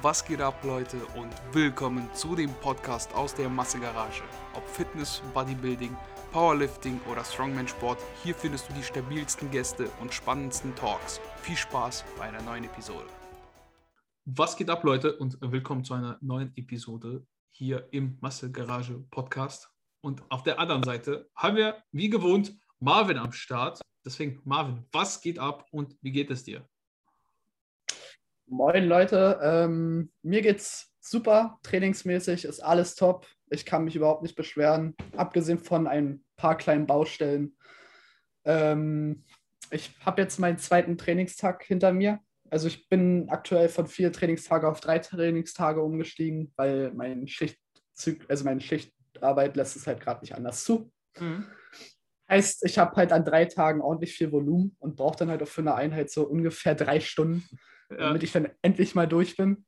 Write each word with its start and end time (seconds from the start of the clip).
Was 0.00 0.24
geht 0.24 0.40
ab, 0.40 0.62
Leute, 0.62 0.96
und 1.16 1.32
willkommen 1.52 2.08
zu 2.14 2.36
dem 2.36 2.52
Podcast 2.60 3.12
aus 3.14 3.34
der 3.34 3.48
Massegarage. 3.48 4.22
Ob 4.54 4.64
Fitness, 4.68 5.20
Bodybuilding, 5.34 5.96
Powerlifting 6.30 7.00
oder 7.10 7.24
Strongman-Sport, 7.24 7.98
hier 8.22 8.36
findest 8.36 8.68
du 8.68 8.74
die 8.74 8.82
stabilsten 8.84 9.50
Gäste 9.50 9.90
und 10.00 10.14
spannendsten 10.14 10.72
Talks. 10.76 11.20
Viel 11.42 11.56
Spaß 11.56 12.04
bei 12.16 12.26
einer 12.26 12.40
neuen 12.42 12.62
Episode. 12.62 13.06
Was 14.24 14.56
geht 14.56 14.70
ab, 14.70 14.84
Leute, 14.84 15.16
und 15.16 15.36
willkommen 15.40 15.82
zu 15.82 15.94
einer 15.94 16.16
neuen 16.20 16.52
Episode 16.54 17.26
hier 17.50 17.88
im 17.90 18.18
Massegarage 18.20 19.04
Podcast. 19.10 19.68
Und 20.00 20.22
auf 20.30 20.44
der 20.44 20.60
anderen 20.60 20.84
Seite 20.84 21.28
haben 21.34 21.56
wir, 21.56 21.82
wie 21.90 22.08
gewohnt, 22.08 22.56
Marvin 22.78 23.18
am 23.18 23.32
Start. 23.32 23.80
Deswegen, 24.04 24.40
Marvin, 24.44 24.86
was 24.92 25.20
geht 25.20 25.40
ab 25.40 25.66
und 25.72 25.96
wie 26.02 26.12
geht 26.12 26.30
es 26.30 26.44
dir? 26.44 26.64
Moin 28.50 28.84
Leute, 28.86 29.38
ähm, 29.42 30.10
mir 30.22 30.40
geht's 30.40 30.90
super, 31.00 31.58
trainingsmäßig 31.64 32.46
ist 32.46 32.60
alles 32.60 32.94
top. 32.94 33.26
Ich 33.50 33.66
kann 33.66 33.84
mich 33.84 33.94
überhaupt 33.94 34.22
nicht 34.22 34.36
beschweren, 34.36 34.94
abgesehen 35.16 35.58
von 35.58 35.86
ein 35.86 36.24
paar 36.36 36.56
kleinen 36.56 36.86
Baustellen. 36.86 37.58
Ähm, 38.46 39.24
ich 39.70 39.94
habe 40.00 40.22
jetzt 40.22 40.38
meinen 40.38 40.56
zweiten 40.56 40.96
Trainingstag 40.96 41.62
hinter 41.62 41.92
mir. 41.92 42.20
Also 42.48 42.68
ich 42.68 42.88
bin 42.88 43.28
aktuell 43.28 43.68
von 43.68 43.86
vier 43.86 44.12
Trainingstage 44.12 44.66
auf 44.66 44.80
drei 44.80 44.98
Trainingstage 44.98 45.82
umgestiegen, 45.82 46.50
weil 46.56 46.90
mein 46.94 47.28
Schichtzug, 47.28 48.24
also 48.28 48.44
meine 48.44 48.62
Schichtarbeit 48.62 49.56
lässt 49.56 49.76
es 49.76 49.86
halt 49.86 50.00
gerade 50.00 50.22
nicht 50.22 50.34
anders 50.34 50.64
zu. 50.64 50.90
Mhm. 51.18 51.44
Heißt, 52.30 52.64
ich 52.64 52.78
habe 52.78 52.96
halt 52.96 53.12
an 53.12 53.26
drei 53.26 53.44
Tagen 53.44 53.82
ordentlich 53.82 54.14
viel 54.14 54.32
Volumen 54.32 54.74
und 54.78 54.96
brauche 54.96 55.18
dann 55.18 55.30
halt 55.30 55.42
auch 55.42 55.48
für 55.48 55.60
eine 55.60 55.74
Einheit 55.74 56.10
so 56.10 56.26
ungefähr 56.26 56.74
drei 56.74 57.00
Stunden. 57.00 57.44
Damit 57.88 58.22
ich 58.22 58.32
dann 58.32 58.48
endlich 58.62 58.94
mal 58.94 59.06
durch 59.06 59.36
bin. 59.36 59.64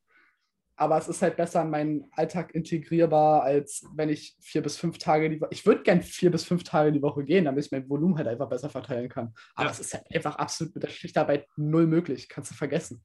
Aber 0.77 0.97
es 0.97 1.09
ist 1.09 1.20
halt 1.20 1.37
besser 1.37 1.61
in 1.61 1.69
meinen 1.69 2.06
Alltag 2.12 2.55
integrierbar, 2.55 3.42
als 3.42 3.84
wenn 3.95 4.08
ich 4.08 4.34
vier 4.41 4.62
bis 4.62 4.78
fünf 4.78 4.97
Tage 4.97 5.28
die 5.28 5.39
Woche. 5.39 5.50
Ich 5.53 5.67
würde 5.67 5.83
gern 5.83 6.00
vier 6.00 6.30
bis 6.30 6.45
fünf 6.45 6.64
Tage 6.64 6.91
die 6.91 7.03
Woche 7.03 7.22
gehen, 7.22 7.45
damit 7.45 7.67
ich 7.67 7.70
mein 7.70 7.86
Volumen 7.89 8.17
halt 8.17 8.28
einfach 8.28 8.48
besser 8.48 8.70
verteilen 8.70 9.11
kann. 9.11 9.34
Aber 9.55 9.67
ja. 9.67 9.72
es 9.72 9.80
ist 9.80 9.92
halt 9.92 10.06
einfach 10.14 10.36
absolut 10.36 10.75
mit 10.75 10.83
der 10.83 10.89
Schichtarbeit 10.89 11.47
null 11.56 11.86
möglich. 11.86 12.30
Kannst 12.30 12.50
du 12.50 12.55
vergessen. 12.55 13.05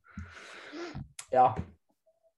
Ja. 1.31 1.56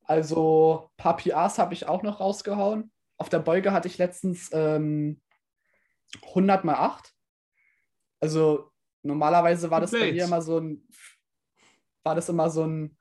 Also, 0.05 0.89
ein 0.91 0.97
paar 0.97 1.17
PRs 1.17 1.59
habe 1.59 1.75
ich 1.75 1.87
auch 1.87 2.01
noch 2.01 2.19
rausgehauen. 2.19 2.91
Auf 3.17 3.29
der 3.29 3.39
Beuge 3.39 3.73
hatte 3.73 3.87
ich 3.87 3.99
letztens 3.99 4.49
ähm, 4.53 5.21
100 6.29 6.63
mal 6.63 6.77
8. 6.77 7.13
Also, 8.21 8.71
normalerweise 9.03 9.69
war 9.69 9.81
das 9.81 9.91
bei 9.91 10.11
mir 10.11 10.23
immer 10.23 10.41
so 10.41 10.59
ein 10.59 10.87
war 12.07 12.15
das 12.15 12.29
immer 12.29 12.49
so 12.49 12.65
ein 12.65 12.97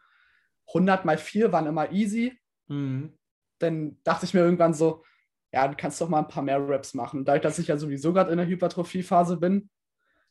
100 0.69 1.05
mal 1.05 1.17
4 1.17 1.53
waren 1.53 1.67
immer 1.67 1.93
easy. 1.93 2.37
Mhm. 2.67 3.17
Dann 3.61 4.03
dachte 4.03 4.27
ich 4.27 4.35
mir 4.35 4.41
irgendwann 4.41 4.75
so, 4.75 5.05
ja, 5.53 5.69
du 5.69 5.77
kannst 5.77 6.01
doch 6.01 6.09
mal 6.09 6.19
ein 6.19 6.29
paar 6.29 6.43
mehr 6.43 6.69
Reps 6.69 6.93
machen. 6.93 7.25
Dadurch, 7.25 7.43
dass 7.43 7.61
ich 7.61 7.69
ja 7.69 7.77
sowieso 7.77 8.13
gerade 8.13 8.33
in 8.33 8.39
der 8.39 8.49
Hypertrophie-Phase 8.49 9.37
bin, 9.37 9.71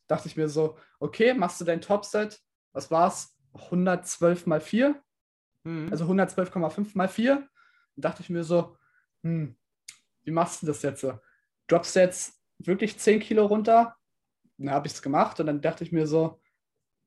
dachte 0.06 0.28
ich 0.28 0.36
mir 0.36 0.48
so, 0.48 0.76
okay, 1.00 1.32
machst 1.32 1.58
du 1.60 1.64
dein 1.64 1.80
Topset, 1.80 2.40
was 2.72 2.90
war's? 2.90 3.34
112 3.54 4.46
mal 4.46 4.60
4, 4.60 5.02
mhm. 5.64 5.88
also 5.90 6.04
112,5 6.04 6.90
mal 6.94 7.08
4. 7.08 7.48
Und 7.96 8.04
dachte 8.04 8.22
ich 8.22 8.28
mir 8.28 8.44
so, 8.44 8.76
hm, 9.22 9.56
wie 10.22 10.30
machst 10.30 10.62
du 10.62 10.66
das 10.66 10.82
jetzt? 10.82 11.06
Droppst 11.66 11.96
du 11.96 12.00
jetzt 12.00 12.38
wirklich 12.58 12.98
10 12.98 13.20
Kilo 13.20 13.46
runter? 13.46 13.96
Dann 14.58 14.70
habe 14.70 14.86
ich 14.86 14.92
es 14.92 15.00
gemacht 15.00 15.40
und 15.40 15.46
dann 15.46 15.62
dachte 15.62 15.82
ich 15.82 15.92
mir 15.92 16.06
so, 16.06 16.38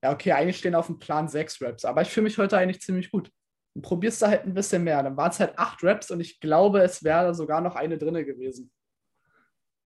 ja, 0.02 0.12
okay, 0.14 0.32
eigentlich 0.32 0.58
stehen 0.58 0.76
auf 0.76 0.88
dem 0.88 1.00
Plan 1.00 1.28
sechs 1.28 1.62
Raps, 1.62 1.86
aber 1.86 2.02
ich 2.02 2.10
fühle 2.10 2.26
mich 2.26 2.38
heute 2.38 2.58
eigentlich 2.58 2.82
ziemlich 2.82 3.12
gut. 3.12 3.32
Und 3.76 3.82
probierst 3.84 4.22
da 4.22 4.30
halt 4.30 4.46
ein 4.46 4.54
bisschen 4.54 4.84
mehr. 4.84 5.04
Dann 5.04 5.16
waren 5.16 5.30
es 5.30 5.40
halt 5.40 5.58
acht 5.58 5.84
Raps 5.84 6.10
und 6.10 6.20
ich 6.20 6.40
glaube, 6.40 6.82
es 6.82 7.04
wäre 7.04 7.36
sogar 7.36 7.62
noch 7.62 7.76
eine 7.76 7.98
drinne 7.98 8.26
gewesen. 8.26 8.72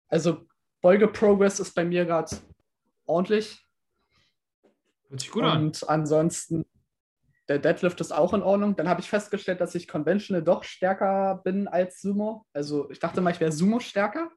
Also 0.07 0.45
Beuge-Progress 0.81 1.59
ist 1.59 1.73
bei 1.73 1.83
mir 1.83 2.05
gerade 2.05 2.37
ordentlich. 3.05 3.67
Hört 5.09 5.19
sich 5.19 5.31
gut 5.31 5.43
und 5.43 5.49
an. 5.49 5.65
Und 5.65 5.89
ansonsten, 5.89 6.65
der 7.49 7.59
Deadlift 7.59 7.99
ist 8.01 8.11
auch 8.11 8.33
in 8.33 8.43
Ordnung. 8.43 8.75
Dann 8.75 8.87
habe 8.87 9.01
ich 9.01 9.09
festgestellt, 9.09 9.61
dass 9.61 9.75
ich 9.75 9.87
Conventional 9.87 10.43
doch 10.43 10.63
stärker 10.63 11.41
bin 11.43 11.67
als 11.67 12.01
Sumo. 12.01 12.45
Also 12.53 12.89
ich 12.91 12.99
dachte 12.99 13.21
mal, 13.21 13.31
ich 13.31 13.39
wäre 13.39 13.51
Sumo 13.51 13.79
stärker. 13.79 14.31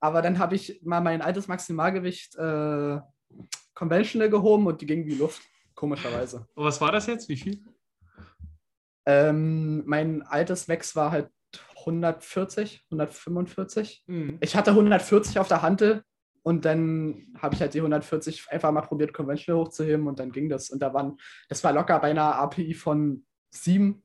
Aber 0.00 0.22
dann 0.22 0.38
habe 0.38 0.54
ich 0.54 0.80
mal 0.82 1.00
mein 1.00 1.22
altes 1.22 1.48
Maximalgewicht 1.48 2.36
äh, 2.36 3.00
Conventional 3.78 4.28
gehoben 4.28 4.66
und 4.66 4.80
die 4.80 4.86
ging 4.86 5.06
wie 5.06 5.14
Luft, 5.14 5.40
komischerweise. 5.76 6.48
Und 6.56 6.64
was 6.64 6.80
war 6.80 6.90
das 6.90 7.06
jetzt? 7.06 7.28
Wie 7.28 7.36
viel? 7.36 7.64
Ähm, 9.06 9.84
mein 9.86 10.22
altes 10.22 10.66
Max 10.66 10.96
war 10.96 11.12
halt 11.12 11.30
140, 11.76 12.84
145. 12.90 14.02
Mhm. 14.08 14.38
Ich 14.40 14.56
hatte 14.56 14.72
140 14.72 15.38
auf 15.38 15.46
der 15.46 15.62
Hantel 15.62 16.02
und 16.42 16.64
dann 16.64 17.28
habe 17.38 17.54
ich 17.54 17.60
halt 17.60 17.72
die 17.72 17.78
140 17.78 18.50
einfach 18.50 18.72
mal 18.72 18.80
probiert, 18.80 19.14
Conventional 19.14 19.62
hochzuheben 19.62 20.08
und 20.08 20.18
dann 20.18 20.32
ging 20.32 20.48
das. 20.48 20.70
Und 20.70 20.80
da 20.80 20.92
waren, 20.92 21.16
das 21.48 21.62
war 21.62 21.72
locker 21.72 22.00
bei 22.00 22.10
einer 22.10 22.34
API 22.34 22.74
von 22.74 23.24
7, 23.52 24.02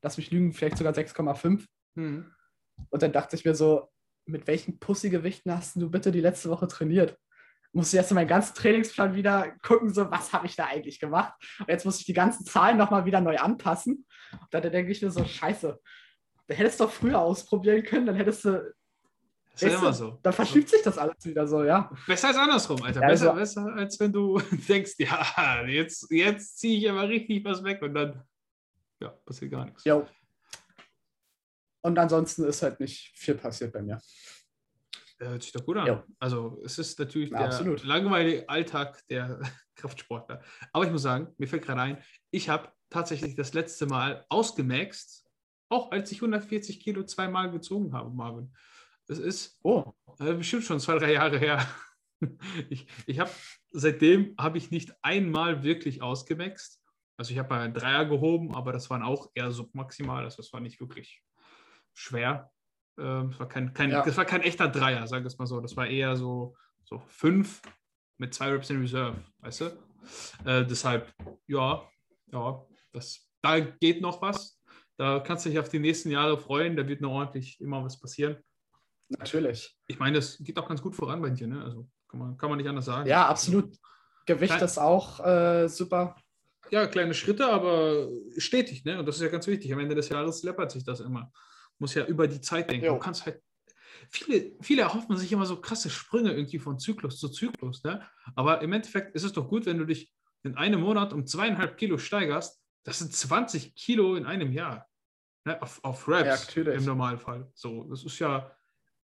lass 0.00 0.16
mich 0.16 0.30
lügen, 0.30 0.52
vielleicht 0.52 0.78
sogar 0.78 0.92
6,5. 0.92 1.66
Mhm. 1.96 2.30
Und 2.88 3.02
dann 3.02 3.12
dachte 3.12 3.34
ich 3.34 3.44
mir 3.44 3.56
so, 3.56 3.88
mit 4.26 4.46
welchen 4.46 4.78
Pussygewichten 4.78 5.52
hast 5.52 5.74
du 5.74 5.90
bitte 5.90 6.12
die 6.12 6.20
letzte 6.20 6.50
Woche 6.50 6.68
trainiert? 6.68 7.18
Musste 7.72 7.96
ich 7.96 7.98
erst 7.98 8.12
meinen 8.12 8.28
ganzen 8.28 8.54
Trainingsplan 8.54 9.14
wieder 9.14 9.52
gucken, 9.62 9.92
so 9.92 10.10
was 10.10 10.32
habe 10.32 10.46
ich 10.46 10.56
da 10.56 10.66
eigentlich 10.66 11.00
gemacht. 11.00 11.34
Und 11.60 11.68
jetzt 11.68 11.84
muss 11.84 12.00
ich 12.00 12.06
die 12.06 12.12
ganzen 12.12 12.44
Zahlen 12.44 12.76
nochmal 12.76 13.04
wieder 13.04 13.20
neu 13.20 13.36
anpassen. 13.36 14.06
Und 14.32 14.48
dann 14.50 14.62
denke 14.62 14.92
ich 14.92 15.02
mir 15.02 15.10
so, 15.10 15.24
scheiße, 15.24 15.78
da 16.46 16.54
hättest 16.54 16.80
du 16.80 16.84
doch 16.84 16.92
früher 16.92 17.20
ausprobieren 17.20 17.82
können, 17.82 18.06
dann 18.06 18.16
hättest 18.16 18.44
du. 18.44 18.74
Das 19.52 19.62
ist 19.62 19.72
ja 19.72 19.78
immer 19.78 19.92
so. 19.92 20.18
Dann 20.22 20.32
verschiebt 20.32 20.68
sich 20.68 20.82
das 20.82 20.98
alles 20.98 21.24
wieder 21.24 21.46
so, 21.46 21.64
ja. 21.64 21.90
Besser 22.06 22.28
als 22.28 22.36
andersrum, 22.36 22.80
Alter. 22.82 23.00
Ja, 23.00 23.08
besser, 23.08 23.34
also, 23.34 23.40
besser, 23.40 23.74
als 23.74 24.00
wenn 24.00 24.12
du 24.12 24.40
denkst, 24.68 24.94
ja, 24.98 25.64
jetzt, 25.66 26.10
jetzt 26.10 26.58
ziehe 26.58 26.78
ich 26.78 26.88
aber 26.88 27.08
richtig 27.08 27.44
was 27.44 27.64
weg 27.64 27.82
und 27.82 27.94
dann 27.94 28.22
ja, 29.00 29.08
passiert 29.08 29.50
gar 29.50 29.64
nichts. 29.64 29.84
Jo. 29.84 30.06
Und 31.82 31.98
ansonsten 31.98 32.44
ist 32.44 32.62
halt 32.62 32.80
nicht 32.80 33.12
viel 33.16 33.34
passiert 33.34 33.72
bei 33.72 33.82
mir. 33.82 34.00
Hört 35.20 35.42
sich 35.42 35.52
doch 35.52 35.64
gut 35.64 35.76
an. 35.76 35.86
Ja. 35.86 36.04
Also 36.20 36.60
es 36.64 36.78
ist 36.78 36.98
natürlich 36.98 37.30
ja, 37.30 37.38
der 37.38 37.46
absolut. 37.48 37.84
langweilige 37.84 38.48
Alltag 38.48 39.04
der 39.08 39.40
Kraftsportler. 39.74 40.42
Aber 40.72 40.84
ich 40.84 40.92
muss 40.92 41.02
sagen, 41.02 41.34
mir 41.38 41.48
fällt 41.48 41.64
gerade 41.64 41.80
ein, 41.80 41.98
ich 42.30 42.48
habe 42.48 42.70
tatsächlich 42.88 43.34
das 43.34 43.52
letzte 43.52 43.86
Mal 43.86 44.24
ausgemaxt, 44.28 45.26
auch 45.70 45.90
als 45.90 46.12
ich 46.12 46.18
140 46.18 46.80
Kilo 46.80 47.02
zweimal 47.04 47.50
gezogen 47.50 47.92
habe, 47.92 48.10
Marvin. 48.10 48.54
Das 49.06 49.18
ist 49.18 49.58
oh. 49.62 49.92
äh, 50.20 50.34
bestimmt 50.34 50.64
schon 50.64 50.80
zwei, 50.80 50.98
drei 50.98 51.12
Jahre 51.14 51.38
her. 51.38 51.66
ich 52.68 52.86
ich 53.06 53.18
habe 53.18 53.30
seitdem 53.70 54.34
habe 54.38 54.58
ich 54.58 54.70
nicht 54.70 54.92
einmal 55.02 55.62
wirklich 55.62 56.02
ausgemaxt. 56.02 56.80
Also 57.16 57.32
ich 57.32 57.38
habe 57.38 57.48
mal 57.48 57.60
einen 57.60 57.74
Dreier 57.74 58.04
gehoben, 58.04 58.54
aber 58.54 58.72
das 58.72 58.88
waren 58.90 59.02
auch 59.02 59.30
eher 59.34 59.50
submaximal. 59.50 60.24
Also 60.24 60.36
das 60.36 60.52
war 60.52 60.60
nicht 60.60 60.80
wirklich 60.80 61.22
schwer. 61.92 62.52
Ähm, 62.98 63.30
es 63.30 63.38
war 63.38 63.48
kein, 63.48 63.72
kein, 63.72 63.90
ja. 63.90 64.04
das 64.04 64.16
war 64.16 64.24
kein 64.24 64.42
echter 64.42 64.68
Dreier, 64.68 65.06
sag 65.06 65.20
ich 65.20 65.26
es 65.26 65.38
mal 65.38 65.46
so. 65.46 65.60
Das 65.60 65.76
war 65.76 65.86
eher 65.86 66.16
so, 66.16 66.56
so 66.84 66.98
fünf 67.08 67.62
mit 68.18 68.34
zwei 68.34 68.50
Reps 68.50 68.70
in 68.70 68.80
Reserve, 68.80 69.16
weißt 69.40 69.60
du? 69.60 69.64
Äh, 70.44 70.66
deshalb, 70.66 71.12
ja, 71.46 71.82
ja, 72.32 72.66
das, 72.92 73.28
da 73.42 73.60
geht 73.60 74.00
noch 74.00 74.20
was. 74.20 74.60
Da 74.96 75.20
kannst 75.20 75.44
du 75.44 75.50
dich 75.50 75.58
auf 75.58 75.68
die 75.68 75.78
nächsten 75.78 76.10
Jahre 76.10 76.36
freuen. 76.36 76.76
Da 76.76 76.86
wird 76.88 77.00
noch 77.00 77.12
ordentlich 77.12 77.60
immer 77.60 77.84
was 77.84 78.00
passieren. 78.00 78.36
Natürlich. 79.08 79.78
Ich 79.86 79.98
meine, 79.98 80.16
das 80.16 80.38
geht 80.38 80.58
auch 80.58 80.68
ganz 80.68 80.82
gut 80.82 80.96
voran 80.96 81.22
bei 81.22 81.30
dir, 81.30 81.46
ne? 81.46 81.62
Also 81.62 81.88
kann 82.08 82.18
man, 82.18 82.36
kann 82.36 82.50
man 82.50 82.58
nicht 82.58 82.68
anders 82.68 82.86
sagen. 82.86 83.08
Ja, 83.08 83.26
absolut. 83.28 83.76
Gewicht 84.26 84.52
Klein, 84.52 84.64
ist 84.64 84.78
auch 84.78 85.24
äh, 85.24 85.68
super. 85.68 86.16
Ja, 86.70 86.86
kleine 86.86 87.14
Schritte, 87.14 87.46
aber 87.46 88.08
stetig, 88.36 88.84
ne? 88.84 88.98
Und 88.98 89.06
das 89.06 89.16
ist 89.16 89.22
ja 89.22 89.28
ganz 89.28 89.46
wichtig. 89.46 89.72
Am 89.72 89.78
Ende 89.78 89.94
des 89.94 90.08
Jahres 90.08 90.42
läppert 90.42 90.72
sich 90.72 90.84
das 90.84 91.00
immer 91.00 91.32
muss 91.78 91.94
ja 91.94 92.04
über 92.04 92.26
die 92.28 92.40
Zeit 92.40 92.70
denken. 92.70 92.86
Jo. 92.86 92.94
Du 92.94 92.98
kannst 92.98 93.26
halt, 93.26 93.42
viele, 94.10 94.52
viele 94.60 94.82
erhoffen 94.82 95.16
sich 95.16 95.32
immer 95.32 95.46
so 95.46 95.60
krasse 95.60 95.90
Sprünge 95.90 96.32
irgendwie 96.32 96.58
von 96.58 96.78
Zyklus 96.78 97.18
zu 97.18 97.28
Zyklus, 97.28 97.84
ne? 97.84 98.06
Aber 98.34 98.60
im 98.62 98.72
Endeffekt 98.72 99.14
ist 99.14 99.24
es 99.24 99.32
doch 99.32 99.48
gut, 99.48 99.66
wenn 99.66 99.78
du 99.78 99.84
dich 99.84 100.12
in 100.42 100.56
einem 100.56 100.80
Monat 100.80 101.12
um 101.12 101.26
zweieinhalb 101.26 101.76
Kilo 101.76 101.98
steigerst. 101.98 102.62
Das 102.84 102.98
sind 103.00 103.12
20 103.12 103.74
Kilo 103.74 104.16
in 104.16 104.24
einem 104.24 104.52
Jahr. 104.52 104.86
Ne? 105.44 105.60
Auf, 105.60 105.82
auf 105.84 106.08
Raps 106.08 106.54
ja, 106.54 106.62
im 106.72 106.84
Normalfall. 106.84 107.50
So, 107.54 107.84
das 107.84 108.04
ist 108.04 108.18
ja 108.18 108.50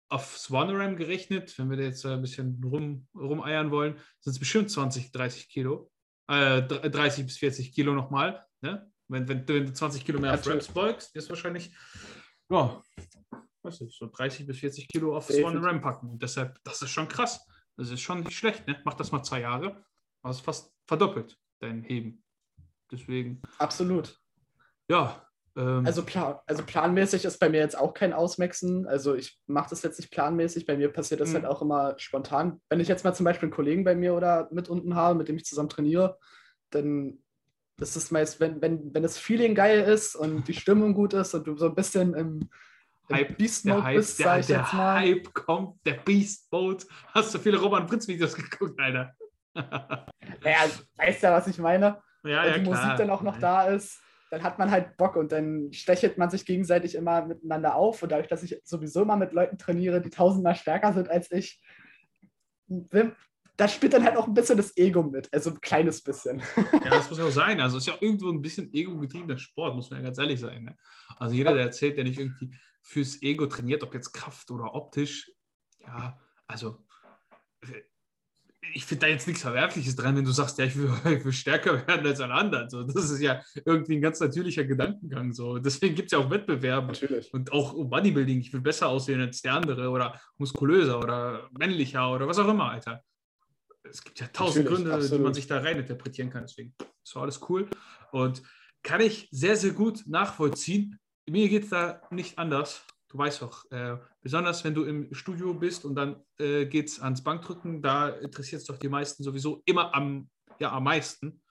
auf 0.10 0.38
Swaneram 0.38 0.96
gerechnet, 0.96 1.58
wenn 1.58 1.70
wir 1.70 1.78
da 1.78 1.84
jetzt 1.84 2.06
ein 2.06 2.22
bisschen 2.22 2.62
rum, 2.64 3.08
rumeiern 3.14 3.72
wollen, 3.72 3.98
sind 4.20 4.34
es 4.34 4.40
bestimmt 4.40 4.72
20, 4.72 5.12
30 5.12 5.50
Kilo. 5.50 5.92
Äh, 6.28 6.62
30 6.64 7.26
bis 7.26 7.38
40 7.38 7.74
Kilo 7.74 7.94
nochmal. 7.94 8.46
Ne? 8.62 8.90
Wenn, 9.10 9.28
wenn, 9.28 9.48
wenn 9.48 9.66
du 9.66 9.74
20 9.74 10.06
Kilo 10.06 10.20
mehr 10.20 10.34
auf 10.34 10.48
Raps 10.48 10.68
beugst, 10.70 11.16
ist 11.16 11.30
wahrscheinlich 11.30 11.72
ja, 12.50 12.82
weiß 13.64 13.82
nicht, 13.82 13.98
so 13.98 14.08
30 14.08 14.48
bis 14.48 14.60
40 14.60 14.88
Kilo 14.88 15.16
auf 15.16 15.28
so 15.28 15.46
eine 15.46 15.62
Ram 15.62 15.82
packen. 15.82 16.10
Und 16.10 16.22
deshalb, 16.22 16.58
das 16.64 16.82
ist 16.82 16.92
schon 16.92 17.08
krass. 17.08 17.46
Das 17.76 17.92
ist 17.92 18.02
schon 18.02 18.22
nicht 18.22 18.38
schlecht, 18.38 18.68
ne? 18.68 18.80
Mach 18.86 18.96
das 18.96 19.12
mal 19.12 19.24
zwei 19.24 19.42
Jahre. 19.42 19.84
Also 20.24 20.42
fast 20.42 20.74
verdoppelt 20.88 21.38
dein 21.60 21.84
Heben. 21.84 22.24
Deswegen. 22.92 23.42
Absolut. 23.60 24.20
Ja, 24.90 25.28
Ähm, 25.58 25.86
also, 25.86 26.04
plan, 26.04 26.36
also 26.46 26.64
planmäßig 26.64 27.26
ist 27.26 27.40
bei 27.40 27.50
mir 27.50 27.60
jetzt 27.60 27.78
auch 27.78 27.94
kein 27.94 28.14
Ausmaxen. 28.14 28.86
Also 28.86 29.16
ich 29.16 29.40
mache 29.48 29.72
das 29.72 29.82
jetzt 29.82 30.00
nicht 30.00 30.12
planmäßig. 30.12 30.66
Bei 30.66 30.78
mir 30.78 30.90
passiert 30.90 31.20
das 31.20 31.34
halt 31.34 31.44
mhm. 31.44 31.50
auch 31.50 31.62
immer 31.62 31.96
spontan. 31.98 32.62
Wenn 32.70 32.80
ich 32.80 32.88
jetzt 32.88 33.04
mal 33.04 33.14
zum 33.14 33.24
Beispiel 33.24 33.48
einen 33.48 33.56
Kollegen 33.56 33.84
bei 33.84 33.96
mir 33.96 34.14
oder 34.14 34.48
mit 34.52 34.70
unten 34.70 34.96
habe, 34.96 35.18
mit 35.18 35.28
dem 35.28 35.36
ich 35.36 35.46
zusammen 35.46 35.70
trainiere, 35.70 36.18
dann 36.70 37.24
das 37.78 37.96
ist 37.96 38.12
meist, 38.12 38.40
wenn, 38.40 38.62
wenn, 38.62 38.94
wenn 38.94 39.04
das 39.04 39.18
Feeling 39.18 39.56
geil 39.56 39.82
ist 39.82 40.16
und 40.16 40.48
die 40.48 40.54
Stimmung 40.54 40.94
gut 40.94 41.14
ist 41.14 41.34
und 41.34 41.46
du 41.46 41.56
so 41.56 41.68
ein 41.68 41.76
bisschen 41.76 42.14
im, 42.14 42.50
Hype, 43.10 43.38
Beast 43.38 43.66
Mode 43.66 43.84
Hype, 43.84 43.96
bist, 43.98 44.18
sag 44.18 44.40
ich 44.42 44.48
der 44.48 44.60
jetzt 44.60 44.74
mal. 44.74 45.00
Hype 45.00 45.34
kommt, 45.34 45.86
der 45.86 45.94
Beast 45.94 46.52
Mode. 46.52 46.84
Hast 47.14 47.34
du 47.34 47.40
viele 47.40 47.58
Roman 47.58 47.86
Prinz 47.88 48.08
Videos 48.08 48.36
geguckt, 48.36 48.80
Alter? 48.80 49.14
naja, 49.56 50.66
weißt 50.98 51.24
du, 51.24 51.28
was 51.32 51.48
ich 51.48 51.58
meine? 51.58 52.02
Ja, 52.24 52.44
Wenn 52.44 52.52
ja, 52.52 52.58
die 52.58 52.64
klar. 52.64 52.84
Musik 52.84 52.98
dann 52.98 53.10
auch 53.10 53.22
noch 53.22 53.40
da 53.40 53.68
ist, 53.68 54.02
dann 54.30 54.44
hat 54.44 54.60
man 54.60 54.70
halt 54.70 54.98
Bock 54.98 55.16
und 55.16 55.32
dann 55.32 55.72
stechelt 55.72 56.18
man 56.18 56.30
sich 56.30 56.46
gegenseitig 56.46 56.96
immer 56.96 57.26
miteinander 57.26 57.76
auf. 57.76 58.04
Und 58.04 58.12
dadurch, 58.12 58.28
dass 58.28 58.44
ich 58.44 58.60
sowieso 58.64 59.04
immer 59.04 59.16
mit 59.16 59.32
Leuten 59.32 59.58
trainiere, 59.58 60.02
die 60.02 60.10
tausendmal 60.10 60.56
stärker 60.56 60.94
sind 60.94 61.10
als 61.10 61.32
ich, 61.32 61.62
da 63.58 63.68
spielt 63.68 63.94
dann 63.94 64.04
halt 64.04 64.16
auch 64.18 64.28
ein 64.28 64.34
bisschen 64.34 64.58
das 64.58 64.78
Ego 64.78 65.04
mit, 65.04 65.34
also 65.34 65.50
ein 65.50 65.62
kleines 65.62 66.02
bisschen. 66.02 66.42
Ja, 66.56 66.90
das 66.92 67.10
muss 67.10 67.20
auch 67.20 67.32
sein. 67.32 67.60
Also 67.60 67.78
es 67.78 67.84
ist 67.88 67.94
ja 67.94 67.98
irgendwo 68.00 68.30
ein 68.30 68.42
bisschen 68.42 68.72
ego-getriebener 68.72 69.38
Sport, 69.38 69.76
muss 69.76 69.90
man 69.90 70.00
ja 70.00 70.06
ganz 70.06 70.18
ehrlich 70.20 70.40
sein. 70.40 70.64
Ne? 70.64 70.78
Also 71.18 71.36
jeder, 71.36 71.54
der 71.54 71.64
erzählt, 71.64 71.98
der 71.98 72.04
nicht 72.04 72.20
irgendwie 72.20 72.56
fürs 72.84 73.22
Ego 73.22 73.48
trainiert, 73.48 73.84
ob 73.84 73.94
jetzt 73.94 74.14
Kraft 74.14 74.52
oder 74.52 74.74
optisch, 74.76 75.32
ja, 75.80 76.20
also 76.46 76.86
ich 78.74 78.86
finde 78.86 79.06
da 79.06 79.12
jetzt 79.12 79.28
nichts 79.28 79.42
Verwerfliches 79.42 79.96
dran, 79.96 80.16
wenn 80.16 80.26
du 80.26 80.32
sagst, 80.32 80.58
ja, 80.58 80.66
ich 80.66 80.76
will, 80.78 80.92
ich 81.18 81.26
will 81.26 81.32
stärker 81.32 81.88
werden 81.88 82.06
als 82.06 82.20
alle 82.22 82.34
anderen. 82.34 82.70
So, 82.70 82.84
das 82.84 83.10
ist 83.10 83.22
ja 83.22 83.42
irgendwie 83.66 83.96
ein 83.96 84.02
ganz 84.02 84.20
natürlicher 84.20 84.66
Gedankengang. 84.66 85.34
So. 85.34 85.58
Deswegen 85.58 85.96
gibt 85.96 86.08
es 86.08 86.18
ja 86.18 86.24
auch 86.24 86.30
Wettbewerbe 86.30 86.88
Natürlich. 86.88 87.34
und 87.34 87.52
auch 87.52 87.74
Bodybuilding. 87.74 88.40
Ich 88.40 88.54
will 88.54 88.62
besser 88.62 88.88
aussehen 88.88 89.22
als 89.22 89.42
der 89.42 89.54
andere 89.54 89.90
oder 89.90 90.20
muskulöser 90.38 91.00
oder 91.00 91.50
männlicher 91.58 92.14
oder 92.14 92.28
was 92.28 92.40
auch 92.40 92.48
immer, 92.48 92.72
Alter. 92.72 93.04
Es 93.90 94.04
gibt 94.04 94.20
ja 94.20 94.28
tausend 94.28 94.66
Natürlich, 94.66 94.84
Gründe, 94.84 94.96
absolut. 94.96 95.20
die 95.20 95.24
man 95.24 95.34
sich 95.34 95.48
da 95.48 95.60
rein 95.60 95.78
interpretieren 95.78 96.30
kann. 96.30 96.44
Deswegen 96.44 96.74
ist 97.04 97.16
alles 97.16 97.40
cool 97.50 97.70
und 98.12 98.42
kann 98.84 99.02
ich 99.02 99.28
sehr, 99.32 99.56
sehr 99.56 99.72
gut 99.72 100.04
nachvollziehen. 100.06 101.00
Mir 101.30 101.50
geht 101.50 101.64
es 101.64 101.70
da 101.70 102.02
nicht 102.12 102.38
anders 102.38 102.86
du 103.10 103.18
weißt 103.18 103.42
doch, 103.42 103.70
äh, 103.72 103.98
besonders 104.22 104.64
wenn 104.64 104.74
du 104.74 104.84
im 104.84 105.14
Studio 105.14 105.54
bist 105.54 105.86
und 105.86 105.96
dann 105.96 106.24
äh, 106.40 106.66
geht 106.66 106.90
es 106.90 107.00
ans 107.00 107.24
Bankdrücken, 107.24 107.82
da 107.82 108.10
interessiert 108.10 108.62
es 108.62 108.68
doch 108.68 108.78
die 108.78 108.90
meisten 108.90 109.24
sowieso 109.24 109.62
immer 109.66 109.96
am, 109.96 110.30
ja, 110.60 110.72
am 110.72 110.84
meisten, 110.84 111.42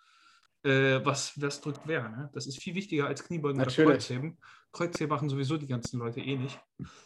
äh, 0.66 1.04
was, 1.04 1.40
was 1.40 1.60
drückt 1.60 1.80
wer. 1.84 2.08
Ne? 2.08 2.30
Das 2.34 2.46
ist 2.46 2.60
viel 2.62 2.74
wichtiger 2.74 3.06
als 3.06 3.24
Kniebeugen 3.24 3.58
Natürlich. 3.58 3.86
oder 3.86 3.94
Kreuzheben. 3.94 4.38
Kreuzheben 4.72 5.08
machen 5.08 5.28
sowieso 5.28 5.56
die 5.56 5.66
ganzen 5.66 5.98
Leute 5.98 6.20
eh 6.20 6.36
nicht. 6.36 6.60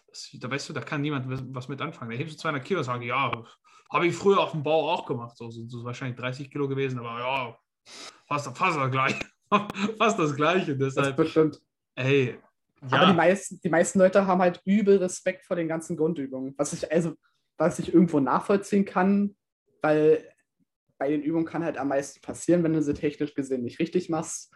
Das, 0.09 0.31
da 0.41 0.51
weißt 0.51 0.69
du, 0.69 0.73
da 0.73 0.81
kann 0.81 1.03
niemand 1.03 1.27
was 1.55 1.69
mit 1.69 1.81
anfangen. 1.81 2.11
Da 2.11 2.17
hebst 2.17 2.35
du 2.35 2.39
200 2.39 2.65
Kilo 2.65 2.81
und 2.81 2.85
sagst, 2.85 3.05
ja, 3.05 3.45
habe 3.91 4.07
ich 4.07 4.15
früher 4.15 4.41
auf 4.41 4.53
dem 4.53 4.63
Bau 4.63 4.91
auch 4.91 5.07
gemacht. 5.07 5.37
So 5.37 5.51
sind 5.51 5.71
so 5.71 5.85
wahrscheinlich 5.85 6.19
30 6.19 6.51
Kilo 6.51 6.69
gewesen, 6.69 6.99
aber 6.99 7.19
ja, 7.19 7.59
fast, 8.27 8.57
fast 8.57 8.79
das 8.79 8.91
gleiche. 8.91 9.21
fast 9.99 10.19
das 10.19 10.35
Gleiche. 10.35 10.77
Deshalb, 10.77 11.17
das 11.17 11.17
bestimmt. 11.17 11.61
Ey, 11.95 12.39
ja. 12.83 12.97
Aber 12.97 13.07
die 13.07 13.17
meisten, 13.17 13.61
die 13.61 13.69
meisten 13.69 13.99
Leute 13.99 14.27
haben 14.27 14.41
halt 14.41 14.63
übel 14.65 14.97
Respekt 14.97 15.45
vor 15.45 15.57
den 15.57 15.69
ganzen 15.69 15.97
Grundübungen. 15.97 16.55
Was 16.57 16.73
ich, 16.73 16.91
also, 16.91 17.15
was 17.59 17.79
ich 17.79 17.93
irgendwo 17.93 18.21
nachvollziehen 18.21 18.87
kann, 18.87 19.37
weil 19.83 20.27
bei 21.01 21.11
den 21.11 21.23
Übungen 21.23 21.47
kann 21.47 21.65
halt 21.65 21.79
am 21.79 21.89
meisten 21.89 22.21
passieren, 22.21 22.63
wenn 22.63 22.75
du 22.75 22.83
sie 22.83 22.95
technisch 22.95 23.35
gesehen 23.35 23.63
nicht 23.63 23.81
richtig 23.81 24.09
machst. 24.09 24.55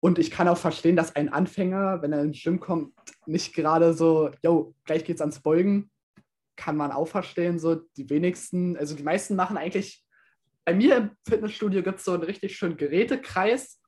Und 0.00 0.18
ich 0.18 0.32
kann 0.32 0.48
auch 0.48 0.58
verstehen, 0.58 0.96
dass 0.96 1.14
ein 1.14 1.28
Anfänger, 1.28 2.02
wenn 2.02 2.12
er 2.12 2.22
ins 2.22 2.42
Gym 2.42 2.58
kommt, 2.58 2.92
nicht 3.26 3.54
gerade 3.54 3.94
so, 3.94 4.30
yo, 4.42 4.74
gleich 4.84 5.04
geht's 5.04 5.20
ans 5.20 5.40
Beugen, 5.40 5.90
kann 6.56 6.76
man 6.76 6.90
auch 6.90 7.06
verstehen. 7.06 7.58
So 7.58 7.76
die 7.96 8.10
wenigsten, 8.10 8.76
also 8.76 8.96
die 8.96 9.04
meisten 9.04 9.36
machen 9.36 9.56
eigentlich, 9.56 10.04
bei 10.64 10.74
mir 10.74 10.96
im 10.96 11.10
Fitnessstudio 11.28 11.84
gibt 11.84 12.00
es 12.00 12.04
so 12.04 12.12
einen 12.12 12.24
richtig 12.24 12.56
schönen 12.56 12.76
Gerätekreis, 12.76 13.80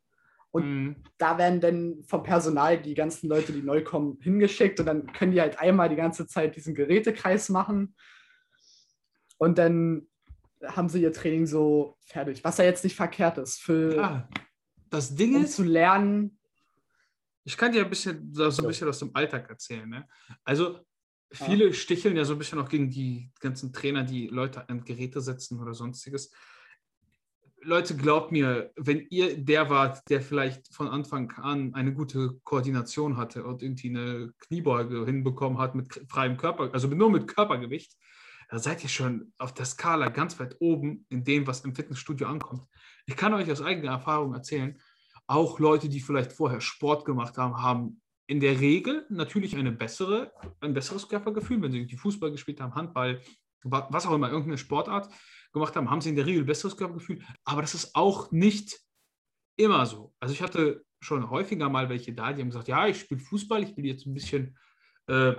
und 0.50 0.64
mhm. 0.64 0.96
da 1.18 1.36
werden 1.38 1.60
dann 1.60 2.02
vom 2.04 2.22
Personal 2.22 2.80
die 2.80 2.94
ganzen 2.94 3.28
Leute, 3.28 3.52
die 3.52 3.62
neu 3.62 3.84
kommen, 3.84 4.18
hingeschickt 4.22 4.80
und 4.80 4.86
dann 4.86 5.12
können 5.12 5.32
die 5.32 5.40
halt 5.40 5.58
einmal 5.58 5.88
die 5.88 5.96
ganze 5.96 6.26
Zeit 6.26 6.56
diesen 6.56 6.74
Gerätekreis 6.74 7.48
machen. 7.50 7.94
Und 9.36 9.58
dann 9.58 10.08
haben 10.64 10.88
sie 10.88 11.02
ihr 11.02 11.12
Training 11.12 11.46
so 11.46 11.96
fertig. 12.00 12.42
Was 12.44 12.58
ja 12.58 12.64
jetzt 12.64 12.84
nicht 12.84 12.96
verkehrt 12.96 13.38
ist. 13.38 13.60
Für, 13.60 13.92
Klar. 13.92 14.28
Das 14.90 15.14
Ding 15.14 15.36
um 15.36 15.44
ist. 15.44 15.56
zu 15.56 15.64
lernen. 15.64 16.38
Ich 17.44 17.56
kann 17.56 17.72
dir 17.72 17.84
ein 17.84 17.90
bisschen 17.90 18.32
so 18.32 18.44
ein 18.44 18.68
bisschen 18.68 18.88
aus 18.88 18.98
dem 18.98 19.10
Alltag 19.14 19.48
erzählen. 19.48 19.88
Ne? 19.88 20.06
Also, 20.44 20.80
viele 21.30 21.66
ja. 21.66 21.72
sticheln 21.72 22.16
ja 22.16 22.24
so 22.24 22.34
ein 22.34 22.38
bisschen 22.38 22.58
auch 22.58 22.68
gegen 22.68 22.90
die 22.90 23.30
ganzen 23.40 23.72
Trainer, 23.72 24.04
die 24.04 24.28
Leute 24.28 24.68
an 24.68 24.84
Geräte 24.84 25.20
setzen 25.20 25.60
oder 25.60 25.74
sonstiges. 25.74 26.30
Leute, 27.60 27.96
glaubt 27.96 28.30
mir, 28.30 28.70
wenn 28.76 29.06
ihr 29.10 29.36
der 29.36 29.68
wart, 29.68 30.08
der 30.08 30.20
vielleicht 30.20 30.72
von 30.72 30.88
Anfang 30.88 31.32
an 31.32 31.74
eine 31.74 31.92
gute 31.92 32.38
Koordination 32.44 33.16
hatte 33.16 33.44
und 33.44 33.62
irgendwie 33.62 33.88
eine 33.88 34.32
Kniebeuge 34.38 35.04
hinbekommen 35.04 35.58
hat 35.58 35.74
mit 35.74 36.00
freiem 36.08 36.36
Körper, 36.36 36.70
also 36.72 36.86
nur 36.88 37.10
mit 37.10 37.26
Körpergewicht, 37.26 37.96
da 38.48 38.58
seid 38.58 38.82
ihr 38.82 38.88
schon 38.88 39.32
auf 39.38 39.52
der 39.52 39.66
Skala 39.66 40.08
ganz 40.08 40.38
weit 40.40 40.56
oben 40.58 41.04
in 41.10 41.22
dem, 41.22 41.46
was 41.46 41.60
im 41.60 41.74
Fitnessstudio 41.74 42.26
ankommt. 42.26 42.66
Ich 43.06 43.16
kann 43.16 43.34
euch 43.34 43.50
aus 43.50 43.62
eigener 43.62 43.92
Erfahrung 43.92 44.34
erzählen, 44.34 44.78
auch 45.26 45.58
Leute, 45.58 45.88
die 45.88 46.00
vielleicht 46.00 46.32
vorher 46.32 46.60
Sport 46.60 47.04
gemacht 47.04 47.36
haben, 47.36 47.62
haben 47.62 48.00
in 48.26 48.40
der 48.40 48.60
Regel 48.60 49.06
natürlich 49.10 49.56
eine 49.56 49.72
bessere, 49.72 50.32
ein 50.60 50.72
besseres 50.72 51.08
Körpergefühl, 51.08 51.60
wenn 51.60 51.72
sie 51.72 51.96
Fußball 51.96 52.30
gespielt 52.30 52.60
haben, 52.60 52.74
Handball, 52.74 53.20
was 53.62 54.06
auch 54.06 54.14
immer, 54.14 54.28
irgendeine 54.28 54.58
Sportart 54.58 55.12
gemacht 55.52 55.76
haben, 55.76 55.90
haben 55.90 56.00
sie 56.00 56.10
in 56.10 56.16
der 56.16 56.26
Regel 56.26 56.44
besseres 56.44 56.76
Körpergefühl. 56.76 57.22
Aber 57.44 57.60
das 57.60 57.74
ist 57.74 57.94
auch 57.94 58.30
nicht 58.30 58.78
immer 59.56 59.84
so. 59.86 60.14
Also 60.20 60.32
ich 60.32 60.42
hatte 60.42 60.84
schon 61.00 61.30
häufiger 61.30 61.68
mal 61.68 61.88
welche 61.88 62.14
da, 62.14 62.32
die 62.32 62.42
haben 62.42 62.50
gesagt, 62.50 62.68
ja, 62.68 62.86
ich 62.86 63.00
spiele 63.00 63.20
Fußball, 63.20 63.62
ich 63.62 63.74
bin 63.74 63.84
jetzt 63.84 64.06
ein 64.06 64.14
bisschen, 64.14 64.56
äh, 65.06 65.34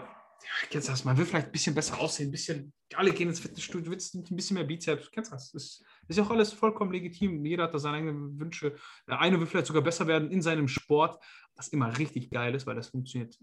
kennst 0.70 0.90
das, 0.90 1.06
man 1.06 1.18
will 1.18 1.26
vielleicht 1.26 1.48
ein 1.48 1.52
bisschen 1.52 1.76
besser 1.76 2.00
aussehen, 2.00 2.30
ein 2.30 2.32
bisschen, 2.32 2.74
alle 2.96 3.12
gehen 3.12 3.30
ins 3.30 3.40
Fitnessstudio, 3.40 3.92
willst 3.92 4.16
ein 4.16 4.24
bisschen 4.36 4.56
mehr 4.56 4.64
Bizeps, 4.64 5.12
kennst 5.12 5.32
das? 5.32 5.54
Ist, 5.54 5.84
ist 6.08 6.20
auch 6.20 6.30
alles 6.30 6.54
vollkommen 6.54 6.92
legitim. 6.92 7.46
Jeder 7.46 7.64
hat 7.64 7.74
da 7.74 7.80
seine 7.80 7.98
eigenen 7.98 8.40
Wünsche. 8.40 8.76
Der 9.08 9.20
eine 9.20 9.40
will 9.40 9.48
vielleicht 9.48 9.68
sogar 9.68 9.84
besser 9.84 10.08
werden 10.08 10.32
in 10.32 10.42
seinem 10.42 10.68
Sport, 10.68 11.24
was 11.56 11.70
immer 11.70 11.98
richtig 11.98 12.30
geil 12.30 12.56
ist, 12.56 12.66
weil 12.66 12.76
das 12.76 12.90
funktioniert 12.90 13.38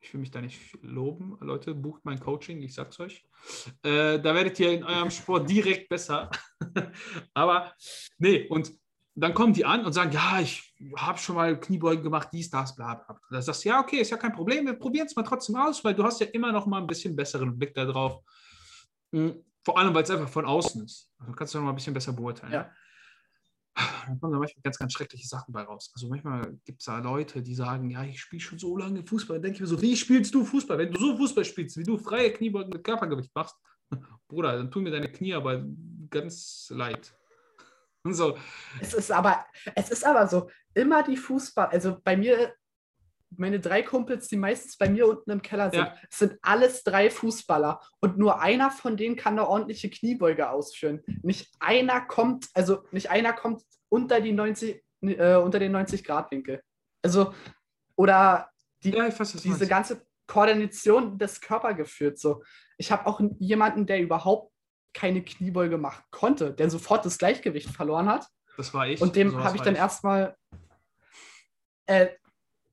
ich 0.00 0.14
will 0.14 0.20
mich 0.20 0.30
da 0.30 0.40
nicht 0.40 0.78
loben. 0.82 1.36
Leute, 1.40 1.74
bucht 1.74 2.04
mein 2.04 2.20
Coaching, 2.20 2.62
ich 2.62 2.74
sag's 2.74 3.00
euch. 3.00 3.24
Äh, 3.82 4.20
da 4.20 4.34
werdet 4.34 4.58
ihr 4.60 4.72
in 4.72 4.84
eurem 4.84 5.10
Sport 5.10 5.50
direkt 5.50 5.88
besser. 5.88 6.30
Aber 7.34 7.74
nee, 8.18 8.46
und 8.48 8.72
dann 9.20 9.34
kommen 9.34 9.52
die 9.52 9.64
an 9.64 9.84
und 9.84 9.92
sagen, 9.92 10.12
ja, 10.12 10.40
ich 10.40 10.74
habe 10.96 11.18
schon 11.18 11.36
mal 11.36 11.58
Kniebeugen 11.58 12.02
gemacht, 12.02 12.28
dies, 12.32 12.50
das, 12.50 12.74
bla, 12.74 12.94
bla. 12.94 13.20
Da 13.30 13.42
sagst 13.42 13.64
du, 13.64 13.68
ja, 13.70 13.80
okay, 13.80 14.00
ist 14.00 14.10
ja 14.10 14.16
kein 14.16 14.32
Problem, 14.32 14.66
wir 14.66 14.74
probieren 14.74 15.06
es 15.06 15.16
mal 15.16 15.22
trotzdem 15.22 15.56
aus, 15.56 15.82
weil 15.84 15.94
du 15.94 16.04
hast 16.04 16.20
ja 16.20 16.26
immer 16.26 16.52
noch 16.52 16.66
mal 16.66 16.80
ein 16.80 16.86
bisschen 16.86 17.16
besseren 17.16 17.58
Blick 17.58 17.74
darauf. 17.74 18.22
Hm, 19.12 19.44
vor 19.64 19.78
allem, 19.78 19.94
weil 19.94 20.02
es 20.02 20.10
einfach 20.10 20.28
von 20.28 20.44
außen 20.44 20.84
ist. 20.84 21.10
Also 21.18 21.32
kannst 21.32 21.54
du 21.54 21.58
noch 21.58 21.64
mal 21.64 21.72
ein 21.72 21.76
bisschen 21.76 21.94
besser 21.94 22.12
beurteilen. 22.12 22.52
Ja 22.52 22.70
dann 24.06 24.20
kommen 24.20 24.32
da 24.32 24.38
manchmal 24.38 24.62
ganz, 24.62 24.78
ganz 24.78 24.92
schreckliche 24.92 25.26
Sachen 25.26 25.52
bei 25.52 25.62
raus. 25.62 25.90
Also 25.94 26.08
manchmal 26.08 26.58
gibt 26.64 26.80
es 26.80 26.86
da 26.86 26.98
Leute, 26.98 27.42
die 27.42 27.54
sagen, 27.54 27.90
ja, 27.90 28.02
ich 28.04 28.20
spiele 28.20 28.40
schon 28.40 28.58
so 28.58 28.76
lange 28.76 29.04
Fußball. 29.04 29.36
Dann 29.36 29.42
denke 29.42 29.56
ich 29.56 29.60
mir 29.60 29.66
so, 29.66 29.80
wie 29.80 29.96
spielst 29.96 30.34
du 30.34 30.44
Fußball? 30.44 30.78
Wenn 30.78 30.92
du 30.92 30.98
so 30.98 31.16
Fußball 31.16 31.44
spielst, 31.44 31.76
wie 31.76 31.84
du 31.84 31.98
freie 31.98 32.32
Kniebeugen 32.32 32.70
mit 32.72 32.84
Körpergewicht 32.84 33.34
machst, 33.34 33.56
Bruder, 34.28 34.56
dann 34.56 34.70
tun 34.70 34.82
mir 34.82 34.90
deine 34.90 35.10
Knie 35.10 35.34
aber 35.34 35.64
ganz 36.10 36.70
leid. 36.74 37.14
So. 38.18 38.36
Es 38.80 38.94
ist 38.94 39.10
aber, 39.10 39.44
es 39.74 39.90
ist 39.90 40.04
aber 40.04 40.26
so, 40.28 40.50
immer 40.74 41.02
die 41.02 41.16
Fußball, 41.16 41.68
also 41.68 41.98
bei 42.02 42.16
mir 42.16 42.54
meine 43.36 43.60
drei 43.60 43.82
Kumpels, 43.82 44.28
die 44.28 44.36
meistens 44.36 44.76
bei 44.76 44.88
mir 44.88 45.06
unten 45.06 45.30
im 45.30 45.42
Keller 45.42 45.70
sind, 45.70 45.80
ja. 45.80 45.94
sind 46.10 46.38
alles 46.42 46.82
drei 46.82 47.10
Fußballer. 47.10 47.80
Und 48.00 48.18
nur 48.18 48.40
einer 48.40 48.70
von 48.70 48.96
denen 48.96 49.16
kann 49.16 49.38
eine 49.38 49.48
ordentliche 49.48 49.90
Kniebeuge 49.90 50.50
ausführen. 50.50 51.02
Nicht 51.22 51.52
einer 51.60 52.00
kommt, 52.00 52.46
also 52.54 52.84
nicht 52.90 53.10
einer 53.10 53.32
kommt 53.32 53.62
unter, 53.88 54.20
die 54.20 54.32
90, 54.32 54.82
äh, 55.02 55.36
unter 55.36 55.58
den 55.58 55.76
90-Grad-Winkel. 55.76 56.62
Also, 57.02 57.34
oder 57.96 58.50
die, 58.82 58.90
ja, 58.90 59.06
weiß, 59.06 59.32
diese 59.32 59.48
meinst. 59.48 59.68
ganze 59.68 60.06
Koordination 60.26 61.18
des 61.18 61.40
Körpers 61.40 61.76
geführt. 61.76 62.18
So. 62.18 62.42
Ich 62.76 62.92
habe 62.92 63.06
auch 63.06 63.20
jemanden, 63.38 63.86
der 63.86 64.00
überhaupt 64.00 64.52
keine 64.94 65.22
Kniebeuge 65.22 65.78
machen 65.78 66.02
konnte, 66.10 66.52
der 66.52 66.70
sofort 66.70 67.04
das 67.04 67.18
Gleichgewicht 67.18 67.70
verloren 67.70 68.08
hat. 68.08 68.26
Das 68.56 68.74
war 68.74 68.88
ich. 68.88 69.00
Und 69.00 69.16
dem 69.16 69.42
habe 69.42 69.56
ich 69.56 69.62
dann 69.62 69.76
erstmal 69.76 70.36
äh, 71.86 72.08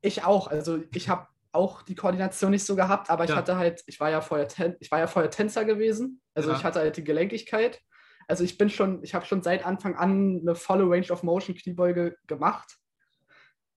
ich 0.01 0.23
auch. 0.23 0.47
Also 0.47 0.83
ich 0.93 1.09
habe 1.09 1.27
auch 1.51 1.81
die 1.81 1.95
Koordination 1.95 2.51
nicht 2.51 2.65
so 2.65 2.75
gehabt, 2.75 3.09
aber 3.09 3.23
ich 3.23 3.29
ja. 3.29 3.37
hatte 3.37 3.57
halt, 3.57 3.81
ich 3.87 3.99
war 3.99 4.09
ja 4.09 4.21
vorher, 4.21 4.47
Ten, 4.47 4.75
ich 4.79 4.91
war 4.91 4.99
ja 4.99 5.07
vorher 5.07 5.31
Tänzer 5.31 5.65
gewesen. 5.65 6.21
Also 6.33 6.51
ja. 6.51 6.57
ich 6.57 6.63
hatte 6.63 6.79
halt 6.79 6.97
die 6.97 7.03
Gelenkigkeit. 7.03 7.81
Also 8.27 8.43
ich 8.43 8.57
bin 8.57 8.69
schon, 8.69 9.03
ich 9.03 9.13
habe 9.15 9.25
schon 9.25 9.41
seit 9.41 9.65
Anfang 9.65 9.95
an 9.95 10.41
eine 10.41 10.55
volle 10.55 10.83
Range 10.83 11.09
of 11.11 11.23
Motion 11.23 11.55
Kniebeuge 11.55 12.17
gemacht. 12.27 12.77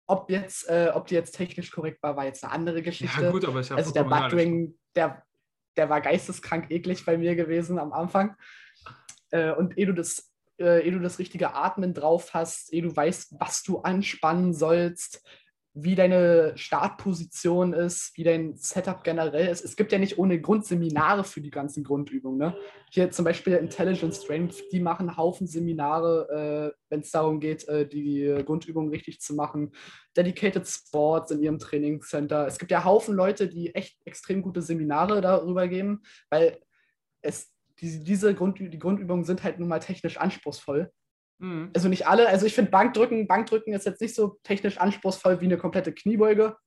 ob 0.08 0.30
jetzt, 0.30 0.70
äh, 0.70 0.92
ob 0.94 1.08
die 1.08 1.15
jetzt 1.15 1.36
technisch 1.36 1.72
korrekt 1.72 2.01
war, 2.04 2.15
war 2.15 2.25
jetzt 2.25 2.44
eine 2.44 2.54
andere 2.54 2.82
Geschichte. 2.82 3.24
Ja, 3.24 3.32
gut, 3.32 3.46
aber 3.46 3.60
ich 3.60 3.72
Also 3.72 3.92
der 3.92 4.04
Buttwing, 4.04 4.77
der, 4.96 5.25
der 5.77 5.89
war 5.89 6.01
geisteskrank 6.01 6.72
eklig 6.72 7.05
bei 7.05 7.17
mir 7.17 7.36
gewesen 7.36 7.79
am 7.79 7.94
Anfang. 7.94 8.36
Äh, 9.32 9.51
und 9.51 9.77
ehe 9.77 9.86
du 9.86 9.94
das 9.94 10.32
äh, 10.60 10.86
ehe 10.86 10.91
du 10.91 11.00
das 11.00 11.20
richtige 11.20 11.53
Atmen 11.53 11.94
drauf 11.94 12.34
hast, 12.34 12.74
ehe 12.74 12.82
du 12.82 12.96
weißt, 12.96 13.36
was 13.39 13.63
du 13.63 13.79
anspannen 13.79 14.53
sollst, 14.53 15.22
wie 15.77 15.94
deine 15.94 16.53
Startposition 16.55 17.74
ist, 17.74 18.17
wie 18.17 18.24
dein 18.24 18.55
Setup 18.55 19.03
generell 19.03 19.50
ist. 19.50 19.65
Es 19.65 19.75
gibt 19.75 19.91
ja 19.91 19.98
nicht 19.98 20.17
ohne 20.17 20.39
Grund 20.39 20.65
Seminare 20.65 21.25
für 21.25 21.41
die 21.41 21.51
ganzen 21.51 21.84
Grundübungen. 21.84 22.39
Ne? 22.39 22.58
Hier 22.91 23.12
zum 23.12 23.25
Beispiel 23.25 23.55
Intelligence 23.55 24.24
Strength, 24.24 24.72
die 24.72 24.79
machen 24.79 25.17
Haufen 25.17 25.48
Seminare, 25.48 26.74
äh, 26.74 26.79
wenn 26.89 27.01
es 27.01 27.12
darum 27.12 27.41
geht, 27.41 27.67
äh, 27.67 27.86
die 27.86 28.41
Grundübungen 28.46 28.89
richtig 28.89 29.20
zu 29.20 29.36
machen. 29.36 29.74
Dedicated 30.15 30.65
Sports 30.65 31.32
in 31.32 31.41
ihrem 31.41 31.60
Trainingscenter. 31.60 32.48
Es 32.48 32.58
gibt 32.58 32.72
ja 32.72 32.86
Haufen 32.86 33.13
Leute, 33.13 33.50
die 33.50 33.75
echt 33.75 33.98
extrem 34.05 34.41
gute 34.41 34.62
Seminare 34.62 35.20
darüber 35.20 35.67
geben, 35.67 36.03
weil 36.29 36.58
es 37.22 37.51
die, 37.82 38.01
diese 38.01 38.34
Grund, 38.34 38.60
die 38.60 38.79
Grundübungen 38.79 39.25
sind 39.25 39.44
halt 39.44 39.60
nun 39.60 39.67
mal 39.67 39.79
technisch 39.79 40.15
anspruchsvoll. 40.15 40.89
Mhm. 41.39 41.72
Also 41.74 41.89
nicht 41.89 42.08
alle. 42.08 42.27
Also 42.27 42.46
ich 42.46 42.56
finde 42.56 42.72
Bankdrücken, 42.72 43.27
Bankdrücken 43.27 43.74
ist 43.74 43.86
jetzt 43.86 44.01
nicht 44.01 44.15
so 44.15 44.39
technisch 44.44 44.77
anspruchsvoll 44.77 45.42
wie 45.42 45.46
eine 45.46 45.58
komplette 45.58 45.94
Kniebeuge. 45.94 46.58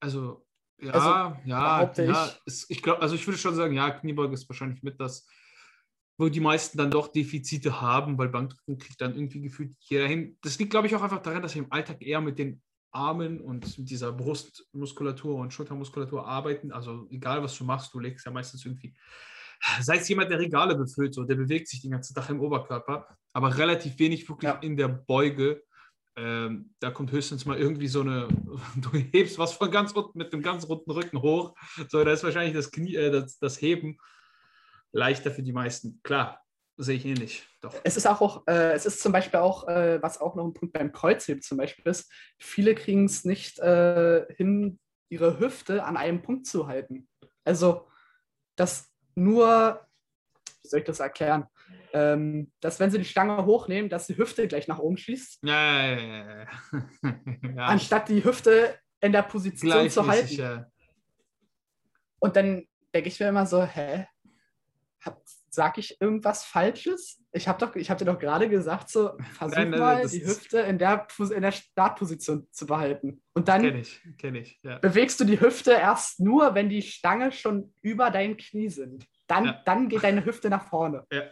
Also 0.00 0.44
ja, 0.80 0.92
also, 0.92 1.40
ja, 1.44 1.92
ja. 1.96 2.30
Ich, 2.46 2.66
ich 2.68 2.82
glaube, 2.82 3.00
also 3.00 3.14
ich 3.14 3.26
würde 3.26 3.38
schon 3.38 3.54
sagen, 3.54 3.74
ja, 3.74 3.90
Kniebeuge 3.90 4.34
ist 4.34 4.48
wahrscheinlich 4.48 4.82
mit 4.82 5.00
das, 5.00 5.26
wo 6.18 6.28
die 6.28 6.40
meisten 6.40 6.78
dann 6.78 6.90
doch 6.90 7.08
Defizite 7.08 7.80
haben, 7.80 8.18
weil 8.18 8.28
Bankdrücken 8.28 8.78
kriegt 8.78 9.00
dann 9.00 9.14
irgendwie 9.14 9.40
gefühlt 9.40 9.74
jeder 9.80 10.06
hin. 10.06 10.36
Das 10.42 10.58
liegt, 10.58 10.70
glaube 10.70 10.86
ich, 10.86 10.94
auch 10.94 11.02
einfach 11.02 11.22
daran, 11.22 11.42
dass 11.42 11.54
wir 11.54 11.62
im 11.62 11.72
Alltag 11.72 12.02
eher 12.02 12.20
mit 12.20 12.38
den 12.38 12.62
Armen 12.90 13.40
und 13.40 13.78
mit 13.78 13.90
dieser 13.90 14.12
Brustmuskulatur 14.12 15.36
und 15.36 15.52
Schultermuskulatur 15.52 16.26
arbeiten. 16.26 16.70
Also 16.70 17.06
egal, 17.10 17.42
was 17.42 17.56
du 17.56 17.64
machst, 17.64 17.92
du 17.94 17.98
legst 17.98 18.26
ja 18.26 18.32
meistens 18.32 18.64
irgendwie 18.64 18.94
sei 19.80 19.96
es 19.96 20.08
jemand, 20.08 20.30
der 20.30 20.38
Regale 20.38 20.74
befüllt, 20.74 21.14
so, 21.14 21.24
der 21.24 21.36
bewegt 21.36 21.68
sich 21.68 21.80
den 21.80 21.90
ganzen 21.90 22.14
Tag 22.14 22.28
im 22.30 22.40
Oberkörper, 22.40 23.06
aber 23.32 23.56
relativ 23.56 23.98
wenig 23.98 24.28
wirklich 24.28 24.50
ja. 24.50 24.58
in 24.60 24.76
der 24.76 24.88
Beuge. 24.88 25.62
Ähm, 26.16 26.74
da 26.78 26.90
kommt 26.90 27.10
höchstens 27.10 27.44
mal 27.44 27.58
irgendwie 27.58 27.88
so 27.88 28.02
eine, 28.02 28.28
du 28.76 28.90
hebst 28.92 29.38
was 29.38 29.54
von 29.54 29.70
ganz 29.70 29.92
unten 29.92 30.18
mit 30.18 30.32
dem 30.32 30.42
ganz 30.42 30.68
runden 30.68 30.90
Rücken 30.90 31.20
hoch. 31.22 31.54
So, 31.88 32.04
da 32.04 32.12
ist 32.12 32.22
wahrscheinlich 32.22 32.54
das 32.54 32.70
Knie, 32.70 32.94
äh, 32.94 33.10
das, 33.10 33.38
das 33.38 33.60
Heben 33.60 33.98
leichter 34.92 35.30
für 35.30 35.42
die 35.42 35.52
meisten. 35.52 36.00
Klar, 36.04 36.40
sehe 36.76 36.96
ich 36.96 37.04
ähnlich. 37.04 37.48
Doch. 37.60 37.74
Es 37.82 37.96
ist 37.96 38.06
auch, 38.06 38.46
äh, 38.46 38.72
es 38.72 38.86
ist 38.86 39.00
zum 39.00 39.12
Beispiel 39.12 39.40
auch, 39.40 39.66
äh, 39.66 40.00
was 40.02 40.20
auch 40.20 40.36
noch 40.36 40.44
ein 40.44 40.54
Punkt 40.54 40.72
beim 40.72 40.92
Kreuzheben 40.92 41.42
zum 41.42 41.58
Beispiel 41.58 41.86
ist, 41.86 42.12
viele 42.38 42.74
kriegen 42.74 43.06
es 43.06 43.24
nicht 43.24 43.58
äh, 43.58 44.24
hin, 44.36 44.78
ihre 45.08 45.40
Hüfte 45.40 45.84
an 45.84 45.96
einem 45.96 46.22
Punkt 46.22 46.46
zu 46.46 46.66
halten. 46.66 47.08
Also, 47.44 47.88
das 48.56 48.93
nur, 49.14 49.86
wie 50.62 50.68
soll 50.68 50.80
ich 50.80 50.86
das 50.86 51.00
erklären? 51.00 51.46
Ähm, 51.92 52.52
dass 52.60 52.80
wenn 52.80 52.90
sie 52.90 52.98
die 52.98 53.04
Stange 53.04 53.44
hochnehmen, 53.44 53.88
dass 53.88 54.06
die 54.06 54.16
Hüfte 54.16 54.48
gleich 54.48 54.68
nach 54.68 54.78
oben 54.78 54.96
schießt. 54.96 55.40
Ja, 55.44 55.86
ja, 55.86 55.96
ja, 55.96 56.46
ja. 57.56 57.64
Anstatt 57.66 58.08
die 58.08 58.24
Hüfte 58.24 58.78
in 59.00 59.12
der 59.12 59.22
Position 59.22 59.88
zu 59.88 60.06
halten. 60.06 60.34
Ja. 60.34 60.66
Und 62.18 62.36
dann 62.36 62.64
denke 62.94 63.08
ich 63.08 63.20
mir 63.20 63.28
immer 63.28 63.46
so, 63.46 63.62
hä? 63.62 64.06
Sag 65.54 65.78
ich 65.78 66.00
irgendwas 66.00 66.44
Falsches? 66.44 67.22
Ich 67.32 67.48
habe 67.48 67.66
hab 67.66 67.98
dir 67.98 68.04
doch 68.04 68.18
gerade 68.18 68.48
gesagt, 68.48 68.88
so 68.88 69.12
versuch 69.34 69.56
nein, 69.56 69.70
nein, 69.70 69.80
mal 69.80 70.08
die 70.08 70.24
Hüfte 70.24 70.58
in 70.58 70.78
der, 70.78 71.06
in 71.18 71.42
der 71.42 71.52
Startposition 71.52 72.48
zu 72.50 72.66
behalten. 72.66 73.22
Und 73.34 73.48
dann 73.48 73.62
kenn 73.62 73.76
ich, 73.76 74.00
kenn 74.18 74.34
ich, 74.34 74.58
ja. 74.62 74.78
bewegst 74.78 75.20
du 75.20 75.24
die 75.24 75.40
Hüfte 75.40 75.72
erst 75.72 76.20
nur, 76.20 76.54
wenn 76.54 76.68
die 76.68 76.82
Stange 76.82 77.32
schon 77.32 77.72
über 77.82 78.10
dein 78.10 78.36
Knie 78.36 78.68
sind. 78.68 79.06
Dann, 79.26 79.44
ja. 79.46 79.62
dann 79.64 79.88
geht 79.88 80.04
deine 80.04 80.24
Hüfte 80.24 80.50
nach 80.50 80.68
vorne. 80.68 81.06
Ja. 81.12 81.22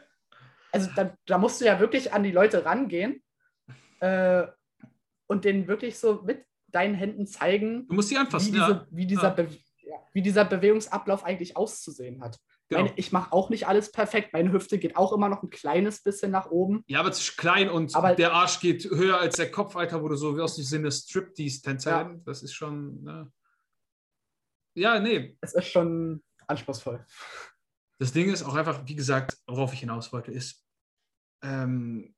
Also 0.71 0.89
da, 0.97 1.15
da, 1.27 1.39
musst 1.39 1.61
du 1.61 1.67
ja 1.67 1.81
wirklich 1.81 2.13
an 2.13 2.23
die 2.23 2.33
Leute 2.33 2.65
rangehen 2.65 3.23
äh, 4.01 4.47
und 5.27 5.45
denen 5.45 5.67
wirklich 5.67 5.99
so 5.99 6.23
mit 6.23 6.45
deinen 6.69 6.95
Händen 6.95 7.27
zeigen, 7.27 7.87
du 7.89 7.95
musst 7.95 8.09
sie 8.09 8.17
anfassen, 8.17 8.49
wie, 8.49 8.53
diese, 8.53 8.87
wie, 8.91 9.07
dieser 9.07 9.37
wie 10.13 10.23
dieser 10.23 10.45
Bewegungsablauf 10.45 11.25
eigentlich 11.25 11.57
auszusehen 11.57 12.23
hat. 12.23 12.39
Genau. 12.73 12.85
Meine, 12.85 12.99
ich 12.99 13.13
mache 13.13 13.33
auch 13.33 13.51
nicht 13.51 13.67
alles 13.67 13.93
perfekt. 13.93 14.33
Meine 14.33 14.51
Hüfte 14.53 14.79
geht 14.79 14.97
auch 14.97 15.13
immer 15.13 15.29
noch 15.29 15.43
ein 15.43 15.51
kleines 15.51 16.03
bisschen 16.03 16.31
nach 16.31 16.51
oben. 16.51 16.85
Ja, 16.87 17.01
aber 17.01 17.11
es 17.11 17.21
ist 17.21 17.37
klein 17.37 17.69
und 17.69 17.95
aber 17.95 18.15
der 18.15 18.33
Arsch 18.33 18.61
geht 18.61 18.85
höher 18.85 19.19
als 19.19 19.37
der 19.37 19.51
Kopf, 19.51 19.77
Alter, 19.77 20.03
wo 20.03 20.09
du 20.09 20.17
so 20.17 20.37
wie 20.37 20.41
aus 20.41 20.57
dem 20.57 20.65
Sinne 20.65 20.91
Striptease-Tänzerin. 20.91 22.17
Ja. 22.17 22.21
Das 22.25 22.43
ist 22.43 22.55
schon. 22.55 23.03
Ne? 23.03 23.31
Ja, 24.75 24.99
nee. 25.01 25.37
Es 25.43 25.53
ist 25.53 25.69
schon 25.69 26.23
anspruchsvoll. 26.47 27.05
Das 27.99 28.13
Ding 28.13 28.33
ist 28.33 28.43
auch 28.43 28.55
einfach, 28.55 28.83
wie 28.87 28.97
gesagt, 28.97 29.37
worauf 29.47 29.75
ich 29.75 29.81
hinaus 29.81 30.13
wollte, 30.13 30.33
ist, 30.33 30.65
ähm, 31.43 32.15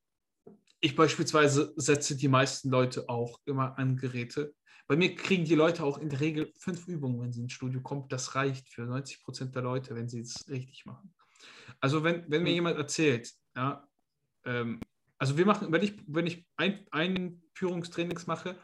ich 0.79 0.95
beispielsweise 0.95 1.73
setze 1.75 2.15
die 2.15 2.27
meisten 2.27 2.69
Leute 2.69 3.09
auch 3.09 3.39
immer 3.45 3.77
an 3.77 3.97
Geräte, 3.97 4.53
bei 4.87 4.95
mir 4.95 5.15
kriegen 5.15 5.45
die 5.45 5.55
Leute 5.55 5.83
auch 5.83 5.97
in 5.97 6.09
der 6.09 6.19
Regel 6.19 6.51
fünf 6.59 6.87
Übungen, 6.87 7.21
wenn 7.21 7.33
sie 7.33 7.41
ins 7.41 7.53
Studio 7.53 7.81
kommen. 7.81 8.07
Das 8.09 8.35
reicht 8.35 8.69
für 8.69 8.83
90 8.83 9.23
Prozent 9.23 9.55
der 9.55 9.63
Leute, 9.63 9.95
wenn 9.95 10.07
sie 10.07 10.19
es 10.19 10.47
richtig 10.49 10.85
machen. 10.85 11.13
Also 11.79 12.03
wenn, 12.03 12.29
wenn 12.29 12.43
mir 12.43 12.53
jemand 12.53 12.77
erzählt, 12.77 13.31
ja, 13.55 13.87
ähm, 14.45 14.79
also 15.17 15.37
wir 15.37 15.45
machen, 15.45 15.71
wenn 15.71 15.81
ich, 15.81 15.95
wenn 16.07 16.27
ich 16.27 16.45
ein, 16.57 16.85
Einführungstrainings 16.91 18.27
mache, 18.27 18.57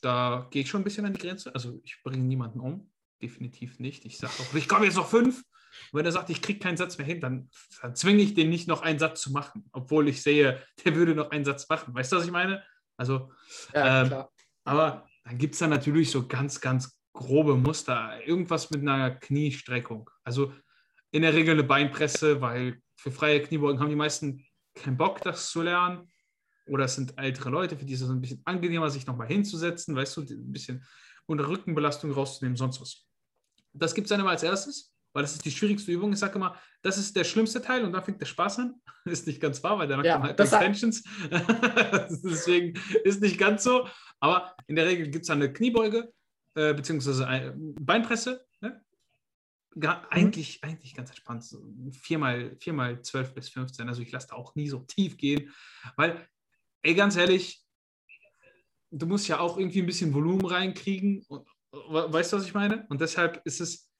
da 0.00 0.48
gehe 0.50 0.62
ich 0.62 0.68
schon 0.68 0.80
ein 0.80 0.84
bisschen 0.84 1.04
an 1.04 1.12
die 1.12 1.20
Grenze. 1.20 1.54
Also 1.54 1.80
ich 1.84 2.02
bringe 2.02 2.24
niemanden 2.24 2.60
um, 2.60 2.90
definitiv 3.20 3.78
nicht. 3.78 4.04
Ich 4.04 4.18
sage 4.18 4.32
auch, 4.40 4.54
ich 4.54 4.68
komme 4.68 4.86
jetzt 4.86 4.96
noch 4.96 5.08
fünf. 5.08 5.44
Und 5.92 5.98
wenn 5.98 6.06
er 6.06 6.12
sagt, 6.12 6.28
ich 6.30 6.42
kriege 6.42 6.58
keinen 6.58 6.76
Satz 6.76 6.98
mehr 6.98 7.06
hin, 7.06 7.20
dann, 7.20 7.50
dann 7.80 7.94
zwinge 7.94 8.22
ich 8.22 8.34
den 8.34 8.50
nicht 8.50 8.68
noch 8.68 8.82
einen 8.82 8.98
Satz 8.98 9.20
zu 9.22 9.32
machen, 9.32 9.68
obwohl 9.72 10.08
ich 10.08 10.22
sehe, 10.22 10.60
der 10.84 10.94
würde 10.94 11.14
noch 11.14 11.30
einen 11.30 11.44
Satz 11.44 11.68
machen. 11.68 11.94
Weißt 11.94 12.12
du, 12.12 12.16
was 12.16 12.24
ich 12.24 12.32
meine? 12.32 12.62
Also, 12.96 13.32
ja, 13.72 14.02
ähm, 14.02 14.24
aber 14.64 15.08
dann 15.24 15.38
gibt 15.38 15.54
es 15.54 15.60
da 15.60 15.66
natürlich 15.66 16.10
so 16.10 16.26
ganz, 16.26 16.60
ganz 16.60 16.98
grobe 17.12 17.56
Muster. 17.56 18.20
Irgendwas 18.26 18.70
mit 18.70 18.80
einer 18.82 19.10
Kniestreckung. 19.10 20.10
Also 20.24 20.52
in 21.10 21.22
der 21.22 21.34
Regel 21.34 21.54
eine 21.54 21.64
Beinpresse, 21.64 22.40
weil 22.40 22.80
für 22.96 23.12
freie 23.12 23.42
Kniebeugen 23.42 23.80
haben 23.80 23.90
die 23.90 23.96
meisten 23.96 24.44
keinen 24.74 24.96
Bock, 24.96 25.20
das 25.20 25.50
zu 25.50 25.62
lernen. 25.62 26.08
Oder 26.66 26.84
es 26.84 26.94
sind 26.94 27.18
ältere 27.18 27.50
Leute, 27.50 27.76
für 27.76 27.84
die 27.84 27.92
ist 27.92 28.02
es 28.02 28.08
ein 28.08 28.20
bisschen 28.20 28.40
angenehmer, 28.44 28.88
sich 28.88 29.06
nochmal 29.06 29.26
hinzusetzen, 29.26 29.96
weißt 29.96 30.16
du, 30.16 30.20
ein 30.22 30.52
bisschen 30.52 30.84
unter 31.26 31.48
Rückenbelastung 31.48 32.12
rauszunehmen, 32.12 32.56
sonst 32.56 32.80
was. 32.80 33.06
Das 33.72 33.94
gibt 33.94 34.06
es 34.06 34.10
dann 34.10 34.20
immer 34.20 34.30
als 34.30 34.42
erstes, 34.42 34.91
weil 35.12 35.22
das 35.22 35.34
ist 35.34 35.44
die 35.44 35.50
schwierigste 35.50 35.92
Übung. 35.92 36.12
Ich 36.12 36.18
sage 36.18 36.36
immer, 36.36 36.56
das 36.82 36.98
ist 36.98 37.14
der 37.16 37.24
schlimmste 37.24 37.60
Teil 37.60 37.84
und 37.84 37.92
da 37.92 38.02
fängt 38.02 38.20
der 38.20 38.26
Spaß 38.26 38.60
an. 38.60 38.80
ist 39.04 39.26
nicht 39.26 39.40
ganz 39.40 39.62
wahr, 39.62 39.78
weil 39.78 39.88
danach 39.88 40.04
ja, 40.04 40.14
kommen 40.14 40.28
halt 40.28 40.40
Extensions. 40.40 41.02
Deswegen 42.24 42.78
ist 43.04 43.20
nicht 43.20 43.38
ganz 43.38 43.64
so. 43.64 43.88
Aber 44.20 44.54
in 44.66 44.76
der 44.76 44.86
Regel 44.86 45.08
gibt 45.08 45.24
es 45.24 45.30
eine 45.30 45.52
Kniebeuge, 45.52 46.12
äh, 46.54 46.74
beziehungsweise 46.74 47.26
eine 47.26 47.52
Beinpresse. 47.56 48.46
Ne? 48.60 48.82
Gar, 49.78 50.02
mhm. 50.02 50.06
eigentlich, 50.10 50.64
eigentlich 50.64 50.94
ganz 50.94 51.10
entspannt. 51.10 51.44
So 51.44 51.62
viermal, 51.92 52.56
viermal 52.58 53.02
12 53.02 53.34
bis 53.34 53.48
15. 53.50 53.88
Also 53.88 54.02
ich 54.02 54.12
lasse 54.12 54.28
da 54.28 54.36
auch 54.36 54.54
nie 54.54 54.68
so 54.68 54.80
tief 54.80 55.16
gehen. 55.16 55.52
Weil, 55.96 56.26
ey, 56.82 56.94
ganz 56.94 57.16
ehrlich, 57.16 57.62
du 58.90 59.06
musst 59.06 59.28
ja 59.28 59.40
auch 59.40 59.58
irgendwie 59.58 59.80
ein 59.80 59.86
bisschen 59.86 60.14
Volumen 60.14 60.44
reinkriegen. 60.44 61.24
Und, 61.28 61.46
weißt 61.70 62.32
du, 62.32 62.36
was 62.36 62.46
ich 62.46 62.54
meine? 62.54 62.86
Und 62.88 63.00
deshalb 63.00 63.40
ist 63.44 63.60
es 63.60 63.91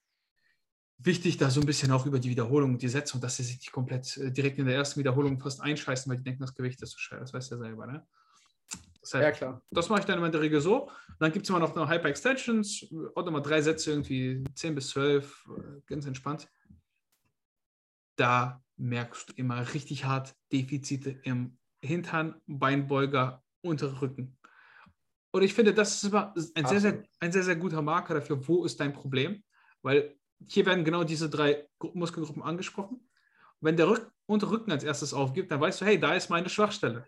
wichtig, 0.97 1.37
da 1.37 1.49
so 1.49 1.59
ein 1.59 1.65
bisschen 1.65 1.91
auch 1.91 2.05
über 2.05 2.19
die 2.19 2.29
Wiederholung 2.29 2.73
und 2.73 2.81
die 2.81 2.89
Sätze 2.89 3.15
und 3.15 3.23
dass 3.23 3.37
sie 3.37 3.43
sich 3.43 3.57
nicht 3.57 3.71
komplett 3.71 4.17
äh, 4.17 4.31
direkt 4.31 4.57
in 4.59 4.65
der 4.65 4.75
ersten 4.75 4.99
Wiederholung 4.99 5.39
fast 5.39 5.61
einscheißen, 5.61 6.09
weil 6.09 6.17
die 6.17 6.23
denken, 6.23 6.41
das 6.41 6.55
Gewicht 6.55 6.81
ist 6.81 6.91
so 6.91 6.99
schwer. 6.99 7.19
Das 7.19 7.33
weißt 7.33 7.51
du 7.51 7.55
ja 7.55 7.61
selber, 7.61 7.87
ne? 7.87 8.07
Das 9.01 9.15
heißt, 9.15 9.23
ja, 9.23 9.31
klar. 9.31 9.61
Das 9.71 9.89
mache 9.89 9.99
ich 9.99 10.05
dann 10.05 10.17
immer 10.17 10.27
in 10.27 10.31
der 10.31 10.41
Regel 10.41 10.61
so. 10.61 10.89
dann 11.19 11.31
gibt 11.31 11.45
es 11.45 11.49
immer 11.49 11.59
noch 11.59 11.75
eine 11.75 11.89
Hyper 11.89 12.07
Extensions, 12.07 12.87
auch 13.15 13.25
nochmal 13.25 13.41
drei 13.41 13.61
Sätze, 13.61 13.91
irgendwie 13.91 14.43
10 14.55 14.75
bis 14.75 14.89
12, 14.89 15.45
äh, 15.57 15.81
ganz 15.85 16.05
entspannt. 16.05 16.49
Da 18.15 18.63
merkst 18.77 19.29
du 19.29 19.33
immer 19.33 19.73
richtig 19.73 20.05
hart 20.05 20.35
Defizite 20.51 21.09
im 21.23 21.57
Hintern, 21.81 22.35
Beinbeuger, 22.47 23.43
untere 23.61 24.01
Rücken. 24.01 24.37
Und 25.31 25.41
ich 25.41 25.53
finde, 25.53 25.73
das 25.73 25.95
ist 25.95 26.05
immer 26.05 26.33
ein 26.55 26.65
sehr, 26.65 26.79
sehr, 26.79 27.03
ein 27.19 27.31
sehr, 27.31 27.43
sehr 27.43 27.55
guter 27.55 27.81
Marker 27.81 28.13
dafür, 28.13 28.47
wo 28.47 28.63
ist 28.63 28.79
dein 28.79 28.93
Problem. 28.93 29.43
Weil 29.81 30.15
hier 30.47 30.65
werden 30.65 30.83
genau 30.83 31.03
diese 31.03 31.29
drei 31.29 31.67
Muskelgruppen 31.93 32.43
angesprochen. 32.43 32.95
Und 32.97 33.61
wenn 33.61 33.77
der 33.77 33.87
Rück 33.87 34.11
untere 34.25 34.51
Rücken 34.51 34.71
als 34.71 34.83
erstes 34.83 35.13
aufgibt, 35.13 35.51
dann 35.51 35.61
weißt 35.61 35.81
du, 35.81 35.85
hey, 35.85 35.99
da 35.99 36.13
ist 36.13 36.29
meine 36.29 36.49
Schwachstelle. 36.49 37.07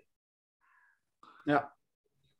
Ja 1.45 1.75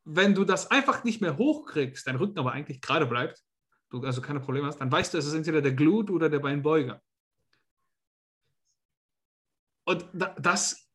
wenn 0.06 0.34
du 0.34 0.44
das 0.44 0.70
einfach 0.70 1.02
nicht 1.02 1.20
mehr 1.20 1.36
hochkriegst, 1.36 2.06
dein 2.06 2.16
Rücken 2.16 2.38
aber 2.38 2.52
eigentlich 2.52 2.80
gerade 2.80 3.06
bleibt, 3.06 3.44
du 3.90 4.02
also 4.02 4.22
keine 4.22 4.40
Probleme 4.40 4.68
hast, 4.68 4.80
dann 4.80 4.90
weißt 4.90 5.12
du, 5.12 5.18
es 5.18 5.26
ist 5.26 5.34
entweder 5.34 5.60
der 5.60 5.72
Glut 5.72 6.10
oder 6.10 6.30
der 6.30 6.38
Beinbeuger. 6.38 7.02
Und 9.84 10.08
das 10.12 10.88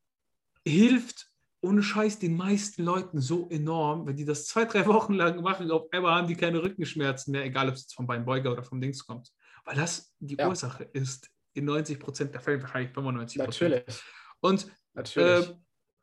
hilft 0.66 1.28
ohne 1.60 1.82
Scheiß 1.82 2.18
den 2.18 2.36
meisten 2.36 2.82
Leuten 2.82 3.20
so 3.20 3.48
enorm, 3.50 4.06
wenn 4.06 4.16
die 4.16 4.24
das 4.24 4.46
zwei, 4.46 4.64
drei 4.64 4.86
Wochen 4.86 5.12
lang 5.12 5.42
machen, 5.42 5.70
auf 5.70 5.92
einmal 5.92 6.14
haben 6.14 6.26
die 6.26 6.34
keine 6.34 6.62
Rückenschmerzen 6.62 7.32
mehr, 7.32 7.44
egal 7.44 7.68
ob 7.68 7.74
es 7.74 7.82
jetzt 7.82 7.94
vom 7.94 8.06
Beinbeuger 8.06 8.50
oder 8.50 8.64
vom 8.64 8.80
Dings 8.80 9.06
kommt. 9.06 9.30
Weil 9.64 9.76
das 9.76 10.12
die 10.18 10.36
ja. 10.36 10.48
Ursache 10.48 10.84
ist 10.84 11.30
in 11.54 11.66
90 11.66 12.00
Prozent 12.00 12.34
der 12.34 12.40
Fälle, 12.40 12.62
wahrscheinlich 12.62 12.92
95 12.92 13.42
Prozent. 13.42 13.70
Natürlich. 13.70 14.02
Und 14.40 14.66
Natürlich. 14.94 15.48
Äh, 15.48 15.54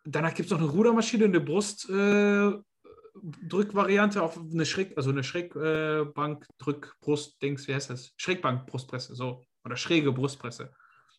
danach 0.06 0.34
gibt 0.34 0.46
es 0.48 0.51
noch 0.51 0.60
eine 0.60 0.70
Rudermaschine, 0.70 1.25
eine 1.25 1.42
Brustdrückvariante 1.42 4.20
äh, 4.20 4.22
auf 4.22 4.38
eine 4.38 4.66
Schräg, 4.66 4.96
also 4.98 5.12
eine 5.12 5.24
Schrägbank, 5.24 6.44
äh, 6.44 6.48
Drück, 6.58 6.96
Brust, 7.01 7.42
Dings, 7.42 7.68
wie 7.68 7.74
heißt 7.74 7.89
das? 7.89 8.13
Schrägbank, 8.18 8.68
Brustpresse, 8.68 9.16
so. 9.16 9.44
Oder 9.66 9.75
schräge 9.75 10.12
Brustpresse. 10.12 10.72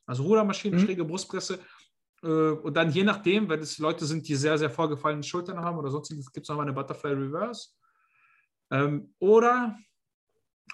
Also 0.07 0.23
Rudermaschine, 0.25 0.77
mhm. 0.77 0.81
schräge 0.81 1.05
Brustpresse. 1.05 1.59
Äh, 2.23 2.27
und 2.27 2.75
dann 2.75 2.91
je 2.91 3.05
nachdem, 3.05 3.49
wenn 3.49 3.61
es 3.61 3.79
Leute 3.79 4.05
sind, 4.07 4.27
die 4.27 4.35
sehr, 4.35 4.59
sehr 4.59 4.71
vorgefallene 4.71 5.23
Schultern 5.23 5.61
haben 5.61 5.79
oder 5.79 5.91
sonstiges, 5.91 6.33
gibt 6.33 6.45
es 6.45 6.49
noch 6.49 6.59
eine 6.59 6.73
Butterfly 6.73 7.13
Reverse. 7.13 7.69
Ähm, 8.71 9.15
oder 9.19 9.77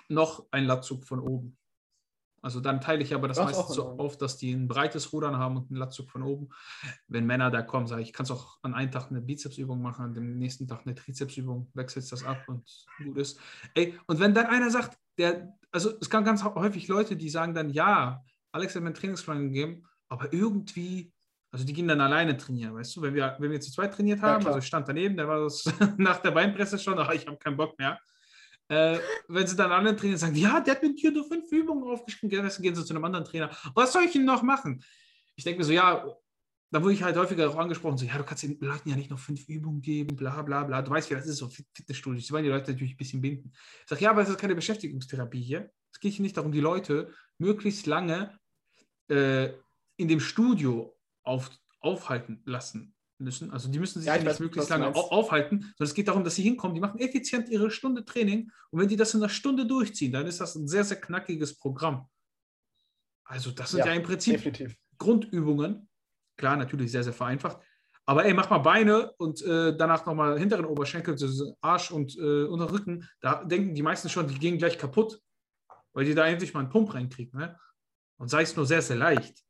noch 0.08 0.46
ein 0.50 0.64
Latzug 0.64 1.04
von 1.04 1.20
oben. 1.20 1.56
Also 2.46 2.60
dann 2.60 2.80
teile 2.80 3.02
ich 3.02 3.12
aber 3.12 3.26
das, 3.26 3.38
das 3.38 3.46
meistens 3.46 3.74
so 3.74 3.88
auf, 3.98 4.16
dass 4.18 4.36
die 4.36 4.52
ein 4.52 4.68
breites 4.68 5.12
Rudern 5.12 5.36
haben 5.36 5.56
und 5.56 5.68
einen 5.68 5.80
Latzug 5.80 6.08
von 6.08 6.22
oben. 6.22 6.50
Wenn 7.08 7.26
Männer 7.26 7.50
da 7.50 7.62
kommen, 7.62 7.88
sage 7.88 8.02
ich, 8.02 8.12
kannst 8.12 8.30
auch 8.30 8.58
an 8.62 8.72
einem 8.72 8.92
Tag 8.92 9.10
eine 9.10 9.20
Bizepsübung 9.20 9.82
machen, 9.82 10.04
an 10.04 10.14
dem 10.14 10.38
nächsten 10.38 10.68
Tag 10.68 10.82
eine 10.84 10.94
Trizepsübung, 10.94 11.68
wechselst 11.74 12.12
das 12.12 12.24
ab 12.24 12.44
und 12.46 12.62
gut 13.04 13.18
ist. 13.18 13.40
Ey, 13.74 13.98
und 14.06 14.20
wenn 14.20 14.32
dann 14.32 14.46
einer 14.46 14.70
sagt, 14.70 14.96
der, 15.18 15.56
also 15.72 15.90
es 16.00 16.08
kann 16.08 16.24
ganz 16.24 16.44
häufig 16.44 16.86
Leute, 16.86 17.16
die 17.16 17.30
sagen 17.30 17.52
dann, 17.52 17.70
ja, 17.70 18.22
Alex 18.52 18.76
hat 18.76 18.82
mir 18.82 18.90
einen 18.90 18.94
Trainingsplan 18.94 19.42
gegeben, 19.48 19.82
aber 20.08 20.32
irgendwie, 20.32 21.12
also 21.50 21.64
die 21.64 21.72
gehen 21.72 21.88
dann 21.88 22.00
alleine 22.00 22.36
trainieren, 22.36 22.74
weißt 22.74 22.94
du, 22.94 23.02
wenn 23.02 23.14
wir, 23.14 23.34
wenn 23.40 23.50
wir 23.50 23.60
zu 23.60 23.72
zweit 23.72 23.92
trainiert 23.94 24.22
haben, 24.22 24.42
ja, 24.42 24.48
also 24.48 24.60
ich 24.60 24.66
stand 24.66 24.86
daneben, 24.86 25.16
der 25.16 25.26
war 25.26 25.40
das 25.40 25.64
nach 25.96 26.18
der 26.18 26.30
Beinpresse 26.30 26.78
schon, 26.78 26.96
ach, 26.98 27.10
ich 27.10 27.26
habe 27.26 27.38
keinen 27.38 27.56
Bock 27.56 27.76
mehr. 27.78 27.98
Äh, 28.68 28.98
wenn 29.28 29.46
sie 29.46 29.56
dann 29.56 29.70
alle 29.70 29.94
trainieren 29.94 30.18
sagen, 30.18 30.34
ja, 30.34 30.60
der 30.60 30.74
hat 30.74 30.82
mit 30.82 31.00
dir 31.00 31.12
nur 31.12 31.26
fünf 31.26 31.50
Übungen 31.52 31.84
aufgeschrieben, 31.84 32.30
gehen 32.30 32.74
sie 32.74 32.84
zu 32.84 32.94
einem 32.94 33.04
anderen 33.04 33.24
Trainer. 33.24 33.50
Was 33.74 33.92
soll 33.92 34.04
ich 34.04 34.14
ihm 34.14 34.24
noch 34.24 34.42
machen? 34.42 34.82
Ich 35.36 35.44
denke 35.44 35.58
mir 35.58 35.64
so, 35.64 35.72
ja, 35.72 36.04
da 36.70 36.82
wurde 36.82 36.94
ich 36.94 37.02
halt 37.02 37.16
häufiger 37.16 37.44
darauf 37.44 37.58
angesprochen, 37.58 37.96
so, 37.96 38.04
ja, 38.04 38.18
du 38.18 38.24
kannst 38.24 38.42
den 38.42 38.58
Leuten 38.58 38.88
ja 38.88 38.96
nicht 38.96 39.10
noch 39.10 39.20
fünf 39.20 39.48
Übungen 39.48 39.80
geben, 39.80 40.16
bla 40.16 40.42
bla 40.42 40.64
bla. 40.64 40.82
Du 40.82 40.90
weißt, 40.90 41.10
wie 41.10 41.14
das 41.14 41.26
ist, 41.26 41.36
so 41.36 41.48
Fitnessstudio. 41.48 42.20
Sie 42.20 42.32
wollen 42.32 42.42
die 42.42 42.50
Leute 42.50 42.72
natürlich 42.72 42.94
ein 42.94 42.96
bisschen 42.96 43.20
binden. 43.20 43.52
Ich 43.82 43.88
sage, 43.88 44.02
ja, 44.02 44.10
aber 44.10 44.22
es 44.22 44.28
ist 44.28 44.38
keine 44.38 44.56
Beschäftigungstherapie 44.56 45.42
hier. 45.42 45.70
Es 45.92 46.00
geht 46.00 46.14
hier 46.14 46.22
nicht 46.24 46.36
darum, 46.36 46.50
die 46.50 46.60
Leute 46.60 47.14
möglichst 47.38 47.86
lange 47.86 48.36
äh, 49.08 49.50
in 49.96 50.08
dem 50.08 50.18
Studio 50.18 50.98
auf, 51.22 51.50
aufhalten 51.80 52.42
lassen 52.44 52.95
müssen. 53.18 53.50
Also 53.50 53.68
die 53.68 53.78
müssen 53.78 54.00
sich 54.00 54.08
ja, 54.08 54.16
nicht 54.16 54.26
weiß, 54.26 54.40
möglichst 54.40 54.70
lange 54.70 54.94
aufhalten, 54.94 55.60
sondern 55.60 55.74
es 55.84 55.94
geht 55.94 56.08
darum, 56.08 56.24
dass 56.24 56.34
sie 56.34 56.42
hinkommen, 56.42 56.74
die 56.74 56.80
machen 56.80 56.98
effizient 57.00 57.48
ihre 57.48 57.70
Stunde 57.70 58.04
Training 58.04 58.50
und 58.70 58.80
wenn 58.80 58.88
die 58.88 58.96
das 58.96 59.14
in 59.14 59.22
einer 59.22 59.28
Stunde 59.28 59.66
durchziehen, 59.66 60.12
dann 60.12 60.26
ist 60.26 60.40
das 60.40 60.54
ein 60.54 60.68
sehr, 60.68 60.84
sehr 60.84 61.00
knackiges 61.00 61.56
Programm. 61.56 62.08
Also 63.24 63.50
das 63.50 63.70
sind 63.70 63.80
ja, 63.80 63.86
ja 63.86 63.92
im 63.94 64.02
Prinzip 64.02 64.34
definitiv. 64.34 64.76
Grundübungen. 64.98 65.88
Klar, 66.36 66.56
natürlich 66.56 66.92
sehr, 66.92 67.02
sehr 67.02 67.12
vereinfacht. 67.12 67.58
Aber 68.04 68.24
ey, 68.24 68.34
mach 68.34 68.50
mal 68.50 68.58
Beine 68.58 69.12
und 69.18 69.42
äh, 69.42 69.76
danach 69.76 70.06
nochmal 70.06 70.38
hinteren 70.38 70.64
Oberschenkel, 70.64 71.16
Arsch 71.60 71.90
und 71.90 72.16
äh, 72.16 72.44
Unterrücken. 72.44 73.08
Da 73.20 73.44
denken 73.44 73.74
die 73.74 73.82
meisten 73.82 74.08
schon, 74.08 74.28
die 74.28 74.38
gehen 74.38 74.58
gleich 74.58 74.78
kaputt, 74.78 75.20
weil 75.92 76.04
die 76.04 76.14
da 76.14 76.24
endlich 76.26 76.54
mal 76.54 76.60
einen 76.60 76.68
Pump 76.68 76.94
reinkriegen. 76.94 77.38
Ne? 77.38 77.58
Und 78.18 78.28
sei 78.28 78.42
es 78.42 78.54
nur 78.54 78.64
sehr, 78.64 78.80
sehr 78.80 78.96
leicht. 78.96 79.45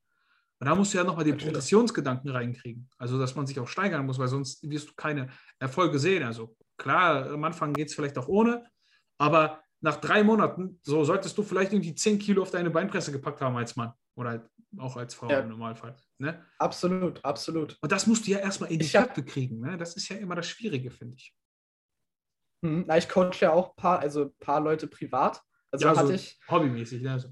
Und 0.58 0.66
da 0.66 0.74
musst 0.74 0.94
du 0.94 0.98
ja 0.98 1.04
nochmal 1.04 1.24
den 1.24 1.36
Progressionsgedanken 1.36 2.30
reinkriegen. 2.30 2.88
Also, 2.96 3.18
dass 3.18 3.34
man 3.34 3.46
sich 3.46 3.60
auch 3.60 3.68
steigern 3.68 4.06
muss, 4.06 4.18
weil 4.18 4.28
sonst 4.28 4.68
wirst 4.68 4.88
du 4.88 4.94
keine 4.96 5.28
Erfolge 5.58 5.98
sehen. 5.98 6.22
Also, 6.22 6.56
klar, 6.78 7.30
am 7.30 7.44
Anfang 7.44 7.72
geht 7.72 7.88
es 7.88 7.94
vielleicht 7.94 8.16
auch 8.16 8.28
ohne, 8.28 8.64
aber 9.18 9.62
nach 9.80 9.96
drei 9.96 10.24
Monaten, 10.24 10.80
so 10.82 11.04
solltest 11.04 11.36
du 11.36 11.42
vielleicht 11.42 11.72
irgendwie 11.72 11.94
10 11.94 12.18
Kilo 12.18 12.42
auf 12.42 12.50
deine 12.50 12.70
Beinpresse 12.70 13.12
gepackt 13.12 13.40
haben 13.40 13.56
als 13.56 13.76
Mann 13.76 13.92
oder 14.16 14.30
halt 14.30 14.50
auch 14.78 14.96
als 14.96 15.14
Frau 15.14 15.30
ja. 15.30 15.40
im 15.40 15.48
Normalfall. 15.48 15.94
Ne? 16.18 16.44
Absolut, 16.58 17.24
absolut. 17.24 17.76
Und 17.80 17.92
das 17.92 18.06
musst 18.06 18.26
du 18.26 18.30
ja 18.30 18.38
erstmal 18.38 18.72
in 18.72 18.78
die 18.78 18.88
Köpfe 18.88 19.24
kriegen. 19.24 19.60
Ne? 19.60 19.76
Das 19.76 19.96
ist 19.96 20.08
ja 20.08 20.16
immer 20.16 20.34
das 20.34 20.48
Schwierige, 20.48 20.90
finde 20.90 21.16
ich. 21.16 21.34
Hm, 22.64 22.84
na, 22.86 22.96
ich 22.96 23.08
coache 23.08 23.40
ja 23.40 23.52
auch 23.52 23.70
ein 23.70 23.76
paar, 23.76 23.98
also 24.00 24.32
paar 24.40 24.60
Leute 24.60 24.86
privat. 24.86 25.42
Also 25.70 25.86
ja, 25.86 25.96
hatte 25.96 26.08
so 26.08 26.12
ich. 26.14 26.40
Hobbymäßig, 26.48 27.02
ne? 27.02 27.12
Also. 27.12 27.28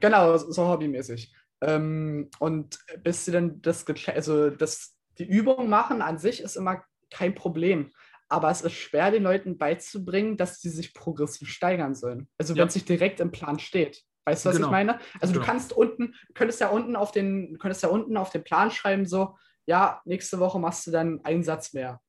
Genau, 0.00 0.36
so 0.36 0.68
hobbymäßig. 0.68 1.34
Ähm, 1.60 2.30
und 2.38 2.78
bis 3.02 3.24
sie 3.24 3.32
dann 3.32 3.62
das, 3.62 3.86
also 4.06 4.50
das, 4.50 4.96
die 5.18 5.26
Übung 5.26 5.68
machen 5.68 6.02
an 6.02 6.18
sich 6.18 6.40
ist 6.40 6.56
immer 6.56 6.84
kein 7.10 7.34
Problem. 7.34 7.90
Aber 8.28 8.50
es 8.50 8.62
ist 8.62 8.72
schwer, 8.72 9.10
den 9.10 9.22
Leuten 9.22 9.58
beizubringen, 9.58 10.36
dass 10.36 10.60
sie 10.60 10.70
sich 10.70 10.94
progressiv 10.94 11.48
steigern 11.48 11.94
sollen. 11.94 12.28
Also 12.38 12.56
wenn 12.56 12.66
es 12.66 12.74
nicht 12.74 12.88
direkt 12.88 13.20
im 13.20 13.30
Plan 13.30 13.58
steht. 13.58 14.02
Weißt 14.24 14.44
du, 14.44 14.48
was 14.48 14.56
genau. 14.56 14.68
ich 14.68 14.72
meine? 14.72 14.98
Also 15.20 15.34
genau. 15.34 15.44
du 15.44 15.50
kannst 15.50 15.72
unten, 15.72 16.14
könntest 16.34 16.60
ja 16.60 16.68
unten 16.68 16.96
auf 16.96 17.12
den, 17.12 17.58
könntest 17.58 17.82
ja 17.82 17.90
unten 17.90 18.16
auf 18.16 18.30
den 18.30 18.42
Plan 18.42 18.70
schreiben, 18.70 19.06
so, 19.06 19.36
ja, 19.66 20.00
nächste 20.04 20.38
Woche 20.40 20.58
machst 20.58 20.86
du 20.86 20.90
dann 20.90 21.20
einen 21.24 21.42
Satz 21.42 21.74
mehr. 21.74 22.00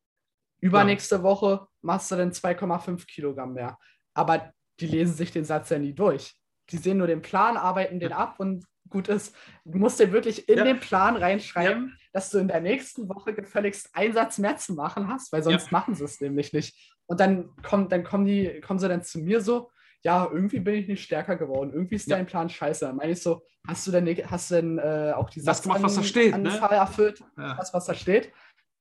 Übernächste 0.62 1.18
ja. 1.18 1.24
Woche 1.24 1.68
machst 1.82 2.10
du 2.12 2.16
dann 2.16 2.32
2,5 2.32 3.06
Kilogramm 3.06 3.54
mehr. 3.54 3.78
Aber 4.14 4.52
die 4.80 4.88
lesen 4.88 5.14
sich 5.14 5.32
den 5.32 5.46
Satz 5.46 5.70
ja 5.70 5.78
nie 5.78 5.94
durch. 5.94 6.36
Die 6.70 6.78
sehen 6.78 6.98
nur 6.98 7.08
den 7.08 7.22
Plan, 7.22 7.58
arbeiten 7.58 8.00
den 8.00 8.14
ab 8.14 8.40
und 8.40 8.66
gut 8.96 9.10
ist. 9.10 9.36
Du 9.66 9.78
musst 9.78 10.00
dir 10.00 10.14
wirklich 10.14 10.48
in 10.48 10.58
ja. 10.58 10.64
den 10.64 10.80
Plan 10.80 11.18
reinschreiben, 11.18 11.90
ja. 11.90 12.10
dass 12.14 12.30
du 12.30 12.38
in 12.38 12.48
der 12.48 12.62
nächsten 12.62 13.10
Woche 13.10 13.34
gefälligst 13.34 13.90
einen 13.94 14.14
Satz 14.14 14.38
mehr 14.38 14.56
zu 14.56 14.74
machen 14.74 15.10
hast, 15.10 15.34
weil 15.34 15.44
sonst 15.44 15.66
ja. 15.66 15.70
machen 15.72 15.96
sie 15.96 16.06
es 16.06 16.22
nämlich 16.22 16.54
nicht. 16.54 16.96
Und 17.06 17.20
dann, 17.20 17.54
kommt, 17.62 17.92
dann 17.92 18.06
kommen, 18.06 18.26
die, 18.26 18.62
kommen 18.62 18.80
sie 18.80 18.88
dann 18.88 19.04
zu 19.04 19.20
mir 19.20 19.42
so, 19.42 19.70
ja, 20.02 20.30
irgendwie 20.32 20.60
bin 20.60 20.76
ich 20.76 20.88
nicht 20.88 21.04
stärker 21.04 21.36
geworden. 21.36 21.72
Irgendwie 21.74 21.96
ist 21.96 22.10
dein 22.10 22.26
Plan 22.26 22.48
scheiße. 22.48 22.86
Dann 22.86 22.96
meine 22.96 23.12
ich 23.12 23.22
so, 23.22 23.44
hast 23.68 23.86
du 23.86 23.92
denn, 23.92 24.08
hast 24.30 24.52
du 24.52 24.56
denn 24.56 24.78
äh, 24.78 25.12
auch 25.14 25.30
die 25.30 25.44
das 25.44 25.62
gemacht, 25.62 25.84
was 25.84 25.96
da 25.96 26.04
steht, 26.04 26.38
ne? 26.38 26.58
erfüllt, 26.58 27.22
das, 27.36 27.74
was 27.74 27.86
da 27.86 27.94
steht? 27.94 28.32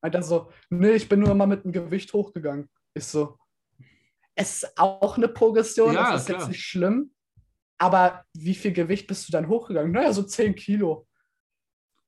Und 0.03 0.15
dann 0.15 0.23
so, 0.23 0.51
nee, 0.69 0.91
ich 0.91 1.09
bin 1.09 1.21
nur 1.21 1.31
immer 1.31 1.47
mit 1.47 1.65
dem 1.65 1.73
Gewicht 1.73 2.13
hochgegangen. 2.13 2.69
Ich 2.93 3.07
so, 3.07 3.39
es 4.35 4.63
ist 4.63 4.79
auch 4.79 5.17
eine 5.17 5.29
Progression, 5.29 5.95
das 5.95 6.21
ist 6.21 6.27
klar. 6.27 6.39
jetzt 6.39 6.49
nicht 6.49 6.63
schlimm, 6.63 7.11
aber 7.79 8.25
wie 8.35 8.55
viel 8.55 8.73
Gewicht 8.73 9.07
bist 9.07 9.29
du 9.29 9.33
dann 9.33 9.49
hochgegangen? 9.49 9.93
Naja, 9.93 10.13
so 10.13 10.23
10 10.23 10.55
Kilo. 10.55 11.07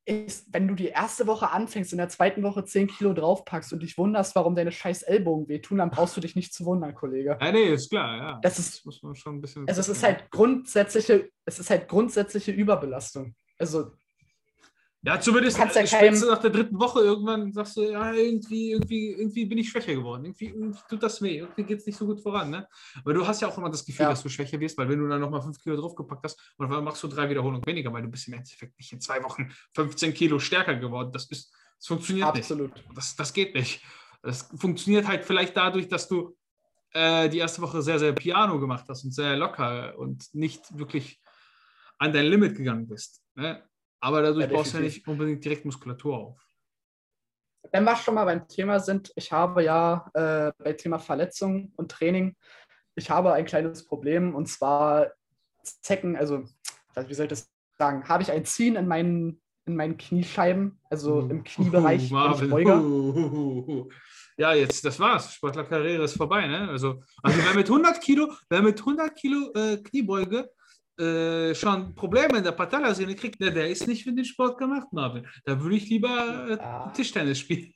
Ist, 0.09 0.47
wenn 0.53 0.69
du 0.69 0.77
die 0.77 0.87
erste 0.87 1.27
Woche 1.27 1.51
anfängst, 1.51 1.91
in 1.91 1.99
der 1.99 2.09
zweiten 2.09 2.45
Woche 2.45 2.65
10 2.65 2.87
Kilo 2.87 3.13
draufpackst 3.13 3.73
und 3.73 3.83
dich 3.83 3.99
wunderst, 3.99 4.37
warum 4.37 4.55
deine 4.55 4.71
scheiß 4.71 5.03
Ellbogen 5.03 5.49
wehtun, 5.49 5.79
dann 5.79 5.91
brauchst 5.91 6.17
du 6.17 6.21
dich 6.21 6.37
nicht 6.37 6.55
zu 6.55 6.65
wundern, 6.65 6.95
Kollege. 6.95 7.37
Ja, 7.41 7.51
nee, 7.51 7.73
ist 7.75 7.91
klar, 7.91 8.17
ja. 8.17 8.39
Das 8.41 8.61
ist, 8.61 8.87
muss 8.87 9.03
man 9.03 9.17
schon 9.17 9.37
ein 9.37 9.41
bisschen. 9.41 9.67
Also 9.69 9.81
es 9.81 9.89
ist 9.89 10.05
halt 10.05 10.31
grundsätzliche, 10.31 11.29
es 11.45 11.59
ist 11.59 11.71
halt 11.71 11.89
grundsätzliche 11.89 12.53
Überbelastung. 12.53 13.35
Also 13.59 13.91
ja, 15.07 15.21
zumindest 15.21 15.57
kannst 15.57 15.77
ja 15.77 15.85
kein... 15.85 16.19
nach 16.19 16.40
der 16.40 16.51
dritten 16.51 16.81
Woche 16.81 16.99
irgendwann 16.99 17.53
sagst 17.53 17.77
du, 17.77 17.83
ja, 17.83 18.12
irgendwie, 18.12 18.73
irgendwie, 18.73 19.12
irgendwie 19.12 19.47
bin 19.47 19.59
ich 19.59 19.71
schwächer 19.71 19.95
geworden. 19.95 20.25
Irgendwie, 20.25 20.47
irgendwie 20.47 20.81
tut 20.88 21.01
das 21.01 21.23
weh. 21.23 21.38
Irgendwie 21.38 21.62
geht 21.62 21.79
es 21.79 21.87
nicht 21.87 21.97
so 21.97 22.07
gut 22.07 22.21
voran. 22.21 22.51
Ne? 22.51 22.66
Aber 23.03 23.14
du 23.14 23.25
hast 23.25 23.40
ja 23.40 23.47
auch 23.47 23.57
immer 23.57 23.71
das 23.71 23.85
Gefühl, 23.85 24.03
ja. 24.03 24.11
dass 24.11 24.25
du 24.25 24.29
schwächer 24.29 24.59
wirst, 24.59 24.77
weil 24.77 24.88
wenn 24.88 24.99
du 24.99 25.07
dann 25.07 25.21
nochmal 25.21 25.42
fünf 25.42 25.62
Kilo 25.62 25.77
draufgepackt 25.77 26.25
hast 26.25 26.55
und 26.57 26.69
dann 26.69 26.83
machst 26.83 27.05
du 27.05 27.07
drei 27.07 27.31
Wiederholungen 27.31 27.64
weniger, 27.64 27.92
weil 27.92 28.03
du 28.03 28.09
bist 28.09 28.27
im 28.27 28.35
Endeffekt 28.35 28.77
nicht 28.77 28.92
in 28.92 29.01
zwei 29.01 29.23
Wochen 29.23 29.49
15 29.77 30.12
Kilo 30.12 30.40
stärker 30.40 30.75
geworden. 30.75 31.12
Das, 31.12 31.27
ist, 31.27 31.55
das 31.79 31.87
funktioniert 31.87 32.27
Absolut. 32.27 32.75
nicht. 32.75 32.88
Das, 32.97 33.14
das 33.14 33.33
geht 33.33 33.55
nicht. 33.55 33.85
Das 34.23 34.49
funktioniert 34.57 35.07
halt 35.07 35.25
vielleicht 35.25 35.57
dadurch, 35.57 35.87
dass 35.87 36.09
du 36.09 36.37
äh, 36.95 37.29
die 37.29 37.38
erste 37.38 37.62
Woche 37.62 37.81
sehr, 37.81 38.01
sehr 38.01 38.12
Piano 38.12 38.59
gemacht 38.59 38.87
hast 38.88 39.05
und 39.05 39.12
sehr 39.12 39.37
locker 39.37 39.97
und 39.99 40.35
nicht 40.35 40.77
wirklich 40.77 41.21
an 41.99 42.12
dein 42.12 42.27
Limit 42.27 42.57
gegangen 42.57 42.88
bist. 42.88 43.23
Ne? 43.37 43.62
Aber 44.07 44.23
dadurch 44.23 44.47
ja, 44.47 44.53
baust 44.57 44.73
du 44.73 44.77
ja 44.77 44.85
nicht 44.85 45.09
unbedingt 45.09 45.45
direkt 45.45 45.64
Muskulatur 45.64 46.16
auf. 46.16 46.40
Wenn 47.73 47.83
wir 47.83 47.97
schon 47.97 48.14
mal 48.14 48.25
beim 48.25 48.47
Thema 48.47 48.79
sind, 48.79 49.12
ich 49.16 49.33
habe 49.33 49.64
ja 49.64 50.09
äh, 50.14 50.53
bei 50.62 50.75
Thema 50.75 51.01
Verletzung 51.01 51.73
und 51.75 51.90
Training, 51.90 52.37
ich 52.95 53.11
habe 53.11 53.33
ein 53.33 53.45
kleines 53.45 53.85
Problem 53.85 54.37
und 54.37 54.47
zwar 54.47 55.11
Zecken, 55.64 56.14
also 56.14 56.45
wie 56.95 57.14
soll 57.14 57.25
ich 57.25 57.31
das 57.31 57.51
sagen, 57.79 58.09
habe 58.09 58.23
ich 58.23 58.31
ein 58.31 58.45
Ziehen 58.45 58.77
in 58.77 58.87
meinen, 58.87 59.42
in 59.64 59.75
meinen 59.75 59.97
Kniescheiben, 59.97 60.81
also 60.88 61.23
im 61.23 61.42
Kniebereich, 61.42 62.12
uh. 62.12 62.16
Uh, 62.47 63.88
ja, 64.37 64.55
jetzt, 64.55 64.85
das 64.85 65.01
war's. 65.01 65.35
Sportlerkarriere 65.35 66.05
ist 66.05 66.16
vorbei, 66.16 66.47
ne? 66.47 66.69
Also, 66.69 67.03
also 67.25 67.38
wer 67.45 67.55
mit 67.55 67.69
100 67.69 68.01
Kilo, 68.01 68.33
wer 68.49 68.62
mit 68.62 68.79
100 68.79 69.16
Kilo 69.16 69.53
äh, 69.57 69.79
Kniebeuge 69.79 70.49
äh, 70.99 71.55
schon 71.55 71.95
Probleme 71.95 72.39
in 72.39 72.45
der 72.45 72.53
Patellasehne 72.53 73.15
kriegt, 73.15 73.41
der, 73.41 73.51
der 73.51 73.69
ist 73.69 73.87
nicht 73.87 74.05
für 74.05 74.13
den 74.13 74.25
Sport 74.25 74.59
gemacht, 74.59 74.89
Marvin. 74.93 75.27
Da 75.45 75.61
würde 75.61 75.77
ich 75.77 75.89
lieber 75.89 76.49
äh, 76.51 76.57
ja. 76.57 76.91
Tischtennis 76.95 77.41
spielen. 77.41 77.73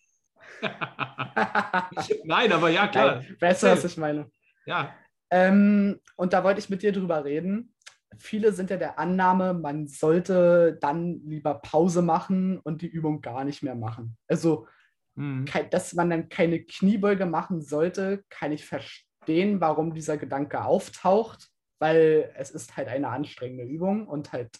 Nein, 2.25 2.53
aber 2.53 2.71
ja, 2.71 2.89
klar. 2.89 3.17
Nein, 3.17 3.37
weißt 3.41 3.63
du, 3.63 3.67
was 3.69 3.85
ich 3.85 3.97
meine? 3.97 4.31
Ja. 4.67 4.95
Ähm, 5.31 6.01
und 6.17 6.33
da 6.33 6.45
wollte 6.45 6.61
ich 6.61 6.71
mit 6.71 6.83
dir 6.83 6.93
drüber 6.93 7.25
reden. 7.25 7.75
Viele 8.19 8.53
sind 8.53 8.71
ja 8.71 8.77
der 8.77 8.99
Annahme, 8.99 9.55
man 9.55 9.87
sollte 9.87 10.79
dann 10.81 11.21
lieber 11.25 11.55
Pause 11.55 12.03
machen 12.03 12.59
und 12.59 12.83
die 12.83 12.89
Übung 12.89 13.21
gar 13.21 13.45
nicht 13.45 13.63
mehr 13.63 13.77
machen. 13.77 14.17
Also 14.27 14.67
mhm. 15.15 15.45
kein, 15.45 15.71
dass 15.71 15.95
man 15.95 16.11
dann 16.11 16.29
keine 16.29 16.65
Kniebeuge 16.65 17.27
machen 17.27 17.63
sollte, 17.63 18.25
kann 18.29 18.51
ich 18.51 18.65
verstehen, 18.65 19.61
warum 19.61 19.95
dieser 19.95 20.17
Gedanke 20.17 20.65
auftaucht, 20.65 21.50
weil 21.81 22.33
es 22.37 22.51
ist 22.51 22.77
halt 22.77 22.87
eine 22.87 23.09
anstrengende 23.09 23.65
Übung 23.65 24.07
und 24.07 24.33
halt 24.33 24.51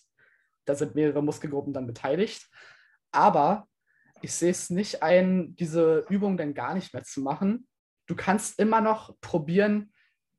da 0.65 0.75
sind 0.75 0.95
mehrere 0.95 1.23
Muskelgruppen 1.23 1.73
dann 1.73 1.87
beteiligt. 1.87 2.49
Aber 3.13 3.69
ich 4.23 4.33
sehe 4.33 4.51
es 4.51 4.71
nicht 4.71 5.03
ein, 5.03 5.55
diese 5.57 6.05
Übung 6.09 6.37
dann 6.37 6.55
gar 6.55 6.75
nicht 6.75 6.93
mehr 6.93 7.03
zu 7.03 7.23
machen. 7.23 7.67
Du 8.07 8.17
kannst 8.17 8.59
immer 8.59 8.81
noch 8.81 9.15
probieren, 9.21 9.93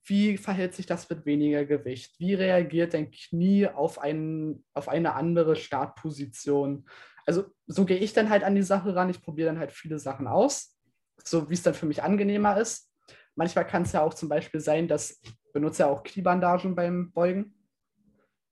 wie 0.06 0.38
verhält 0.38 0.74
sich 0.74 0.86
das 0.86 1.10
mit 1.10 1.26
weniger 1.26 1.66
Gewicht? 1.66 2.16
Wie 2.20 2.34
reagiert 2.34 2.94
dein 2.94 3.12
Knie 3.12 3.68
auf, 3.68 4.00
ein, 4.00 4.64
auf 4.74 4.90
eine 4.90 5.14
andere 5.14 5.56
Startposition? 5.56 6.88
Also 7.26 7.46
so 7.68 7.86
gehe 7.86 7.98
ich 7.98 8.14
dann 8.14 8.30
halt 8.30 8.44
an 8.44 8.56
die 8.56 8.64
Sache 8.64 8.96
ran. 8.96 9.10
Ich 9.10 9.22
probiere 9.22 9.50
dann 9.50 9.60
halt 9.60 9.72
viele 9.72 10.00
Sachen 10.00 10.28
aus, 10.28 10.76
so 11.24 11.50
wie 11.50 11.54
es 11.54 11.62
dann 11.62 11.76
für 11.76 11.86
mich 11.86 12.02
angenehmer 12.02 12.60
ist. 12.60 12.92
Manchmal 13.36 13.68
kann 13.68 13.84
es 13.84 13.92
ja 13.92 14.02
auch 14.02 14.14
zum 14.14 14.28
Beispiel 14.28 14.60
sein, 14.60 14.88
dass 14.88 15.22
benutze 15.54 15.84
ja 15.84 15.90
auch 15.90 16.04
Kniebandagen 16.04 16.76
beim 16.76 17.12
Beugen, 17.12 17.56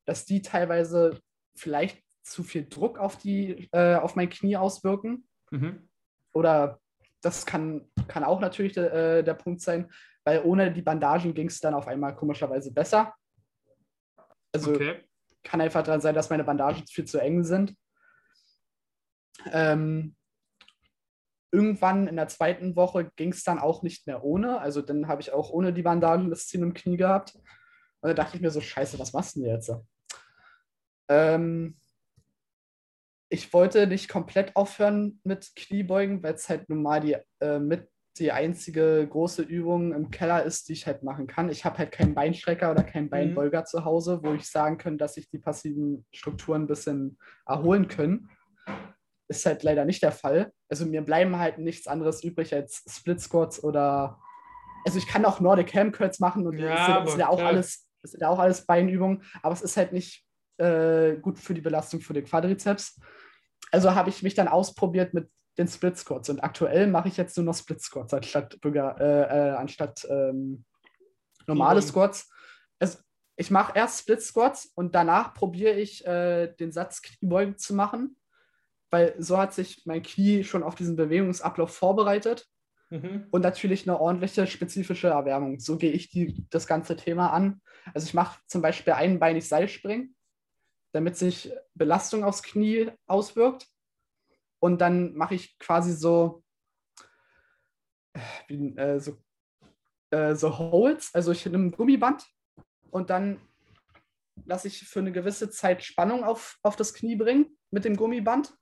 dass 0.05 0.25
die 0.25 0.41
teilweise 0.41 1.19
vielleicht 1.55 2.03
zu 2.23 2.43
viel 2.43 2.67
Druck 2.67 2.99
auf, 2.99 3.17
die, 3.17 3.69
äh, 3.71 3.95
auf 3.95 4.15
mein 4.15 4.29
Knie 4.29 4.57
auswirken. 4.57 5.27
Mhm. 5.51 5.89
Oder 6.33 6.79
das 7.21 7.45
kann, 7.45 7.89
kann 8.07 8.23
auch 8.23 8.39
natürlich 8.39 8.73
de, 8.73 9.19
äh, 9.19 9.23
der 9.23 9.33
Punkt 9.33 9.61
sein, 9.61 9.91
weil 10.23 10.43
ohne 10.43 10.71
die 10.71 10.81
Bandagen 10.81 11.33
ging 11.33 11.47
es 11.47 11.59
dann 11.59 11.73
auf 11.73 11.87
einmal 11.87 12.15
komischerweise 12.15 12.73
besser. 12.73 13.13
Also 14.51 14.71
okay. 14.71 15.03
kann 15.43 15.61
einfach 15.61 15.83
daran 15.83 16.01
sein, 16.01 16.15
dass 16.15 16.29
meine 16.29 16.43
Bandagen 16.43 16.85
viel 16.87 17.05
zu 17.05 17.19
eng 17.19 17.43
sind. 17.43 17.75
Ähm, 19.51 20.15
irgendwann 21.51 22.07
in 22.07 22.15
der 22.15 22.27
zweiten 22.27 22.75
Woche 22.75 23.11
ging 23.15 23.31
es 23.31 23.43
dann 23.43 23.59
auch 23.59 23.83
nicht 23.83 24.07
mehr 24.07 24.23
ohne. 24.23 24.59
Also 24.59 24.81
dann 24.81 25.07
habe 25.07 25.21
ich 25.21 25.31
auch 25.31 25.49
ohne 25.49 25.73
die 25.73 25.81
Bandagen 25.81 26.29
das 26.29 26.47
Ziehen 26.47 26.63
im 26.63 26.73
Knie 26.73 26.97
gehabt. 26.97 27.35
Und 28.01 28.09
da 28.09 28.13
dachte 28.13 28.35
ich 28.35 28.41
mir 28.41 28.51
so, 28.51 28.61
scheiße, 28.61 28.99
was 28.99 29.13
machst 29.13 29.35
du 29.35 29.41
denn 29.41 29.49
jetzt? 29.49 29.71
Ähm, 31.09 31.77
ich 33.29 33.51
wollte 33.53 33.87
nicht 33.87 34.09
komplett 34.09 34.55
aufhören 34.55 35.19
mit 35.23 35.55
Kniebeugen, 35.55 36.23
weil 36.23 36.33
es 36.33 36.49
halt 36.49 36.69
nun 36.69 36.81
mal 36.81 37.01
die, 37.01 37.17
äh, 37.39 37.59
mit 37.59 37.89
die 38.17 38.31
einzige 38.31 39.07
große 39.07 39.43
Übung 39.43 39.93
im 39.93 40.11
Keller 40.11 40.43
ist, 40.43 40.67
die 40.67 40.73
ich 40.73 40.87
halt 40.87 41.03
machen 41.03 41.27
kann. 41.27 41.49
Ich 41.49 41.63
habe 41.63 41.77
halt 41.77 41.91
keinen 41.91 42.13
Beinstrecker 42.13 42.71
oder 42.71 42.83
keinen 42.83 43.05
mhm. 43.05 43.11
Beinbeuger 43.11 43.61
mhm. 43.61 43.65
zu 43.65 43.85
Hause, 43.85 44.21
wo 44.23 44.33
ich 44.33 44.49
sagen 44.49 44.77
kann, 44.77 44.97
dass 44.97 45.13
sich 45.13 45.29
die 45.29 45.39
passiven 45.39 46.05
Strukturen 46.13 46.63
ein 46.63 46.67
bisschen 46.67 47.17
erholen 47.45 47.87
können. 47.87 48.29
Ist 49.27 49.45
halt 49.45 49.63
leider 49.63 49.85
nicht 49.85 50.03
der 50.03 50.11
Fall. 50.11 50.51
Also 50.69 50.85
mir 50.85 51.01
bleiben 51.01 51.37
halt 51.37 51.57
nichts 51.57 51.87
anderes 51.87 52.23
übrig 52.23 52.53
als 52.53 52.83
Split 52.87 53.19
Squats 53.21 53.63
oder 53.63 54.21
also 54.85 54.97
ich 54.97 55.07
kann 55.07 55.25
auch 55.25 55.39
Nordic 55.39 55.73
Ham 55.75 55.91
Curls 55.91 56.19
machen 56.19 56.47
und 56.47 56.57
ja, 56.57 56.69
das, 56.69 56.85
sind, 56.85 56.95
das 56.95 57.11
sind 57.11 57.19
ja 57.19 57.29
auch 57.29 57.41
alles, 57.41 57.87
das 58.01 58.11
sind 58.11 58.21
ja 58.21 58.29
auch 58.29 58.39
alles 58.39 58.65
Beinübungen, 58.65 59.23
aber 59.41 59.53
es 59.53 59.61
ist 59.61 59.77
halt 59.77 59.91
nicht 59.91 60.25
äh, 60.57 61.15
gut 61.17 61.39
für 61.39 61.53
die 61.53 61.61
Belastung 61.61 62.01
für 62.01 62.13
den 62.13 62.25
Quadrizeps. 62.25 62.99
Also 63.71 63.93
habe 63.95 64.09
ich 64.09 64.23
mich 64.23 64.35
dann 64.35 64.47
ausprobiert 64.47 65.13
mit 65.13 65.29
den 65.57 65.67
Split 65.67 65.97
Squats 65.97 66.29
und 66.29 66.43
aktuell 66.43 66.87
mache 66.87 67.09
ich 67.09 67.17
jetzt 67.17 67.35
nur 67.37 67.45
noch 67.45 67.55
Split 67.55 67.81
Squats 67.81 68.13
anstatt, 68.13 68.57
äh, 68.63 68.69
äh, 68.69 69.51
anstatt 69.51 70.07
ähm, 70.09 70.65
normale 71.47 71.81
Squats. 71.81 72.29
Also, 72.79 72.99
ich 73.35 73.51
mache 73.51 73.73
erst 73.75 74.01
Split 74.01 74.21
Squats 74.21 74.71
und 74.75 74.95
danach 74.95 75.33
probiere 75.33 75.73
ich 75.73 76.05
äh, 76.05 76.47
den 76.47 76.71
Satz 76.71 77.01
Kniebeugen 77.01 77.57
zu 77.57 77.73
machen, 77.73 78.15
weil 78.89 79.15
so 79.17 79.37
hat 79.37 79.53
sich 79.53 79.83
mein 79.85 80.03
Knie 80.03 80.43
schon 80.43 80.63
auf 80.63 80.75
diesen 80.75 80.95
Bewegungsablauf 80.95 81.75
vorbereitet. 81.75 82.47
Mhm. 82.89 83.27
Und 83.29 83.41
natürlich 83.41 83.87
eine 83.87 83.99
ordentliche 83.99 84.47
spezifische 84.47 85.09
Erwärmung. 85.09 85.59
So 85.59 85.77
gehe 85.77 85.91
ich 85.91 86.09
die, 86.09 86.45
das 86.49 86.65
ganze 86.65 86.95
Thema 86.95 87.31
an. 87.31 87.61
Also 87.93 88.07
ich 88.07 88.13
mache 88.13 88.39
zum 88.47 88.61
Beispiel 88.61 88.93
einbeinig 88.93 89.47
Seilspringen 89.47 90.15
damit 90.91 91.17
sich 91.17 91.51
Belastung 91.73 92.23
aufs 92.23 92.43
Knie 92.43 92.91
auswirkt. 93.07 93.67
Und 94.59 94.81
dann 94.81 95.13
mache 95.13 95.35
ich 95.35 95.57
quasi 95.59 95.93
so, 95.93 96.43
wie, 98.47 98.75
äh, 98.75 98.99
so, 98.99 99.17
äh, 100.11 100.35
so 100.35 100.57
Holds, 100.57 101.13
also 101.13 101.31
ich 101.31 101.45
nehme 101.45 101.65
ein 101.65 101.71
Gummiband 101.71 102.25
und 102.91 103.09
dann 103.09 103.39
lasse 104.45 104.67
ich 104.67 104.79
für 104.87 104.99
eine 104.99 105.11
gewisse 105.11 105.49
Zeit 105.49 105.83
Spannung 105.83 106.23
auf, 106.23 106.57
auf 106.63 106.75
das 106.75 106.93
Knie 106.93 107.15
bringen 107.15 107.57
mit 107.71 107.85
dem 107.85 107.95
Gummiband. 107.95 108.53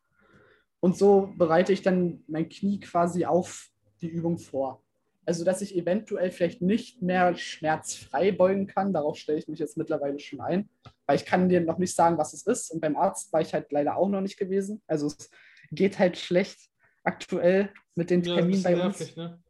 Und 0.80 0.98
so 0.98 1.34
bereite 1.38 1.74
ich 1.74 1.82
dann 1.82 2.24
mein 2.28 2.50
Knie 2.50 2.80
quasi 2.80 3.26
auf 3.26 3.70
die 4.02 4.08
Übung 4.08 4.38
vor. 4.38 4.84
Also, 5.26 5.44
dass 5.44 5.62
ich 5.62 5.76
eventuell 5.76 6.32
vielleicht 6.32 6.62
nicht 6.62 7.02
mehr 7.02 7.36
schmerzfrei 7.36 8.32
beugen 8.32 8.66
kann, 8.66 8.94
darauf 8.94 9.18
stelle 9.18 9.40
ich 9.40 9.48
mich 9.48 9.60
jetzt 9.60 9.76
mittlerweile 9.76 10.20
schon 10.20 10.40
ein, 10.40 10.70
weil 11.06 11.18
ich 11.18 11.26
kann 11.26 11.50
dir 11.50 11.60
noch 11.60 11.80
nicht 11.80 11.94
sagen, 11.94 12.18
was 12.18 12.34
es 12.34 12.48
ist. 12.48 12.72
Und 12.72 12.80
beim 12.80 12.96
Arzt 12.96 13.34
war 13.34 13.42
ich 13.42 13.54
halt 13.54 13.72
leider 13.72 13.98
auch 13.98 14.08
noch 14.08 14.22
nicht 14.22 14.38
gewesen. 14.38 14.82
Also 14.88 15.08
es 15.08 15.30
geht 15.72 16.00
halt 16.00 16.18
schlecht 16.18 16.70
aktuell 17.04 17.74
mit 17.96 18.10
den 18.10 18.24
Terminen 18.24 18.62
ja, 18.62 18.70
bei 18.70 18.86
uns. 18.86 19.00
Nervig, 19.00 19.18
ne? 19.18 19.42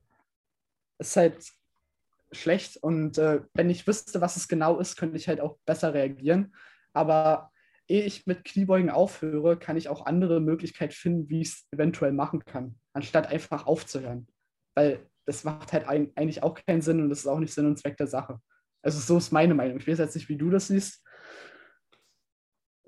Es 0.97 1.09
ist 1.09 1.15
halt 1.15 1.45
schlecht 2.31 2.77
und 2.77 3.17
äh, 3.17 3.41
wenn 3.53 3.69
ich 3.69 3.85
wüsste, 3.85 4.19
was 4.19 4.35
es 4.35 4.47
genau 4.47 4.79
ist, 4.79 4.97
könnte 4.97 5.17
ich 5.17 5.27
halt 5.27 5.39
auch 5.39 5.57
besser 5.65 5.93
reagieren. 5.93 6.55
Aber 6.93 7.51
ehe 7.87 8.03
ich 8.03 8.25
mit 8.25 8.43
Kniebeugen 8.43 8.89
aufhöre, 8.89 9.57
kann 9.57 9.77
ich 9.77 9.89
auch 9.89 10.05
andere 10.05 10.39
Möglichkeiten 10.39 10.93
finden, 10.93 11.29
wie 11.29 11.41
ich 11.41 11.49
es 11.49 11.67
eventuell 11.71 12.11
machen 12.11 12.43
kann, 12.43 12.75
anstatt 12.93 13.27
einfach 13.27 13.65
aufzuhören. 13.65 14.27
Weil 14.75 14.99
das 15.25 15.43
macht 15.43 15.73
halt 15.73 15.87
eigentlich 15.87 16.43
auch 16.43 16.55
keinen 16.65 16.81
Sinn 16.81 17.01
und 17.01 17.09
das 17.09 17.19
ist 17.19 17.27
auch 17.27 17.39
nicht 17.39 17.53
Sinn 17.53 17.65
und 17.65 17.77
Zweck 17.77 17.97
der 17.97 18.07
Sache. 18.07 18.39
Also 18.81 18.99
so 18.99 19.17
ist 19.17 19.31
meine 19.31 19.53
Meinung. 19.53 19.77
Ich 19.77 19.87
weiß 19.87 19.97
jetzt 19.97 20.15
nicht, 20.15 20.29
wie 20.29 20.37
du 20.37 20.49
das 20.49 20.67
siehst. 20.67 21.03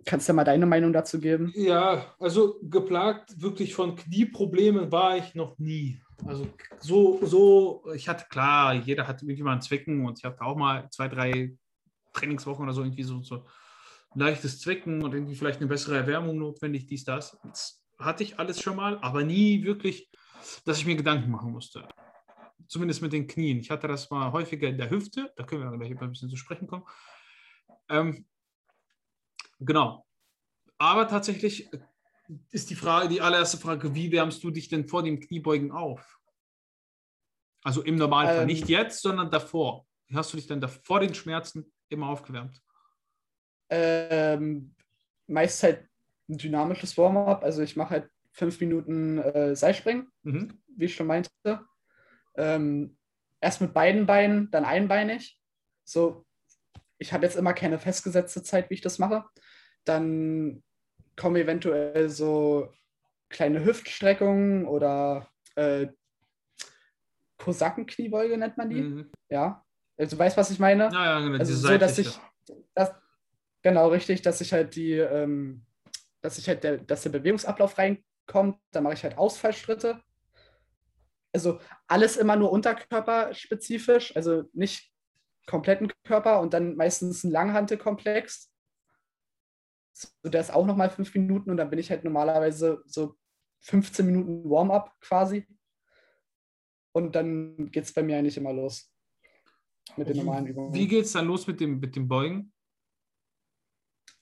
Kannst 0.06 0.28
du 0.28 0.32
ja 0.32 0.36
mal 0.36 0.46
deine 0.46 0.66
Meinung 0.66 0.94
dazu 0.94 1.20
geben? 1.20 1.52
Ja, 1.56 2.16
also 2.20 2.60
geplagt 2.64 3.42
wirklich 3.42 3.74
von 3.76 3.96
Knieproblemen 3.96 4.92
war 4.92 5.18
ich 5.18 5.36
noch 5.36 5.58
nie. 5.60 6.02
Also 6.26 6.48
so, 6.80 7.20
so, 7.26 7.84
ich 7.94 8.08
hatte 8.08 8.26
klar, 8.30 8.74
jeder 8.74 9.08
hat 9.08 9.22
irgendwie 9.22 9.44
mal 9.44 9.54
einen 9.54 9.62
Zwicken 9.62 10.06
und 10.06 10.20
ich 10.20 10.26
hatte 10.26 10.42
auch 10.42 10.56
mal 10.56 10.90
zwei, 10.90 11.08
drei 11.08 11.56
Trainingswochen 12.14 12.64
oder 12.64 12.74
so 12.74 12.82
irgendwie 12.82 13.04
so, 13.04 13.22
so 13.22 13.46
leichtes 14.16 14.60
Zwicken 14.60 15.04
und 15.04 15.14
irgendwie 15.14 15.36
vielleicht 15.36 15.60
eine 15.60 15.68
bessere 15.68 15.98
Erwärmung 15.98 16.38
notwendig, 16.38 16.88
dies, 16.88 17.04
das. 17.04 17.38
das 17.44 17.84
hatte 17.98 18.24
ich 18.24 18.40
alles 18.40 18.62
schon 18.62 18.76
mal, 18.76 18.98
aber 19.00 19.24
nie 19.24 19.64
wirklich, 19.64 20.10
dass 20.66 20.80
ich 20.80 20.86
mir 20.86 20.96
Gedanken 20.96 21.30
machen 21.32 21.52
musste 21.52 21.88
zumindest 22.70 23.02
mit 23.02 23.12
den 23.12 23.28
Knien. 23.28 23.60
Ich 23.60 23.70
hatte 23.70 23.88
das 23.88 24.10
mal 24.10 24.32
häufiger 24.32 24.70
in 24.70 24.78
der 24.78 24.90
Hüfte, 24.90 25.34
da 25.36 25.44
können 25.44 25.70
wir 25.70 25.78
gleich 25.78 26.00
ein 26.00 26.10
bisschen 26.10 26.30
zu 26.30 26.38
sprechen 26.38 26.68
kommen. 26.68 26.86
Ähm, 27.90 28.26
genau. 29.60 30.06
Aber 30.78 31.08
tatsächlich 31.08 31.70
ist 32.52 32.70
die 32.70 32.76
Frage, 32.76 33.10
die 33.10 33.22
allererste 33.22 33.58
Frage, 33.58 33.94
wie 33.96 34.12
wärmst 34.12 34.44
du 34.44 34.52
dich 34.52 34.70
denn 34.70 34.88
vor 34.88 35.04
dem 35.04 35.20
Kniebeugen 35.20 35.72
auf? 35.72 36.20
Also 37.64 37.82
im 37.82 37.96
Normalfall, 37.96 38.42
ähm, 38.42 38.48
nicht 38.48 38.70
jetzt, 38.70 39.02
sondern 39.02 39.32
davor. 39.32 39.86
Wie 40.08 40.16
hast 40.16 40.32
du 40.32 40.38
dich 40.38 40.48
denn 40.48 40.62
da 40.62 40.68
vor 40.68 41.00
den 41.00 41.14
Schmerzen 41.14 41.74
immer 41.90 42.08
aufgewärmt? 42.08 42.62
Ähm, 43.70 44.76
meist 45.28 45.62
halt 45.64 45.88
ein 46.28 46.38
dynamisches 46.38 46.98
Warm-up. 46.98 47.44
Also 47.44 47.62
ich 47.62 47.76
mache 47.76 47.92
halt 47.92 48.10
fünf 48.32 48.60
Minuten 48.60 49.20
äh, 49.20 49.56
Seilspringen, 49.56 50.08
mhm. 50.24 50.60
wie 50.76 50.86
ich 50.86 50.96
schon 50.96 51.08
meinte 51.08 51.30
ähm, 52.40 52.98
erst 53.42 53.62
mit 53.62 53.74
beiden 53.74 54.06
Beinen, 54.06 54.50
dann 54.52 54.66
einbeinig. 54.66 55.40
So, 55.84 56.26
ich 56.98 57.14
habe 57.14 57.26
jetzt 57.26 57.36
immer 57.36 57.54
keine 57.54 57.80
festgesetzte 57.80 58.44
Zeit, 58.44 58.70
wie 58.70 58.76
ich 58.76 58.82
das 58.82 59.00
mache. 59.00 59.26
Dann 59.86 60.64
kommen 61.16 61.36
eventuell 61.36 62.10
so 62.10 62.74
kleine 63.30 63.64
Hüftstreckungen 63.64 64.66
oder 64.66 65.28
äh, 65.56 65.88
Kosakenkniebeuge 67.38 68.38
nennt 68.38 68.58
man 68.58 68.70
die. 68.70 68.82
Mhm. 68.82 69.12
Ja. 69.30 69.64
Also 69.98 70.16
du 70.16 70.20
weißt, 70.20 70.38
was 70.38 70.52
ich 70.52 70.60
meine? 70.60 70.90
Ja, 70.92 71.06
ja, 71.06 71.20
genau, 71.20 71.40
also 71.40 71.54
so, 71.54 71.78
dass 71.78 71.98
ich 71.98 72.20
das, 72.74 72.94
genau 73.62 73.90
richtig, 73.90 74.22
dass 74.22 74.42
ich 74.42 74.54
halt 74.54 74.76
die, 74.76 74.94
ähm, 74.94 75.66
dass 76.22 76.38
ich 76.38 76.48
halt 76.48 76.64
der, 76.64 76.78
dass 76.78 77.04
der 77.04 77.10
Bewegungsablauf 77.10 77.78
reinkommt, 77.78 78.58
dann 78.72 78.84
mache 78.84 78.94
ich 78.94 79.04
halt 79.04 79.18
Ausfallschritte 79.18 80.02
also 81.34 81.60
alles 81.88 82.18
immer 82.18 82.36
nur 82.36 82.52
unterkörperspezifisch, 82.52 84.16
also 84.16 84.44
nicht 84.54 84.92
kompletten 85.46 85.92
Körper 86.04 86.42
und 86.42 86.54
dann 86.54 86.76
meistens 86.76 87.24
ein 87.24 87.32
Langhantelkomplex. 87.32 88.52
So, 89.92 90.08
der 90.24 90.42
ist 90.42 90.54
auch 90.54 90.66
nochmal 90.66 90.90
fünf 90.90 91.14
Minuten 91.14 91.52
und 91.52 91.58
dann 91.58 91.70
bin 91.70 91.80
ich 91.80 91.90
halt 91.90 92.04
normalerweise 92.04 92.84
so 92.86 93.16
15 93.62 94.06
Minuten 94.06 94.50
Warm-up 94.50 94.96
quasi. 95.02 95.46
Und 96.92 97.16
dann 97.16 97.70
geht 97.72 97.84
es 97.84 97.94
bei 97.94 98.04
mir 98.04 98.18
eigentlich 98.18 98.38
immer 98.38 98.54
los. 98.54 98.92
Mit 99.98 100.10
den 100.10 100.18
normalen 100.18 100.48
Übungen. 100.48 100.74
Wie 100.74 100.88
geht 100.88 101.06
es 101.06 101.14
dann 101.14 101.26
los 101.26 101.48
mit 101.48 101.60
dem, 101.60 101.80
mit 101.80 101.96
dem 101.96 102.08
Beugen? 102.08 102.54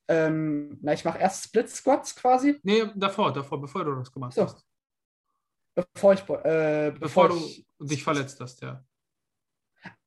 Ähm, 0.07 0.77
na, 0.81 0.93
ich 0.93 1.03
mache 1.03 1.19
erst 1.19 1.45
Split 1.45 1.69
Squats 1.69 2.15
quasi. 2.15 2.59
Nee, 2.63 2.85
davor, 2.95 3.33
davor, 3.33 3.59
bevor 3.59 3.83
du 3.83 3.95
das 3.95 4.11
gemacht 4.11 4.33
so. 4.33 4.43
hast. 4.43 4.65
bevor 5.75 6.13
ich. 6.13 6.21
Äh, 6.21 6.91
bevor, 6.91 6.99
bevor 6.99 7.29
du 7.29 7.35
ich, 7.35 7.67
dich 7.79 8.03
verletzt 8.03 8.39
hast, 8.39 8.61
ja. 8.61 8.83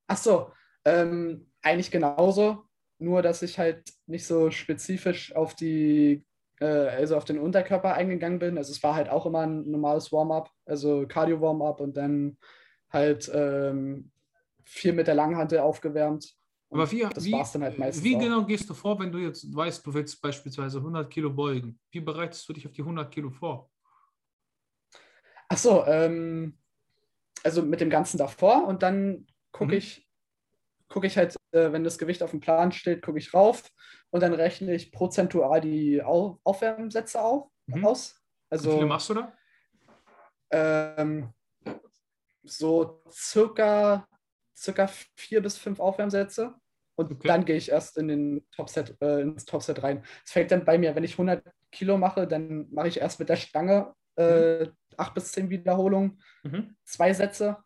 Ach 0.07 0.17
so, 0.17 0.53
ähm, 0.85 1.51
eigentlich 1.63 1.91
genauso, 1.91 2.65
nur 2.99 3.23
dass 3.23 3.43
ich 3.43 3.59
halt 3.59 3.93
nicht 4.07 4.27
so 4.27 4.51
spezifisch 4.51 5.35
auf 5.37 5.55
die, 5.55 6.25
äh, 6.61 6.67
also 6.67 7.17
auf 7.17 7.25
den 7.25 7.39
Unterkörper 7.39 7.95
eingegangen 7.95 8.39
bin. 8.39 8.59
Also 8.59 8.73
es 8.73 8.83
war 8.83 8.95
halt 8.95 9.09
auch 9.09 9.27
immer 9.27 9.41
ein 9.47 9.71
normales 9.71 10.11
Warm-up, 10.13 10.51
also 10.65 11.07
Cardio-Warm-up 11.07 11.81
und 11.81 11.97
dann 11.97 12.39
halt 12.91 13.31
ähm, 13.33 14.11
viel 14.65 14.93
mit 14.93 15.07
der 15.07 15.15
Langhantel 15.15 15.61
aufgewärmt. 15.61 16.35
Aber 16.71 16.91
wie, 16.91 17.01
das 17.13 17.25
wie, 17.25 17.33
dann 17.33 17.63
halt 17.65 17.79
meistens 17.79 18.05
wie 18.05 18.17
genau 18.17 18.45
gehst 18.45 18.71
du 18.71 18.75
vor, 18.75 18.99
wenn 19.01 19.11
du 19.11 19.19
jetzt 19.19 19.55
weißt, 19.55 19.85
du 19.85 19.93
willst 19.93 20.23
beispielsweise 20.23 20.79
100 20.79 21.11
Kilo 21.11 21.31
beugen? 21.31 21.79
Wie 21.91 22.01
bereitest 22.01 22.49
du 22.49 22.53
dich 22.53 22.67
auf 22.67 22.73
die 22.73 22.83
100 22.83 23.13
Kilo 23.13 23.31
vor? 23.31 23.69
Ach 25.49 25.59
so, 25.59 25.85
ähm, 25.87 26.57
also 27.43 27.63
mit 27.63 27.81
dem 27.81 27.91
Ganzen 27.91 28.19
davor 28.19 28.69
und 28.69 28.85
dann 28.85 29.27
gucke 29.51 29.73
mhm. 29.73 29.79
ich, 29.79 30.09
gucke 30.89 31.09
ich 31.09 31.17
halt, 31.17 31.35
äh, 31.51 31.73
wenn 31.73 31.83
das 31.83 31.99
Gewicht 31.99 32.23
auf 32.23 32.31
dem 32.31 32.41
Plan 32.41 32.71
steht, 32.71 33.03
gucke 33.03 33.19
ich 33.19 33.35
rauf 33.35 33.65
und 34.11 34.23
dann 34.23 34.33
rechne 34.33 34.73
ich 34.73 34.93
prozentual 34.93 35.61
die 35.61 36.03
Au 36.03 36.39
Aufwärmsätze 36.45 37.21
auf, 37.21 37.49
mhm. 37.67 37.85
aus. 37.85 38.23
Also, 38.49 38.71
Wie 38.71 38.75
viele 38.75 38.87
machst 38.87 39.11
du 39.11 39.15
da? 39.15 39.33
Ähm, 40.53 41.33
so 42.45 43.03
circa, 43.11 44.07
circa 44.61 44.89
vier 45.17 45.43
bis 45.43 45.57
fünf 45.57 45.81
Aufwärmsätze. 45.81 46.55
Und 46.97 47.13
okay. 47.13 47.29
dann 47.29 47.45
gehe 47.47 47.57
ich 47.57 47.71
erst 47.71 47.97
in 47.97 48.09
den 48.09 48.47
Topset, 48.51 48.97
äh, 49.01 49.23
ins 49.23 49.47
Topset 49.47 49.83
rein. 49.83 50.05
Es 50.25 50.33
fängt 50.33 50.51
dann 50.51 50.67
bei 50.67 50.77
mir, 50.77 50.95
wenn 50.95 51.05
ich 51.05 51.13
100 51.13 51.43
Kilo 51.73 51.97
mache, 51.97 52.27
dann 52.27 52.69
mache 52.71 52.89
ich 52.89 53.01
erst 53.01 53.19
mit 53.19 53.31
der 53.31 53.37
Stange 53.37 53.95
äh, 54.17 54.65
mhm. 54.65 54.73
acht 54.99 55.15
bis 55.15 55.33
zehn 55.33 55.49
Wiederholungen, 55.49 56.21
mhm. 56.43 56.77
zwei 56.85 57.15
Sätze. 57.15 57.57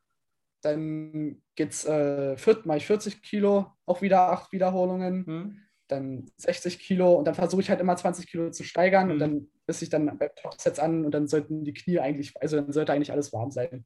Dann 0.63 1.43
geht's, 1.57 1.85
äh, 1.85 2.37
mache 2.65 2.79
ich 2.79 2.87
40 2.87 3.23
Kilo, 3.23 3.73
auch 3.87 4.03
wieder 4.03 4.31
acht 4.31 4.53
Wiederholungen. 4.53 5.25
Mhm. 5.27 5.61
Dann 5.89 6.31
60 6.37 6.79
Kilo 6.79 7.15
und 7.15 7.27
dann 7.27 7.35
versuche 7.35 7.61
ich 7.61 7.69
halt 7.69 7.81
immer 7.81 7.97
20 7.97 8.27
Kilo 8.27 8.51
zu 8.51 8.63
steigern 8.63 9.11
und 9.11 9.17
mhm. 9.17 9.21
dann 9.21 9.49
bis 9.67 9.83
ich 9.83 9.91
dann 9.91 10.19
bei 10.19 10.29
Topsets 10.29 10.79
an 10.79 11.05
und 11.05 11.13
dann 11.13 11.27
sollten 11.27 11.65
die 11.65 11.73
Knie 11.73 11.99
eigentlich, 11.99 12.35
also 12.41 12.57
dann 12.57 12.73
sollte 12.73 12.93
eigentlich 12.93 13.13
alles 13.13 13.33
warm 13.33 13.51
sein. 13.51 13.85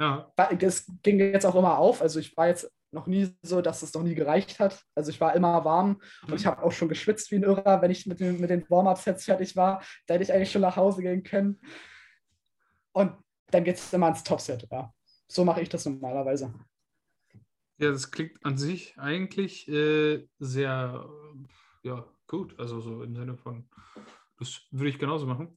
Ja. 0.00 0.30
Das 0.58 0.86
ging 1.02 1.18
jetzt 1.18 1.46
auch 1.46 1.54
immer 1.54 1.78
auf. 1.78 2.02
Also 2.02 2.20
ich 2.20 2.36
war 2.36 2.48
jetzt 2.48 2.70
noch 2.92 3.06
nie 3.06 3.34
so, 3.42 3.60
dass 3.60 3.82
es 3.82 3.94
noch 3.94 4.02
nie 4.02 4.14
gereicht 4.14 4.58
hat. 4.58 4.82
Also 4.94 5.10
ich 5.10 5.20
war 5.20 5.34
immer 5.34 5.64
warm 5.64 6.00
und 6.26 6.34
ich 6.34 6.44
mhm. 6.44 6.50
habe 6.50 6.62
auch 6.62 6.72
schon 6.72 6.88
geschwitzt 6.88 7.30
wie 7.30 7.36
ein 7.36 7.42
Irrer, 7.42 7.82
wenn 7.82 7.90
ich 7.90 8.06
mit 8.06 8.20
den, 8.20 8.40
mit 8.40 8.50
den 8.50 8.68
Warm-Ups 8.68 9.24
fertig 9.24 9.56
war. 9.56 9.82
Da 10.06 10.14
hätte 10.14 10.24
ich 10.24 10.32
eigentlich 10.32 10.52
schon 10.52 10.62
nach 10.62 10.76
Hause 10.76 11.02
gehen 11.02 11.22
können. 11.22 11.60
Und 12.92 13.12
dann 13.50 13.64
geht 13.64 13.76
es 13.76 13.92
immer 13.92 14.08
ins 14.08 14.24
Topset. 14.24 14.66
Ja. 14.70 14.92
So 15.28 15.44
mache 15.44 15.60
ich 15.60 15.68
das 15.68 15.84
normalerweise. 15.84 16.54
Ja, 17.78 17.90
das 17.90 18.10
klingt 18.10 18.44
an 18.44 18.56
sich 18.56 18.98
eigentlich 18.98 19.68
äh, 19.68 20.26
sehr 20.38 21.08
ja, 21.82 22.06
gut. 22.26 22.58
Also 22.58 22.80
so 22.80 23.02
im 23.02 23.14
Sinne 23.14 23.36
von, 23.36 23.68
das 24.38 24.62
würde 24.70 24.88
ich 24.88 24.98
genauso 24.98 25.26
machen. 25.26 25.54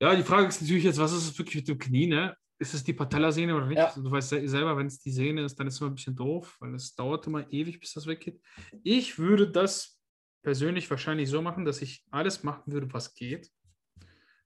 Ja, 0.00 0.14
die 0.14 0.22
Frage 0.22 0.46
ist 0.46 0.60
natürlich 0.60 0.84
jetzt, 0.84 0.98
was 0.98 1.12
ist 1.12 1.28
es 1.28 1.38
wirklich 1.38 1.56
mit 1.56 1.68
dem 1.68 1.78
Knie, 1.78 2.06
ne? 2.06 2.36
Ist 2.60 2.74
es 2.74 2.84
die 2.84 2.92
Patellasehne 2.92 3.56
oder 3.56 3.66
nicht? 3.66 3.78
Ja. 3.78 3.92
Du 3.96 4.10
weißt 4.10 4.28
selber, 4.28 4.76
wenn 4.76 4.86
es 4.86 5.00
die 5.00 5.10
Sehne 5.10 5.44
ist, 5.44 5.58
dann 5.58 5.66
ist 5.66 5.74
es 5.74 5.80
immer 5.80 5.90
ein 5.90 5.94
bisschen 5.94 6.14
doof, 6.14 6.58
weil 6.60 6.74
es 6.74 6.94
dauert 6.94 7.26
immer 7.26 7.50
ewig, 7.50 7.80
bis 7.80 7.94
das 7.94 8.06
weggeht. 8.06 8.38
Ich 8.82 9.18
würde 9.18 9.50
das 9.50 9.98
persönlich 10.42 10.88
wahrscheinlich 10.90 11.30
so 11.30 11.40
machen, 11.40 11.64
dass 11.64 11.80
ich 11.80 12.04
alles 12.10 12.42
machen 12.42 12.70
würde, 12.72 12.92
was 12.92 13.14
geht. 13.14 13.50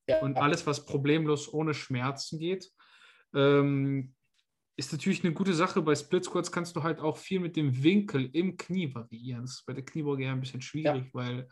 Ja. 0.06 0.20
Und 0.20 0.36
alles, 0.36 0.64
was 0.66 0.86
problemlos 0.86 1.52
ohne 1.52 1.74
Schmerzen 1.74 2.38
geht. 2.38 2.70
Ähm, 3.34 4.14
ist 4.76 4.92
natürlich 4.92 5.24
eine 5.24 5.34
gute 5.34 5.54
Sache. 5.54 5.82
Bei 5.82 5.96
Split 5.96 6.24
Squats 6.24 6.52
kannst 6.52 6.76
du 6.76 6.84
halt 6.84 7.00
auch 7.00 7.16
viel 7.16 7.40
mit 7.40 7.56
dem 7.56 7.82
Winkel 7.82 8.30
im 8.32 8.56
Knie 8.56 8.94
variieren. 8.94 9.42
Das 9.42 9.56
ist 9.56 9.66
bei 9.66 9.72
der 9.72 9.84
Kniebeuge 9.84 10.24
ja 10.24 10.32
ein 10.32 10.40
bisschen 10.40 10.62
schwierig, 10.62 11.06
ja. 11.06 11.14
weil 11.14 11.48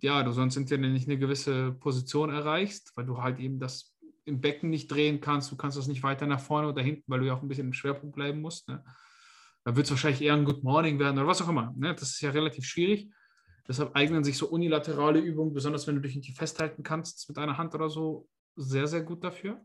ja, 0.00 0.22
du 0.22 0.32
sonst 0.32 0.56
nicht 0.56 0.72
eine 0.72 1.18
gewisse 1.18 1.72
Position 1.72 2.30
erreichst, 2.30 2.92
weil 2.94 3.06
du 3.06 3.22
halt 3.22 3.38
eben 3.38 3.58
das 3.58 3.95
im 4.26 4.40
Becken 4.40 4.70
nicht 4.70 4.88
drehen 4.88 5.20
kannst, 5.20 5.50
du 5.50 5.56
kannst 5.56 5.78
das 5.78 5.86
nicht 5.86 6.02
weiter 6.02 6.26
nach 6.26 6.40
vorne 6.40 6.68
oder 6.68 6.82
hinten, 6.82 7.04
weil 7.06 7.20
du 7.20 7.26
ja 7.26 7.34
auch 7.34 7.42
ein 7.42 7.48
bisschen 7.48 7.68
im 7.68 7.72
Schwerpunkt 7.72 8.16
bleiben 8.16 8.40
musst. 8.40 8.68
Ne? 8.68 8.84
Da 9.64 9.74
wird 9.74 9.86
es 9.86 9.90
wahrscheinlich 9.90 10.20
eher 10.20 10.34
ein 10.34 10.44
Good 10.44 10.64
Morning 10.64 10.98
werden 10.98 11.18
oder 11.18 11.28
was 11.28 11.40
auch 11.40 11.48
immer. 11.48 11.72
Ne? 11.76 11.94
Das 11.94 12.10
ist 12.10 12.20
ja 12.20 12.30
relativ 12.30 12.64
schwierig. 12.64 13.08
Deshalb 13.68 13.94
eignen 13.96 14.24
sich 14.24 14.36
so 14.36 14.48
unilaterale 14.48 15.20
Übungen, 15.20 15.54
besonders 15.54 15.86
wenn 15.86 15.96
du 15.96 16.00
dich 16.00 16.16
nicht 16.16 16.36
festhalten 16.36 16.82
kannst 16.82 17.28
mit 17.28 17.38
einer 17.38 17.56
Hand 17.56 17.74
oder 17.74 17.88
so, 17.88 18.28
sehr, 18.56 18.86
sehr 18.86 19.02
gut 19.02 19.24
dafür. 19.24 19.64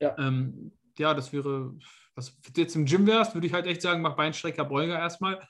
Ja, 0.00 0.16
ähm, 0.18 0.72
ja 0.98 1.14
das 1.14 1.32
wäre, 1.32 1.76
was 2.14 2.36
du 2.40 2.60
jetzt 2.60 2.76
im 2.76 2.86
Gym 2.86 3.06
wärst, 3.06 3.34
würde 3.34 3.46
ich 3.46 3.52
halt 3.52 3.66
echt 3.66 3.82
sagen, 3.82 4.02
mach 4.02 4.16
Beinstrecker, 4.16 4.64
Beuger 4.64 4.98
erstmal 4.98 5.46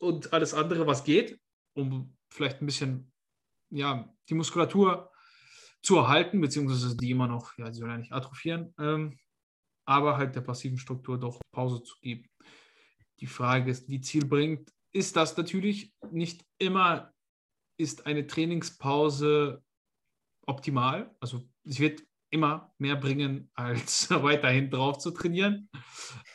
und 0.00 0.32
alles 0.32 0.52
andere, 0.54 0.86
was 0.86 1.04
geht, 1.04 1.40
um 1.74 2.16
vielleicht 2.28 2.60
ein 2.60 2.66
bisschen, 2.66 3.12
ja, 3.70 4.08
die 4.28 4.34
Muskulatur 4.34 5.11
zu 5.82 5.96
erhalten, 5.96 6.40
beziehungsweise 6.40 6.96
die 6.96 7.10
immer 7.10 7.26
noch, 7.26 7.56
ja, 7.58 7.72
sie 7.72 7.80
soll 7.80 7.90
ja 7.90 7.98
nicht 7.98 8.12
atrophieren, 8.12 8.74
ähm, 8.78 9.18
aber 9.84 10.16
halt 10.16 10.36
der 10.36 10.42
passiven 10.42 10.78
Struktur 10.78 11.18
doch 11.18 11.40
Pause 11.52 11.82
zu 11.82 11.96
geben. 12.00 12.28
Die 13.20 13.26
Frage 13.26 13.70
ist, 13.70 13.88
wie 13.88 14.00
zielbringend 14.00 14.72
ist 14.92 15.16
das 15.16 15.36
natürlich? 15.36 15.92
Nicht 16.10 16.44
immer 16.58 17.12
ist 17.78 18.06
eine 18.06 18.26
Trainingspause 18.26 19.62
optimal. 20.46 21.14
Also 21.20 21.48
es 21.64 21.80
wird 21.80 22.02
immer 22.30 22.72
mehr 22.78 22.96
bringen, 22.96 23.50
als 23.54 24.10
weiterhin 24.10 24.70
drauf 24.70 24.98
zu 24.98 25.10
trainieren. 25.10 25.68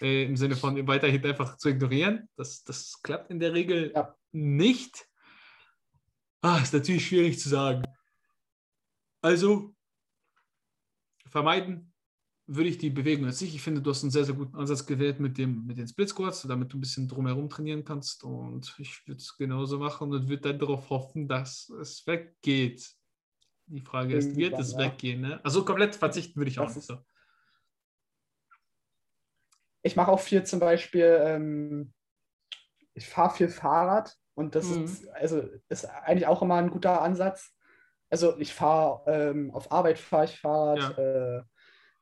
Äh, 0.01 0.25
Im 0.25 0.35
Sinne 0.35 0.55
von 0.55 0.87
weiterhin 0.87 1.25
einfach 1.25 1.57
zu 1.57 1.69
ignorieren. 1.69 2.29
Das, 2.35 2.63
das 2.63 3.01
klappt 3.01 3.31
in 3.31 3.39
der 3.39 3.53
Regel 3.53 3.91
ja. 3.93 4.15
nicht. 4.31 5.07
Ah, 6.41 6.59
ist 6.59 6.73
natürlich 6.73 7.07
schwierig 7.07 7.39
zu 7.39 7.49
sagen. 7.49 7.83
Also 9.27 9.75
vermeiden 11.25 11.93
würde 12.45 12.69
ich 12.69 12.77
die 12.77 12.89
Bewegung 12.89 13.25
jetzt 13.25 13.41
nicht. 13.41 13.53
Ich 13.53 13.61
finde, 13.61 13.81
du 13.81 13.89
hast 13.89 14.03
einen 14.03 14.11
sehr, 14.11 14.23
sehr 14.23 14.35
guten 14.35 14.55
Ansatz 14.55 14.85
gewählt 14.85 15.19
mit, 15.19 15.37
dem, 15.37 15.65
mit 15.65 15.77
den 15.77 15.85
Split 15.85 16.07
Squats, 16.07 16.43
damit 16.43 16.71
du 16.71 16.77
ein 16.77 16.79
bisschen 16.79 17.09
drumherum 17.09 17.49
trainieren 17.49 17.83
kannst. 17.83 18.23
Und 18.23 18.73
ich 18.77 19.05
würde 19.05 19.19
es 19.19 19.35
genauso 19.35 19.79
machen 19.79 20.13
und 20.13 20.29
würde 20.29 20.43
dann 20.43 20.59
darauf 20.59 20.89
hoffen, 20.89 21.27
dass 21.27 21.67
es 21.81 22.07
weggeht. 22.07 22.89
Die 23.65 23.81
Frage 23.81 24.15
ist, 24.15 24.37
wird 24.37 24.57
es 24.57 24.71
ja. 24.71 24.79
weggehen? 24.79 25.19
Ne? 25.19 25.43
Also 25.43 25.65
komplett 25.65 25.97
verzichten 25.97 26.37
würde 26.37 26.49
ich 26.49 26.59
auch 26.59 26.73
nicht 26.73 26.87
so. 26.87 26.97
Ich 29.81 29.97
mache 29.97 30.09
auch 30.09 30.21
viel 30.21 30.45
zum 30.45 30.61
Beispiel, 30.61 31.19
ähm, 31.21 31.93
ich 32.93 33.07
fahre 33.07 33.35
viel 33.35 33.49
Fahrrad 33.49 34.15
und 34.35 34.55
das 34.55 34.69
mhm. 34.69 34.85
ist, 34.85 35.05
also, 35.09 35.49
ist 35.67 35.83
eigentlich 35.83 36.27
auch 36.27 36.41
immer 36.41 36.55
ein 36.55 36.69
guter 36.69 37.01
Ansatz 37.01 37.56
also 38.09 38.37
ich 38.39 38.53
fahre 38.53 39.03
ähm, 39.11 39.51
auf 39.51 39.71
Arbeit 39.71 39.99
fahre 39.99 40.25
ich 40.25 40.39
Fahrrad, 40.39 40.97
ja. 40.97 41.37
äh, 41.37 41.43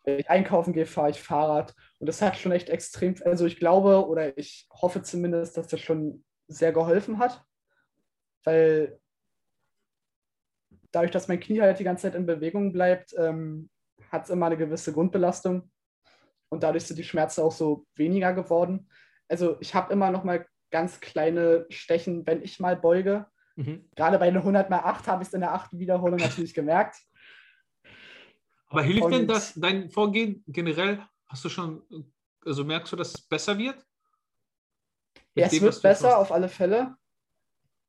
wenn 0.03 0.19
ich 0.19 0.29
einkaufen 0.29 0.73
gehe, 0.73 0.85
fahre 0.85 1.09
ich 1.09 1.21
Fahrrad. 1.21 1.73
Und 1.99 2.07
das 2.07 2.21
hat 2.21 2.37
schon 2.37 2.51
echt 2.51 2.69
extrem, 2.69 3.15
also 3.25 3.45
ich 3.45 3.57
glaube 3.57 4.07
oder 4.07 4.37
ich 4.37 4.67
hoffe 4.71 5.01
zumindest, 5.01 5.57
dass 5.57 5.67
das 5.67 5.79
schon 5.79 6.23
sehr 6.47 6.71
geholfen 6.71 7.17
hat. 7.17 7.43
Weil 8.43 8.99
dadurch, 10.91 11.11
dass 11.11 11.27
mein 11.27 11.39
Knie 11.39 11.61
halt 11.61 11.79
die 11.79 11.83
ganze 11.83 12.03
Zeit 12.03 12.15
in 12.15 12.25
Bewegung 12.25 12.71
bleibt, 12.71 13.13
ähm, 13.17 13.69
hat 14.11 14.25
es 14.25 14.29
immer 14.29 14.45
eine 14.45 14.57
gewisse 14.57 14.93
Grundbelastung. 14.93 15.71
Und 16.49 16.61
dadurch 16.61 16.85
sind 16.85 16.97
die 16.97 17.03
Schmerzen 17.03 17.41
auch 17.41 17.51
so 17.51 17.85
weniger 17.95 18.33
geworden. 18.33 18.87
Also 19.27 19.57
ich 19.59 19.73
habe 19.73 19.91
immer 19.91 20.11
noch 20.11 20.23
mal 20.23 20.45
ganz 20.71 20.99
kleine 20.99 21.65
Stechen, 21.69 22.25
wenn 22.27 22.43
ich 22.43 22.59
mal 22.59 22.75
beuge. 22.75 23.25
Mhm. 23.55 23.89
Gerade 23.95 24.19
bei 24.19 24.27
einer 24.27 24.39
100 24.39 24.69
mal 24.69 24.79
8 24.79 25.07
habe 25.07 25.23
ich 25.23 25.29
es 25.29 25.33
in 25.33 25.41
der 25.41 25.53
achten 25.53 25.79
Wiederholung 25.79 26.19
natürlich 26.19 26.53
gemerkt. 26.53 26.97
Aber 28.67 28.81
hilft 28.83 29.03
Und, 29.03 29.11
denn 29.11 29.27
das, 29.27 29.53
dein 29.53 29.89
Vorgehen 29.89 30.43
generell? 30.47 31.05
Hast 31.27 31.45
du 31.45 31.49
schon, 31.49 31.83
also 32.45 32.63
merkst 32.63 32.91
du, 32.91 32.95
dass 32.95 33.13
es 33.13 33.21
besser 33.21 33.57
wird? 33.57 33.85
ja, 35.35 35.45
es 35.45 35.51
dem, 35.51 35.63
wird 35.63 35.81
besser 35.81 36.17
auf 36.17 36.31
alle 36.31 36.49
Fälle. 36.49 36.95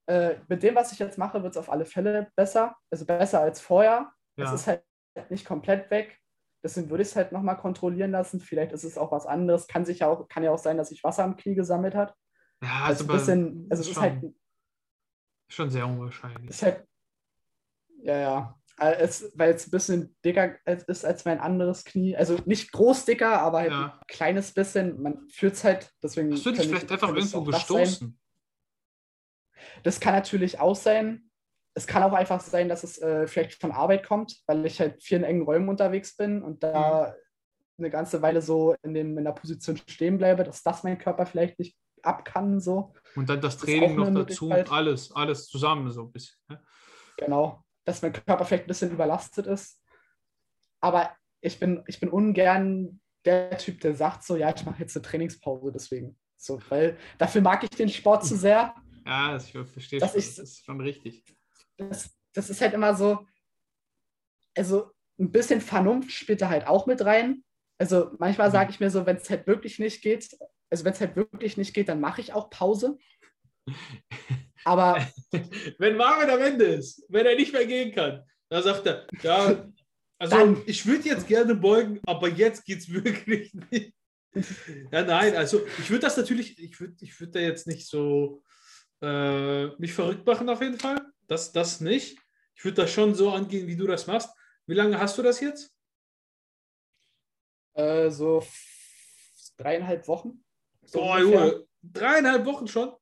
Äh, 0.07 0.37
mit 0.49 0.63
dem, 0.63 0.75
was 0.75 0.93
ich 0.93 0.99
jetzt 0.99 1.19
mache, 1.19 1.43
wird 1.43 1.53
es 1.53 1.57
auf 1.57 1.71
alle 1.71 1.85
Fälle 1.85 2.31
besser. 2.37 2.77
Also 2.91 3.07
besser 3.07 3.41
als 3.41 3.61
vorher. 3.61 4.13
Ja. 4.37 4.45
Es 4.45 4.53
ist 4.53 4.67
halt 4.67 4.83
nicht 5.31 5.47
komplett 5.47 5.91
weg. 5.91 6.19
Deswegen 6.63 6.91
würde 6.91 7.03
ich 7.03 7.09
es 7.11 7.17
halt 7.17 7.33
nochmal 7.33 7.57
kontrollieren 7.57 8.11
lassen. 8.11 8.41
Vielleicht 8.41 8.73
ist 8.73 8.85
es 8.85 8.99
auch 8.99 9.13
was 9.13 9.27
anderes. 9.27 9.67
Kann, 9.67 9.85
sich 9.85 10.01
ja 10.01 10.09
auch, 10.09 10.29
kann 10.29 10.43
ja 10.43 10.51
auch 10.51 10.59
sein, 10.59 10.77
dass 10.77 10.89
sich 10.89 11.05
Wasser 11.05 11.25
im 11.25 11.37
Knie 11.37 11.55
gesammelt 11.55 11.95
hat. 11.95 12.15
Ja, 12.63 12.85
also, 12.85 13.05
also, 13.05 13.07
bisschen, 13.07 13.67
also 13.71 13.83
es 13.83 13.89
ist 13.89 14.01
halt 14.01 14.23
Schon 15.49 15.71
sehr 15.71 15.87
unwahrscheinlich. 15.87 16.51
Ist 16.51 16.63
halt, 16.63 16.87
ja, 18.03 18.19
ja. 18.19 18.61
Es, 18.79 19.33
weil 19.35 19.55
es 19.55 19.67
ein 19.67 19.71
bisschen 19.71 20.17
dicker 20.23 20.57
ist 20.67 21.05
als 21.05 21.25
mein 21.25 21.41
anderes 21.41 21.85
Knie. 21.85 22.15
Also 22.15 22.39
nicht 22.45 22.73
groß 22.73 23.07
dicker, 23.07 23.41
aber 23.41 23.61
halt 23.61 23.71
ja. 23.71 23.99
ein 23.99 24.07
kleines 24.07 24.53
bisschen. 24.53 25.01
Man 25.01 25.27
fühlt 25.31 25.55
es 25.55 25.65
halt, 25.65 25.91
deswegen. 26.03 26.33
Hast 26.33 26.45
du 26.45 26.53
dich 26.53 26.69
vielleicht 26.69 26.93
einfach 26.93 27.09
irgendwo 27.09 27.43
gestoßen? 27.43 28.19
Das 29.83 29.99
kann 29.99 30.15
natürlich 30.15 30.61
auch 30.61 30.77
sein. 30.77 31.31
es 31.75 31.87
kann 31.87 32.03
auch 32.03 32.13
einfach 32.13 32.41
sein, 32.41 32.69
dass 32.69 32.85
es 32.85 32.99
äh, 32.99 33.27
vielleicht 33.27 33.61
von 33.61 33.71
Arbeit 33.71 34.07
kommt, 34.07 34.43
weil 34.47 34.65
ich 34.65 34.81
halt 34.81 35.03
viel 35.03 35.19
in 35.19 35.25
engen 35.25 35.43
Räumen 35.43 35.69
unterwegs 35.69 36.17
bin 36.17 36.43
und 36.43 36.63
da 36.63 37.09
mhm. 37.09 37.85
eine 37.85 37.91
ganze 37.91 38.23
Weile 38.23 38.43
so 38.43 38.75
in, 38.83 38.95
dem, 38.95 39.17
in 39.17 39.25
der 39.25 39.33
Position 39.33 39.79
stehen 39.87 40.19
bleibe, 40.19 40.45
dass 40.45 40.63
das 40.63 40.85
mein 40.85 40.99
Körper 40.99 41.27
vielleicht 41.27 41.59
nicht 41.59 41.77
ab 42.03 42.25
kann. 42.25 42.61
So. 42.61 42.95
Und 43.17 43.29
dann 43.29 43.41
das 43.41 43.57
Training 43.59 43.97
das 43.97 44.11
noch 44.11 44.25
dazu, 44.25 44.53
alles, 44.53 45.13
alles 45.13 45.47
zusammen 45.47 45.91
so 45.91 46.03
ein 46.03 46.13
bisschen. 46.13 46.39
Ne? 46.49 46.63
Genau, 47.17 47.63
dass 47.85 48.03
mein 48.03 48.13
Körper 48.13 48.45
vielleicht 48.45 48.65
ein 48.65 48.69
bisschen 48.69 48.93
überlastet 48.93 49.47
ist. 49.47 49.83
Aber 50.81 51.17
ich 51.41 51.59
bin, 51.59 51.83
ich 51.87 51.99
bin 51.99 52.11
ungern 52.11 53.01
der 53.25 53.57
Typ, 53.59 53.81
der 53.81 53.95
sagt 53.95 54.23
so, 54.23 54.37
ja, 54.37 54.55
ich 54.55 54.65
mache 54.65 54.81
jetzt 54.81 54.97
eine 54.97 55.03
Trainingspause 55.03 55.73
deswegen. 55.73 56.19
So, 56.37 56.61
weil 56.69 56.99
dafür 57.19 57.41
mag 57.41 57.65
ich 57.65 57.71
den 57.71 57.89
Sport 57.89 58.25
zu 58.25 58.37
sehr. 58.37 58.75
Ja, 59.05 59.37
ich 59.37 59.51
verstehe 59.51 60.01
schon, 60.01 60.09
ich, 60.09 60.35
das 60.35 60.39
ist 60.39 60.65
schon 60.65 60.81
richtig 60.81 61.25
das, 61.77 62.11
das 62.33 62.51
ist 62.51 62.61
halt 62.61 62.75
immer 62.75 62.95
so, 62.95 63.27
also 64.57 64.91
ein 65.19 65.31
bisschen 65.31 65.61
Vernunft 65.61 66.13
spielt 66.13 66.43
da 66.43 66.49
halt 66.49 66.67
auch 66.67 66.87
mit 66.87 67.05
rein. 67.05 67.45
Also 67.79 68.11
manchmal 68.19 68.51
sage 68.51 68.71
ich 68.71 68.81
mir 68.81 68.91
so, 68.91 69.07
wenn 69.07 69.17
es 69.17 69.29
halt 69.31 69.47
wirklich 69.47 69.79
nicht 69.79 70.03
geht, 70.03 70.37
also 70.71 70.85
wenn 70.85 70.93
es 70.93 71.01
halt 71.01 71.17
wirklich 71.17 71.57
nicht 71.57 71.75
geht, 71.75 71.89
dann 71.89 72.01
mache 72.01 72.21
ich 72.21 72.33
auch 72.33 72.51
Pause. 72.51 72.99
Aber 74.65 75.07
wenn 75.79 75.97
Marvin 75.97 76.31
am 76.31 76.41
Ende 76.41 76.65
ist, 76.65 77.05
wenn 77.09 77.27
er 77.27 77.37
nicht 77.37 77.53
mehr 77.53 77.67
gehen 77.67 77.95
kann, 77.95 78.25
dann 78.49 78.63
sagt 78.63 78.87
er, 78.87 79.07
ja, 79.23 79.69
also 80.19 80.37
dann, 80.37 80.63
ich 80.67 80.87
würde 80.87 81.09
jetzt 81.09 81.29
gerne 81.29 81.55
beugen, 81.55 82.01
aber 82.07 82.29
jetzt 82.29 82.65
geht 82.65 82.79
es 82.79 82.91
wirklich 82.91 83.55
nicht. 83.71 83.95
Ja, 84.93 85.03
nein, 85.03 85.35
also 85.35 85.67
ich 85.79 85.89
würde 85.89 86.03
das 86.03 86.17
natürlich, 86.17 86.59
ich 86.59 86.79
würde 86.79 86.95
ich 87.01 87.19
würd 87.19 87.35
da 87.35 87.41
jetzt 87.41 87.67
nicht 87.67 87.89
so 87.89 88.43
äh, 89.03 89.67
mich 89.79 89.93
verrückt 89.93 90.27
machen 90.27 90.49
auf 90.49 90.61
jeden 90.61 90.79
Fall. 90.79 91.01
Das, 91.27 91.53
das 91.53 91.81
nicht. 91.81 92.19
Ich 92.55 92.65
würde 92.65 92.83
das 92.83 92.93
schon 92.93 93.15
so 93.15 93.31
angehen, 93.31 93.67
wie 93.67 93.77
du 93.77 93.87
das 93.87 94.07
machst. 94.07 94.31
Wie 94.67 94.75
lange 94.75 94.99
hast 94.99 95.17
du 95.19 95.23
das 95.23 95.41
jetzt? 95.41 95.75
Äh, 97.75 98.11
so 98.11 98.45
dreieinhalb 99.59 100.09
Wochen. 100.09 100.45
So 100.87 101.03
oh, 101.03 101.19
Junge, 101.19 101.67
dreieinhalb 101.83 102.45
Wochen 102.47 102.67
schon? 102.67 102.93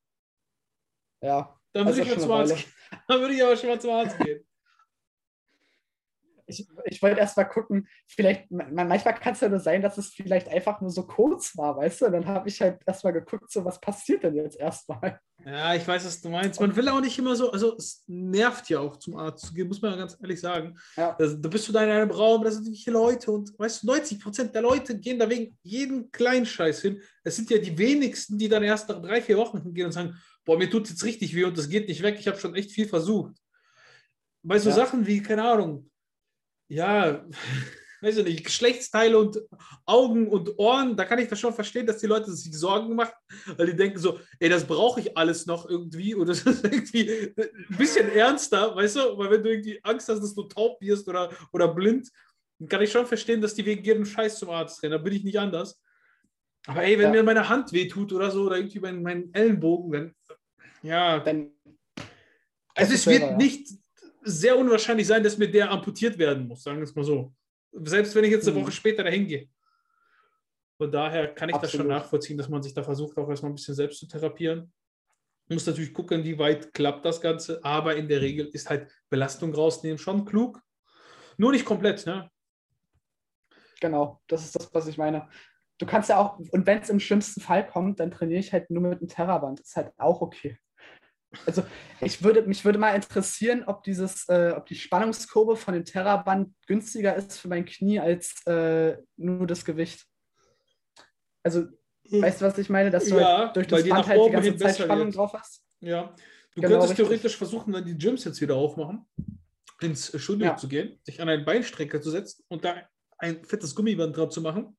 Ja. 1.23 1.59
Dann 1.73 1.87
würde 1.87 2.03
ich, 2.03 2.19
zum 2.19 2.31
Arzt, 2.31 2.57
dann 3.09 3.21
würde 3.21 3.35
ich 3.35 3.43
aber 3.43 3.57
schon 3.57 3.69
mal 3.69 3.81
zum 3.81 3.91
Arzt 3.91 4.19
gehen 4.19 4.45
ich, 6.47 6.67
ich 6.85 7.03
wollte 7.03 7.21
erst 7.21 7.37
mal 7.37 7.45
gucken, 7.45 7.89
vielleicht, 8.07 8.51
manchmal 8.51 9.15
kann 9.15 9.33
es 9.35 9.41
ja 9.41 9.49
nur 9.49 9.61
sein, 9.61 9.83
dass 9.83 9.99
es 9.99 10.09
vielleicht 10.09 10.49
einfach 10.49 10.81
nur 10.81 10.91
so 10.91 11.07
kurz 11.07 11.57
war, 11.57 11.77
weißt 11.77 12.03
du? 12.03 12.07
Und 12.07 12.13
dann 12.13 12.27
habe 12.27 12.49
ich 12.49 12.61
halt 12.61 12.81
erst 12.87 13.05
mal 13.05 13.13
geguckt, 13.13 13.51
so 13.51 13.65
was 13.65 13.81
passiert 13.81 14.23
denn 14.23 14.35
jetzt 14.35 14.59
erstmal. 14.59 15.19
Ja, 15.45 15.75
ich 15.75 15.87
weiß, 15.87 16.05
was 16.05 16.21
du 16.21 16.29
meinst. 16.29 16.61
Man 16.61 16.75
will 16.77 16.89
auch 16.89 17.01
nicht 17.01 17.19
immer 17.19 17.35
so, 17.37 17.51
also 17.51 17.77
es 17.77 18.05
nervt 18.07 18.69
ja 18.71 18.81
auch 18.81 18.97
zum 18.97 19.17
Arzt 19.17 19.47
zu 19.47 19.55
gehen, 19.55 19.69
muss 19.69 19.83
man 19.83 19.93
ja 19.93 19.99
ganz 19.99 20.17
ehrlich 20.21 20.41
sagen. 20.41 20.79
Ja. 20.97 21.15
Da, 21.19 21.27
da 21.27 21.49
bist 21.49 21.69
du 21.69 21.73
da 21.73 21.83
in 21.83 21.91
einem 21.91 22.11
Raum, 22.11 22.45
da 22.45 22.51
sind 22.51 22.75
viele 22.77 22.95
Leute 22.95 23.31
und 23.31 23.59
weißt 23.59 23.83
du, 23.83 23.89
90 23.89 24.21
Prozent 24.21 24.55
der 24.55 24.63
Leute 24.63 24.99
gehen 24.99 25.19
da 25.19 25.29
wegen 25.29 25.57
jeden 25.63 26.11
kleinen 26.13 26.47
Scheiß 26.47 26.83
hin. 26.83 27.01
Es 27.25 27.37
sind 27.37 27.51
ja 27.51 27.59
die 27.59 27.77
wenigsten, 27.77 28.39
die 28.39 28.49
dann 28.49 28.63
erst 28.63 28.89
nach 28.89 29.01
drei, 29.03 29.21
vier 29.21 29.37
Wochen 29.37 29.63
hingehen 29.63 29.87
und 29.87 29.93
sagen, 29.93 30.17
boah, 30.45 30.59
mir 30.59 30.71
tut 30.71 30.85
es 30.85 30.91
jetzt 30.91 31.05
richtig 31.05 31.35
weh 31.35 31.45
und 31.45 31.57
das 31.57 31.69
geht 31.69 31.89
nicht 31.89 32.03
weg, 32.03 32.17
ich 32.19 32.29
habe 32.29 32.39
schon 32.39 32.55
echt 32.55 32.71
viel 32.71 32.87
versucht. 32.87 33.35
Bei 34.43 34.59
so 34.59 34.69
ja. 34.69 34.77
Sachen 34.77 35.07
wie, 35.07 35.23
keine 35.23 35.43
Ahnung, 35.43 35.91
ja, 36.69 37.25
weiß 38.01 38.19
ich 38.19 38.25
nicht, 38.25 38.45
Geschlechtsteile 38.45 39.17
und 39.17 39.41
Augen 39.87 40.29
und 40.29 40.59
Ohren, 40.59 40.97
da 40.97 41.07
kann 41.07 41.19
ich 41.19 41.29
das 41.29 41.41
schon 41.41 41.55
verstehen, 41.55 41.87
dass 41.87 41.99
die 41.99 42.07
Leute 42.07 42.31
sich 42.33 42.55
Sorgen 42.57 42.95
machen, 42.95 43.15
weil 43.57 43.69
die 43.69 43.77
denken 43.77 43.99
so, 43.99 44.21
ey, 44.39 44.51
das 44.51 44.67
brauche 44.67 45.01
ich 45.01 45.17
alles 45.17 45.47
noch 45.47 45.69
irgendwie 45.69 46.15
und 46.15 46.29
das 46.29 46.43
ist 46.47 46.65
irgendwie 46.65 47.33
ein 47.37 47.77
bisschen 47.79 48.11
ernster, 48.11 48.77
weißt 48.77 48.97
du, 48.97 49.19
weil 49.19 49.31
wenn 49.31 49.43
du 49.43 49.51
irgendwie 49.51 49.81
Angst 49.83 50.09
hast, 50.09 50.21
dass 50.21 50.35
du 50.35 50.43
taub 50.43 50.81
wirst 50.83 51.09
oder, 51.09 51.31
oder 51.53 51.69
blind, 51.69 52.11
dann 52.59 52.69
kann 52.69 52.83
ich 52.83 52.93
schon 52.93 53.07
verstehen, 53.07 53.41
dass 53.41 53.55
die 53.55 53.65
wegen 53.65 53.83
jedem 53.83 54.05
Scheiß 54.05 54.39
zum 54.39 54.51
Arzt 54.51 54.83
rennen, 54.83 54.93
da 54.93 54.99
bin 54.99 55.15
ich 55.15 55.25
nicht 55.25 55.39
anders. 55.39 55.81
Aber 56.67 56.83
ey, 56.83 56.99
wenn 56.99 57.07
ja. 57.07 57.11
mir 57.11 57.23
meine 57.23 57.49
Hand 57.49 57.73
wehtut 57.73 58.13
oder 58.13 58.31
so 58.31 58.45
oder 58.45 58.57
irgendwie 58.57 58.81
mein, 58.81 59.03
mein 59.03 59.35
Ellenbogen, 59.35 59.93
dann, 59.93 60.15
ja, 60.83 61.21
dann 61.21 61.51
also 62.75 62.95
es 62.95 63.07
wird 63.07 63.23
ja. 63.23 63.37
nicht 63.37 63.69
sehr 64.25 64.59
unwahrscheinlich 64.59 65.07
sein, 65.07 65.23
dass 65.23 65.39
mir 65.39 65.51
der 65.51 65.71
amputiert 65.71 66.19
werden 66.19 66.49
muss, 66.49 66.63
sagen 66.63 66.79
wir 66.79 66.85
es 66.85 66.95
mal 66.95 67.05
so. 67.05 67.35
Selbst 67.73 68.15
wenn 68.15 68.25
ich 68.25 68.31
jetzt 68.31 68.49
eine 68.49 68.57
Woche 68.57 68.67
mhm. 68.67 68.73
später 68.73 69.05
dahin 69.05 69.27
gehe. 69.27 69.49
Von 70.77 70.91
daher 70.91 71.29
kann 71.35 71.49
ich 71.49 71.55
Absolut. 71.55 71.73
das 71.73 71.81
schon 71.81 71.89
nachvollziehen, 71.89 72.37
dass 72.37 72.49
man 72.49 72.63
sich 72.63 72.75
da 72.75 72.83
versucht, 72.83 73.17
auch 73.17 73.29
erstmal 73.29 73.53
ein 73.53 73.55
bisschen 73.55 73.75
selbst 73.75 74.01
zu 74.01 74.09
therapieren. 74.09 74.73
Man 75.49 75.57
muss 75.57 75.67
natürlich 75.67 75.93
gucken, 75.93 76.25
wie 76.25 76.39
weit 76.39 76.73
klappt 76.73 77.05
das 77.05 77.21
Ganze, 77.21 77.63
aber 77.63 77.97
in 77.97 78.09
der 78.09 78.21
Regel 78.21 78.47
ist 78.47 78.71
halt 78.71 78.91
Belastung 79.11 79.55
rausnehmen 79.55 79.99
schon 79.99 80.25
klug. 80.25 80.61
Nur 81.37 81.53
nicht 81.53 81.65
komplett, 81.65 82.07
ne? 82.07 82.31
Genau, 83.81 84.21
das 84.27 84.45
ist 84.45 84.57
das, 84.57 84.73
was 84.73 84.87
ich 84.87 84.97
meine. 84.97 85.29
Du 85.79 85.87
kannst 85.87 86.09
ja 86.09 86.19
auch, 86.19 86.39
und 86.39 86.67
wenn 86.67 86.79
es 86.79 86.89
im 86.89 87.01
schlimmsten 87.01 87.41
Fall 87.41 87.67
kommt, 87.67 88.01
dann 88.01 88.11
trainiere 88.11 88.41
ich 88.41 88.53
halt 88.53 88.71
nur 88.71 88.83
mit 88.83 89.01
einem 89.01 89.09
Terraband. 89.09 89.61
Ist 89.61 89.77
halt 89.77 89.93
auch 89.99 90.21
okay. 90.21 90.59
Also 91.47 91.65
ich 92.01 92.23
würde, 92.23 92.43
mich 92.43 92.65
würde 92.65 92.79
mal 92.79 92.95
interessieren, 92.95 93.65
ob, 93.67 93.83
dieses, 93.85 94.29
äh, 94.29 94.53
ob 94.57 94.67
die 94.67 94.75
Spannungskurve 94.75 95.57
von 95.57 95.75
dem 95.75 95.85
Terraband 95.85 96.55
günstiger 96.67 97.15
ist 97.15 97.39
für 97.39 97.49
mein 97.49 97.65
Knie 97.65 98.01
als 98.01 98.47
äh, 98.47 98.97
nur 99.17 99.47
das 99.47 99.65
Gewicht. 99.65 100.05
Also, 101.43 101.67
hm. 102.09 102.23
weißt 102.23 102.41
du, 102.41 102.47
was 102.47 102.59
ich 102.59 102.71
meine? 102.71 102.91
Dass 102.91 103.07
du 103.07 103.17
ja, 103.17 103.39
halt 103.39 103.57
durch 103.57 103.67
das 103.67 103.89
Band 103.89 104.07
halt 104.07 104.21
die 104.27 104.31
ganze 104.31 104.57
Zeit 104.57 104.77
Spannung 104.79 105.07
wird. 105.07 105.17
drauf 105.17 105.33
hast? 105.35 105.63
Ja. 105.81 106.15
Du 106.55 106.61
genau, 106.61 106.73
könntest 106.73 106.91
richtig. 106.91 107.07
theoretisch 107.07 107.37
versuchen, 107.37 107.75
wenn 107.75 107.85
die 107.85 107.99
Gyms 107.99 108.25
jetzt 108.25 108.41
wieder 108.41 108.55
aufmachen, 108.55 109.07
ins 109.81 110.13
Studio 110.21 110.49
ja. 110.49 110.57
zu 110.57 110.69
gehen, 110.69 110.99
sich 111.03 111.21
an 111.21 111.29
einen 111.29 111.45
Beinstrecker 111.45 112.01
zu 112.01 112.11
setzen 112.11 112.45
und 112.49 112.65
da 112.65 112.77
ein 113.19 113.45
fettes 113.45 113.75
Gummiband 113.75 114.17
drauf 114.17 114.31
zu 114.31 114.41
machen. 114.41 114.77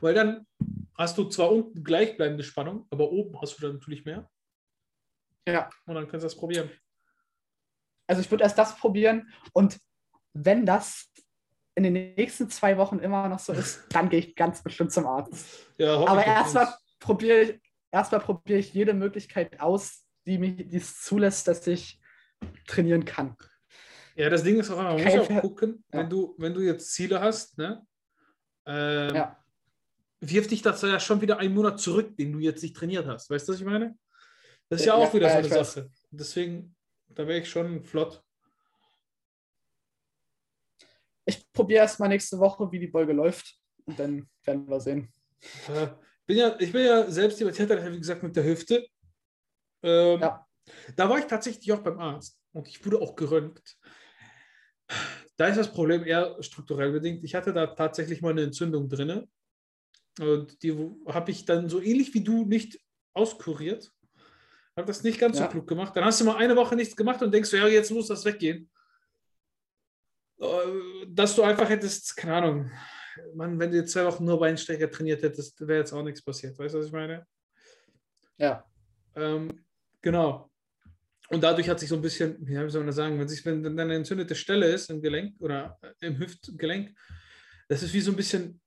Weil 0.00 0.14
dann 0.14 0.46
hast 0.94 1.16
du 1.18 1.24
zwar 1.24 1.50
unten 1.50 1.82
gleichbleibende 1.82 2.44
Spannung, 2.44 2.86
aber 2.90 3.10
oben 3.10 3.40
hast 3.40 3.58
du 3.58 3.62
dann 3.62 3.74
natürlich 3.74 4.04
mehr. 4.04 4.28
Ja. 5.46 5.70
Und 5.86 5.94
dann 5.94 6.08
kannst 6.08 6.24
du 6.24 6.26
das 6.26 6.36
probieren. 6.36 6.70
Also 8.06 8.22
ich 8.22 8.30
würde 8.30 8.44
erst 8.44 8.58
das 8.58 8.76
probieren 8.76 9.32
und 9.52 9.78
wenn 10.32 10.66
das 10.66 11.10
in 11.74 11.84
den 11.84 11.92
nächsten 11.92 12.50
zwei 12.50 12.76
Wochen 12.76 12.98
immer 12.98 13.28
noch 13.28 13.38
so 13.38 13.52
ist, 13.52 13.84
dann 13.90 14.08
gehe 14.08 14.18
ich 14.20 14.34
ganz 14.34 14.62
bestimmt 14.62 14.92
zum 14.92 15.06
Arzt. 15.06 15.46
Ja, 15.78 15.96
Aber 16.06 16.24
erstmal 16.24 16.68
probiere 16.98 17.40
ich, 17.40 17.60
erstmal 17.90 18.20
probiere 18.20 18.58
ich 18.58 18.74
jede 18.74 18.94
Möglichkeit 18.94 19.60
aus, 19.60 20.04
die 20.26 20.38
mich 20.38 20.72
es 20.72 21.00
zulässt, 21.00 21.48
dass 21.48 21.66
ich 21.66 22.00
trainieren 22.66 23.04
kann. 23.04 23.36
Ja, 24.16 24.28
das 24.28 24.42
Ding 24.42 24.58
ist 24.58 24.70
auch, 24.70 24.76
man 24.76 24.96
Kein 24.98 25.18
muss 25.18 25.30
auch 25.30 25.40
gucken, 25.40 25.84
ja. 25.92 26.00
wenn, 26.00 26.10
du, 26.10 26.34
wenn 26.38 26.52
du 26.52 26.60
jetzt 26.60 26.92
Ziele 26.92 27.20
hast, 27.20 27.56
ne? 27.56 27.86
Ähm, 28.66 29.14
ja. 29.14 29.44
wirf 30.20 30.46
dich 30.46 30.62
das 30.62 30.82
ja 30.82 31.00
schon 31.00 31.20
wieder 31.20 31.38
einen 31.38 31.54
Monat 31.54 31.80
zurück, 31.80 32.16
den 32.16 32.32
du 32.32 32.38
jetzt 32.38 32.62
nicht 32.62 32.76
trainiert 32.76 33.06
hast. 33.06 33.30
Weißt 33.30 33.48
du, 33.48 33.52
was 33.52 33.60
ich 33.60 33.66
meine? 33.66 33.96
Das 34.70 34.80
ist 34.80 34.86
ja, 34.86 34.96
ja 34.96 35.04
auch 35.04 35.12
wieder 35.12 35.26
ja, 35.26 35.32
so 35.32 35.38
eine 35.38 35.64
Sache. 35.64 35.84
Weiß. 35.84 35.90
Deswegen, 36.10 36.76
da 37.08 37.26
wäre 37.26 37.40
ich 37.40 37.50
schon 37.50 37.84
flott. 37.84 38.22
Ich 41.24 41.52
probiere 41.52 41.82
erst 41.82 42.00
mal 42.00 42.08
nächste 42.08 42.38
Woche, 42.38 42.70
wie 42.70 42.78
die 42.78 42.88
Folge 42.88 43.12
läuft. 43.12 43.58
Und 43.84 43.98
dann 43.98 44.28
werden 44.44 44.68
wir 44.68 44.80
sehen. 44.80 45.12
Äh, 45.68 45.88
bin 46.24 46.36
ja, 46.36 46.56
ich 46.60 46.70
bin 46.70 46.84
ja 46.84 47.10
selbst 47.10 47.40
jemand, 47.40 47.58
wie 47.58 47.98
gesagt, 47.98 48.22
mit 48.22 48.36
der 48.36 48.44
Hüfte. 48.44 48.86
Ähm, 49.82 50.20
ja. 50.20 50.46
Da 50.94 51.08
war 51.08 51.18
ich 51.18 51.24
tatsächlich 51.24 51.72
auch 51.72 51.82
beim 51.82 51.98
Arzt 51.98 52.40
und 52.52 52.68
ich 52.68 52.84
wurde 52.84 53.00
auch 53.00 53.16
geröntgt. 53.16 53.76
Da 55.36 55.46
ist 55.46 55.56
das 55.56 55.72
Problem 55.72 56.04
eher 56.04 56.40
strukturell 56.42 56.92
bedingt. 56.92 57.24
Ich 57.24 57.34
hatte 57.34 57.52
da 57.52 57.66
tatsächlich 57.68 58.22
mal 58.22 58.30
eine 58.30 58.42
Entzündung 58.42 58.88
drin. 58.88 59.28
Und 60.20 60.62
die 60.62 60.76
habe 61.06 61.30
ich 61.30 61.44
dann 61.44 61.68
so 61.68 61.80
ähnlich 61.80 62.12
wie 62.14 62.22
du 62.22 62.44
nicht 62.44 62.78
auskuriert. 63.14 63.90
Habe 64.80 64.86
das 64.86 65.02
nicht 65.02 65.20
ganz 65.20 65.38
ja. 65.38 65.44
so 65.44 65.50
klug 65.50 65.66
gemacht. 65.66 65.94
Dann 65.94 66.04
hast 66.04 66.20
du 66.20 66.24
mal 66.24 66.36
eine 66.36 66.56
Woche 66.56 66.74
nichts 66.74 66.96
gemacht 66.96 67.20
und 67.22 67.34
denkst, 67.34 67.52
ja, 67.52 67.66
jetzt 67.68 67.90
muss 67.90 68.08
das 68.08 68.24
weggehen. 68.24 68.70
Äh, 70.40 70.46
dass 71.06 71.36
du 71.36 71.42
einfach 71.42 71.68
hättest, 71.68 72.16
keine 72.16 72.36
Ahnung, 72.36 72.70
man, 73.34 73.58
wenn 73.58 73.70
du 73.70 73.76
jetzt 73.76 73.92
zwei 73.92 74.06
Wochen 74.06 74.24
nur 74.24 74.40
Beinstrecker 74.40 74.90
trainiert 74.90 75.22
hättest, 75.22 75.60
wäre 75.60 75.80
jetzt 75.80 75.92
auch 75.92 76.02
nichts 76.02 76.22
passiert. 76.22 76.58
Weißt 76.58 76.74
du, 76.74 76.78
was 76.78 76.86
ich 76.86 76.92
meine? 76.92 77.26
Ja. 78.38 78.64
Ähm, 79.14 79.66
genau. 80.00 80.50
Und 81.28 81.42
dadurch 81.42 81.68
hat 81.68 81.78
sich 81.78 81.90
so 81.90 81.96
ein 81.96 82.02
bisschen, 82.02 82.38
wie 82.40 82.54
soll 82.70 82.80
man 82.80 82.86
das 82.86 82.96
sagen, 82.96 83.18
wenn, 83.18 83.28
sich, 83.28 83.44
wenn 83.44 83.62
dann 83.62 83.78
eine 83.78 83.96
entzündete 83.96 84.34
Stelle 84.34 84.66
ist 84.66 84.88
im 84.88 85.02
Gelenk 85.02 85.34
oder 85.40 85.78
im 86.00 86.18
Hüftgelenk, 86.18 86.96
das 87.68 87.82
ist 87.82 87.92
wie 87.92 88.00
so 88.00 88.12
ein 88.12 88.16
bisschen 88.16 88.62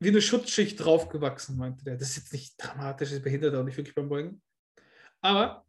wie 0.00 0.08
eine 0.08 0.20
Schutzschicht 0.20 0.84
draufgewachsen, 0.84 1.56
meinte 1.56 1.84
der. 1.84 1.96
Das 1.96 2.08
ist 2.08 2.16
jetzt 2.16 2.32
nicht 2.32 2.54
dramatisch, 2.58 3.10
das 3.10 3.22
behindert 3.22 3.54
auch 3.54 3.62
nicht 3.62 3.76
wirklich 3.76 3.94
beim 3.94 4.08
Beugen. 4.08 4.42
Aber 5.22 5.64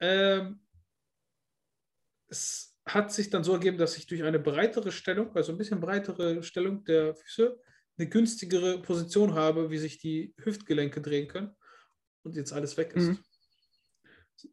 ähm, 0.00 0.60
es 2.28 2.76
hat 2.84 3.12
sich 3.12 3.30
dann 3.30 3.42
so 3.42 3.52
ergeben, 3.52 3.78
dass 3.78 3.96
ich 3.96 4.06
durch 4.06 4.22
eine 4.22 4.38
breitere 4.38 4.92
Stellung, 4.92 5.34
also 5.34 5.52
ein 5.52 5.58
bisschen 5.58 5.80
breitere 5.80 6.42
Stellung 6.42 6.84
der 6.84 7.14
Füße, 7.14 7.58
eine 7.98 8.08
günstigere 8.08 8.80
Position 8.80 9.34
habe, 9.34 9.70
wie 9.70 9.78
sich 9.78 9.98
die 9.98 10.34
Hüftgelenke 10.38 11.00
drehen 11.00 11.26
können 11.26 11.54
und 12.22 12.36
jetzt 12.36 12.52
alles 12.52 12.76
weg 12.76 12.92
ist. 12.94 13.08
Mhm. 13.08 13.18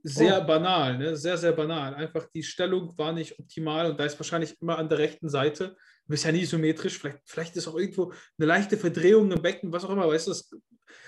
sehr 0.02 0.42
oh. 0.42 0.48
banal, 0.48 0.98
ne? 0.98 1.16
sehr, 1.16 1.38
sehr 1.38 1.52
banal. 1.52 1.94
Einfach 1.94 2.28
die 2.34 2.44
Stellung 2.44 2.98
war 2.98 3.12
nicht 3.12 3.38
optimal 3.38 3.92
und 3.92 4.00
da 4.00 4.06
ist 4.06 4.18
wahrscheinlich 4.18 4.60
immer 4.62 4.78
an 4.78 4.90
der 4.90 4.98
rechten 4.98 5.30
Seite. 5.30 5.76
Du 6.06 6.10
bist 6.10 6.24
ja 6.24 6.32
nie 6.32 6.46
symmetrisch. 6.46 6.98
Vielleicht, 6.98 7.20
vielleicht 7.26 7.56
ist 7.58 7.68
auch 7.68 7.78
irgendwo 7.78 8.14
eine 8.38 8.48
leichte 8.48 8.78
Verdrehung 8.78 9.32
im 9.32 9.42
Becken, 9.42 9.72
was 9.72 9.84
auch 9.84 9.90
immer. 9.90 10.08
Weißt 10.08 10.28
du, 10.28 10.32
es, 10.32 10.50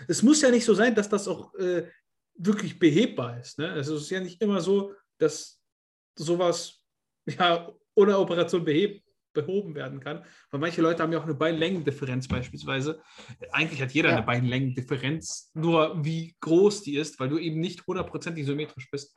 es 0.07 0.21
muss 0.21 0.41
ja 0.41 0.51
nicht 0.51 0.65
so 0.65 0.73
sein, 0.73 0.93
dass 0.93 1.09
das 1.09 1.27
auch 1.27 1.53
äh, 1.55 1.89
wirklich 2.35 2.79
behebbar 2.79 3.39
ist. 3.39 3.59
Ne? 3.59 3.71
Also 3.71 3.95
es 3.95 4.03
ist 4.03 4.09
ja 4.09 4.19
nicht 4.19 4.41
immer 4.41 4.61
so, 4.61 4.93
dass 5.17 5.61
sowas 6.17 6.81
ja 7.25 7.71
ohne 7.95 8.17
Operation 8.17 8.65
beheb, 8.65 9.05
behoben 9.35 9.75
werden 9.75 9.99
kann. 9.99 10.25
Weil 10.49 10.59
manche 10.59 10.81
Leute 10.81 11.03
haben 11.03 11.11
ja 11.11 11.19
auch 11.19 11.25
eine 11.25 11.35
Beinlängendifferenz 11.35 12.27
beispielsweise. 12.27 13.01
Eigentlich 13.51 13.81
hat 13.81 13.91
jeder 13.91 14.09
ja. 14.09 14.17
eine 14.17 14.25
Beinlängendifferenz, 14.25 15.51
nur 15.53 16.03
wie 16.03 16.35
groß 16.39 16.81
die 16.81 16.95
ist, 16.95 17.19
weil 17.19 17.29
du 17.29 17.37
eben 17.37 17.59
nicht 17.59 17.85
hundertprozentig 17.85 18.45
symmetrisch 18.45 18.89
bist. 18.89 19.15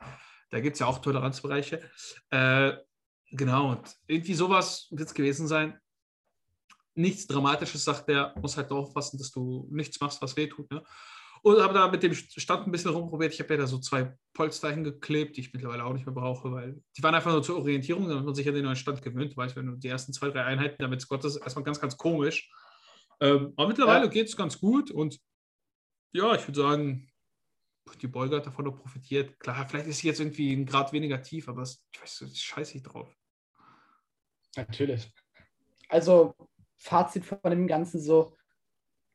Da 0.51 0.59
gibt 0.59 0.75
es 0.75 0.79
ja 0.79 0.85
auch 0.85 0.99
Toleranzbereiche. 0.99 1.81
Äh, 2.29 2.73
genau, 3.31 3.71
und 3.71 3.95
irgendwie 4.07 4.33
sowas 4.35 4.87
wird 4.91 5.07
es 5.07 5.13
gewesen 5.13 5.47
sein. 5.47 5.79
Nichts 6.95 7.27
Dramatisches, 7.27 7.85
sagt 7.85 8.09
der, 8.09 8.35
muss 8.41 8.57
halt 8.57 8.71
aufpassen, 8.71 9.17
dass 9.17 9.31
du 9.31 9.67
nichts 9.71 9.99
machst, 10.01 10.21
was 10.21 10.35
wehtut. 10.35 10.69
Ne? 10.69 10.83
Und 11.41 11.61
habe 11.61 11.73
da 11.73 11.87
mit 11.87 12.03
dem 12.03 12.13
Stand 12.13 12.67
ein 12.67 12.71
bisschen 12.71 12.91
rumprobiert. 12.91 13.33
Ich 13.33 13.39
habe 13.39 13.53
ja 13.53 13.61
da 13.61 13.67
so 13.67 13.79
zwei 13.79 14.13
Polster 14.33 14.71
hingeklebt, 14.71 15.37
die 15.37 15.41
ich 15.41 15.53
mittlerweile 15.53 15.85
auch 15.85 15.93
nicht 15.93 16.05
mehr 16.05 16.15
brauche, 16.15 16.51
weil 16.51 16.81
die 16.97 17.03
waren 17.03 17.15
einfach 17.15 17.31
nur 17.31 17.43
zur 17.43 17.57
Orientierung, 17.57 18.09
damit 18.09 18.25
man 18.25 18.35
sich 18.35 18.47
an 18.47 18.55
den 18.55 18.65
neuen 18.65 18.75
Stand 18.75 19.01
gewöhnt. 19.01 19.35
Weißt 19.37 19.55
wenn 19.55 19.67
du 19.67 19.75
die 19.75 19.87
ersten 19.87 20.13
zwei, 20.13 20.29
drei 20.29 20.43
Einheiten, 20.43 20.77
damit 20.79 21.07
Gott 21.07 21.23
ist 21.23 21.37
erstmal 21.37 21.63
ganz, 21.63 21.79
ganz 21.79 21.97
komisch. 21.97 22.51
Ähm, 23.21 23.53
aber 23.55 23.67
mittlerweile 23.67 24.05
ja. 24.05 24.11
geht 24.11 24.27
es 24.27 24.35
ganz 24.35 24.59
gut 24.59 24.91
und 24.91 25.19
ja, 26.11 26.35
ich 26.35 26.47
würde 26.47 26.61
sagen, 26.61 27.09
die 28.01 28.07
Beuge 28.07 28.37
hat 28.37 28.45
davon 28.45 28.65
noch 28.65 28.77
profitiert. 28.77 29.39
Klar, 29.39 29.67
vielleicht 29.67 29.87
ist 29.87 29.99
sie 29.99 30.07
jetzt 30.07 30.19
irgendwie 30.19 30.53
ein 30.53 30.65
Grad 30.65 30.93
weniger 30.93 31.21
tief, 31.21 31.49
aber 31.49 31.63
ich 31.63 32.01
weiß, 32.01 32.21
ich 32.21 32.41
scheiße 32.41 32.77
ich 32.77 32.83
drauf. 32.83 33.15
Natürlich. 34.55 35.11
Also, 35.89 36.35
Fazit 36.77 37.25
von 37.25 37.39
dem 37.43 37.67
Ganzen 37.67 37.99
so, 37.99 38.35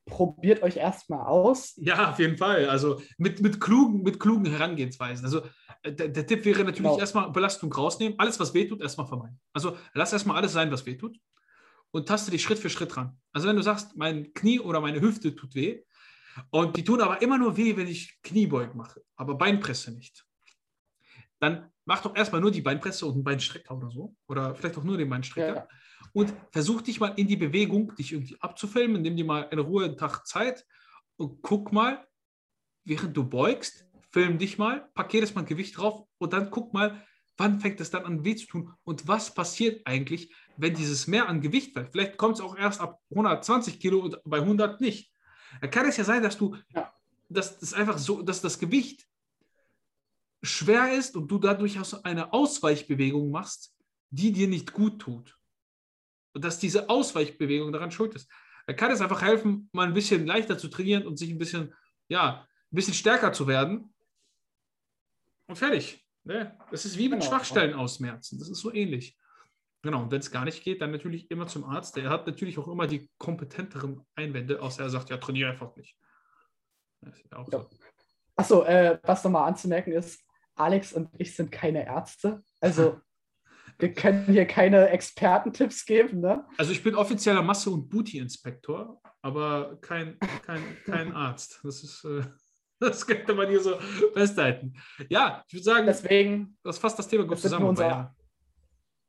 probiert 0.06 0.62
euch 0.62 0.76
erstmal 0.76 1.26
aus. 1.26 1.74
Ja, 1.76 2.10
auf 2.10 2.18
jeden 2.18 2.36
Fall. 2.36 2.68
Also 2.68 3.00
mit, 3.16 3.40
mit, 3.40 3.60
klugen, 3.60 4.02
mit 4.02 4.20
klugen 4.20 4.46
Herangehensweisen. 4.46 5.24
Also 5.24 5.42
äh, 5.82 5.92
der, 5.92 6.08
der 6.08 6.26
Tipp 6.26 6.44
wäre 6.44 6.64
natürlich 6.64 6.82
genau. 6.82 6.98
erstmal 6.98 7.30
Belastung 7.30 7.72
rausnehmen. 7.72 8.18
Alles, 8.18 8.38
was 8.38 8.54
wehtut, 8.54 8.80
erstmal 8.80 9.06
vermeiden. 9.06 9.40
Also 9.52 9.76
lass 9.94 10.12
erstmal 10.12 10.36
alles 10.36 10.52
sein, 10.52 10.70
was 10.70 10.84
wehtut. 10.86 11.18
Und 11.90 12.08
taste 12.08 12.30
dich 12.30 12.42
Schritt 12.42 12.58
für 12.58 12.70
Schritt 12.70 12.96
ran. 12.96 13.16
Also 13.32 13.48
wenn 13.48 13.56
du 13.56 13.62
sagst, 13.62 13.96
mein 13.96 14.32
Knie 14.34 14.58
oder 14.58 14.80
meine 14.80 15.00
Hüfte 15.00 15.34
tut 15.34 15.54
weh, 15.54 15.82
und 16.50 16.76
die 16.76 16.82
tun 16.82 17.00
aber 17.00 17.22
immer 17.22 17.38
nur 17.38 17.56
weh, 17.56 17.76
wenn 17.76 17.86
ich 17.86 18.20
Kniebeug 18.22 18.74
mache, 18.74 19.00
aber 19.14 19.36
Beinpresse 19.36 19.92
nicht. 19.92 20.26
Dann 21.38 21.70
mach 21.84 22.02
doch 22.02 22.16
erstmal 22.16 22.40
nur 22.40 22.50
die 22.50 22.60
Beinpresse 22.60 23.06
und 23.06 23.14
einen 23.14 23.22
Beinstrecker 23.22 23.76
oder 23.76 23.88
so. 23.88 24.16
Oder 24.26 24.56
vielleicht 24.56 24.76
auch 24.76 24.82
nur 24.82 24.98
den 24.98 25.08
Beinstrecker. 25.08 25.54
Ja 25.54 25.68
und 26.14 26.32
versuch 26.52 26.80
dich 26.80 27.00
mal 27.00 27.12
in 27.16 27.26
die 27.26 27.36
Bewegung, 27.36 27.94
dich 27.96 28.12
irgendwie 28.12 28.40
abzufilmen, 28.40 29.02
nimm 29.02 29.16
dir 29.16 29.24
mal 29.24 29.42
in 29.50 29.58
Ruhe 29.58 29.84
einen 29.84 29.98
Tag 29.98 30.26
Zeit 30.26 30.64
und 31.16 31.42
guck 31.42 31.72
mal, 31.72 32.06
während 32.84 33.16
du 33.16 33.28
beugst, 33.28 33.84
film 34.10 34.38
dich 34.38 34.56
mal, 34.56 34.88
pack 34.94 35.12
jedes 35.12 35.34
Mal 35.34 35.44
Gewicht 35.44 35.76
drauf 35.76 36.06
und 36.18 36.32
dann 36.32 36.50
guck 36.50 36.72
mal, 36.72 37.04
wann 37.36 37.60
fängt 37.60 37.80
es 37.80 37.90
dann 37.90 38.04
an 38.04 38.24
weh 38.24 38.36
zu 38.36 38.46
tun 38.46 38.72
und 38.84 39.08
was 39.08 39.34
passiert 39.34 39.84
eigentlich, 39.86 40.32
wenn 40.56 40.74
dieses 40.74 41.08
mehr 41.08 41.28
an 41.28 41.40
Gewicht 41.40 41.72
fällt. 41.72 41.90
Vielleicht 41.90 42.16
kommt 42.16 42.36
es 42.36 42.40
auch 42.40 42.56
erst 42.56 42.80
ab 42.80 43.02
120 43.10 43.80
Kilo 43.80 43.98
und 43.98 44.20
bei 44.24 44.38
100 44.38 44.80
nicht. 44.80 45.12
Da 45.60 45.66
kann 45.66 45.86
es 45.86 45.96
ja 45.96 46.04
sein, 46.04 46.22
dass 46.22 46.38
du, 46.38 46.56
ja. 46.68 46.94
dass 47.28 47.58
das 47.58 47.74
einfach 47.74 47.98
so, 47.98 48.22
dass 48.22 48.40
das 48.40 48.60
Gewicht 48.60 49.08
schwer 50.44 50.92
ist 50.92 51.16
und 51.16 51.28
du 51.28 51.38
dadurch 51.38 51.76
eine 52.04 52.32
Ausweichbewegung 52.32 53.32
machst, 53.32 53.74
die 54.10 54.30
dir 54.30 54.46
nicht 54.46 54.72
gut 54.72 55.00
tut. 55.00 55.36
Und 56.34 56.44
dass 56.44 56.58
diese 56.58 56.90
Ausweichbewegung 56.90 57.72
daran 57.72 57.90
schuld 57.90 58.14
ist. 58.14 58.30
Er 58.66 58.74
kann 58.74 58.90
es 58.90 59.00
einfach 59.00 59.22
helfen, 59.22 59.68
mal 59.72 59.86
ein 59.86 59.94
bisschen 59.94 60.26
leichter 60.26 60.58
zu 60.58 60.68
trainieren 60.68 61.06
und 61.06 61.18
sich 61.18 61.30
ein 61.30 61.38
bisschen, 61.38 61.74
ja, 62.08 62.46
ein 62.72 62.74
bisschen 62.74 62.94
stärker 62.94 63.32
zu 63.32 63.46
werden. 63.46 63.94
Und 65.46 65.56
fertig. 65.56 66.04
Ne? 66.24 66.58
Das 66.70 66.84
ist 66.84 66.98
wie 66.98 67.08
mit 67.08 67.20
genau. 67.20 67.30
Schwachstellen 67.30 67.74
ausmerzen. 67.74 68.38
Das 68.38 68.48
ist 68.48 68.60
so 68.60 68.72
ähnlich. 68.72 69.16
Genau, 69.82 70.02
und 70.02 70.10
wenn 70.10 70.20
es 70.20 70.30
gar 70.30 70.46
nicht 70.46 70.64
geht, 70.64 70.80
dann 70.80 70.92
natürlich 70.92 71.30
immer 71.30 71.46
zum 71.46 71.64
Arzt. 71.64 71.94
Der 71.96 72.08
hat 72.08 72.26
natürlich 72.26 72.58
auch 72.58 72.68
immer 72.68 72.86
die 72.86 73.10
kompetenteren 73.18 74.00
Einwände, 74.14 74.62
außer 74.62 74.82
er 74.82 74.88
sagt, 74.88 75.10
ja, 75.10 75.18
trainiere 75.18 75.50
einfach 75.50 75.76
nicht. 75.76 75.98
Das 77.02 77.18
ist 77.18 77.34
auch 77.34 77.52
ja. 77.52 77.60
so. 77.60 77.70
Achso, 78.34 78.64
äh, 78.64 78.98
was 79.02 79.22
nochmal 79.22 79.46
anzumerken 79.46 79.92
ist, 79.92 80.24
Alex 80.54 80.94
und 80.94 81.10
ich 81.18 81.36
sind 81.36 81.52
keine 81.52 81.84
Ärzte. 81.84 82.42
Also 82.60 82.98
wir 83.78 83.92
können 83.92 84.26
hier 84.26 84.46
keine 84.46 84.88
Expertentipps 84.88 85.84
geben, 85.84 86.20
ne? 86.20 86.44
Also 86.58 86.72
ich 86.72 86.82
bin 86.82 86.94
offizieller 86.94 87.42
Masse- 87.42 87.70
und 87.70 87.88
Booty-Inspektor, 87.88 89.00
aber 89.22 89.78
kein, 89.80 90.18
kein, 90.42 90.62
kein 90.84 91.12
Arzt. 91.12 91.60
Das 91.64 91.82
ist, 91.82 92.04
äh, 92.04 92.22
das 92.80 93.06
könnte 93.06 93.34
man 93.34 93.48
hier 93.48 93.60
so 93.60 93.78
festhalten. 94.14 94.74
Ja, 95.08 95.42
ich 95.46 95.54
würde 95.54 95.64
sagen, 95.64 95.86
deswegen. 95.86 96.56
Das 96.62 96.78
fasst 96.78 96.98
das 96.98 97.08
Thema 97.08 97.24
gut 97.24 97.38
zusammen. 97.38 97.66
Unser, 97.66 98.14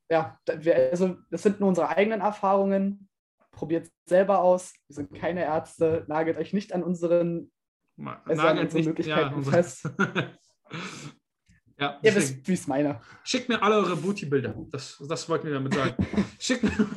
ja, 0.10 0.40
also 0.48 1.18
das 1.32 1.44
sind 1.44 1.60
nur 1.60 1.70
unsere 1.70 1.90
eigenen 1.90 2.22
Erfahrungen. 2.22 3.10
Probiert 3.52 3.90
selber 4.06 4.40
aus. 4.40 4.74
Wir 4.88 4.96
sind 4.96 5.14
keine 5.14 5.44
Ärzte. 5.44 6.06
Nagelt 6.08 6.38
euch 6.38 6.54
nicht 6.54 6.74
an 6.74 6.84
unseren, 6.84 7.52
also 8.26 8.42
an 8.42 8.60
unsere 8.60 8.78
nicht, 8.78 8.88
Möglichkeiten 8.88 9.42
ja, 9.44 9.52
fest. 9.52 9.90
Ja, 11.78 12.00
Ihr 12.02 12.16
wisst, 12.16 12.48
wie 12.48 12.54
es 12.54 12.68
meine. 12.68 13.02
Schickt 13.24 13.50
mir 13.50 13.62
alle 13.62 13.76
eure 13.76 13.98
Booty-Bilder. 13.98 14.56
Das, 14.72 15.02
das 15.10 15.28
wollten 15.28 15.48
wir 15.48 15.56
damit 15.56 15.74
sagen. 15.74 16.08
Schickt 16.40 16.64
mir. 16.64 16.90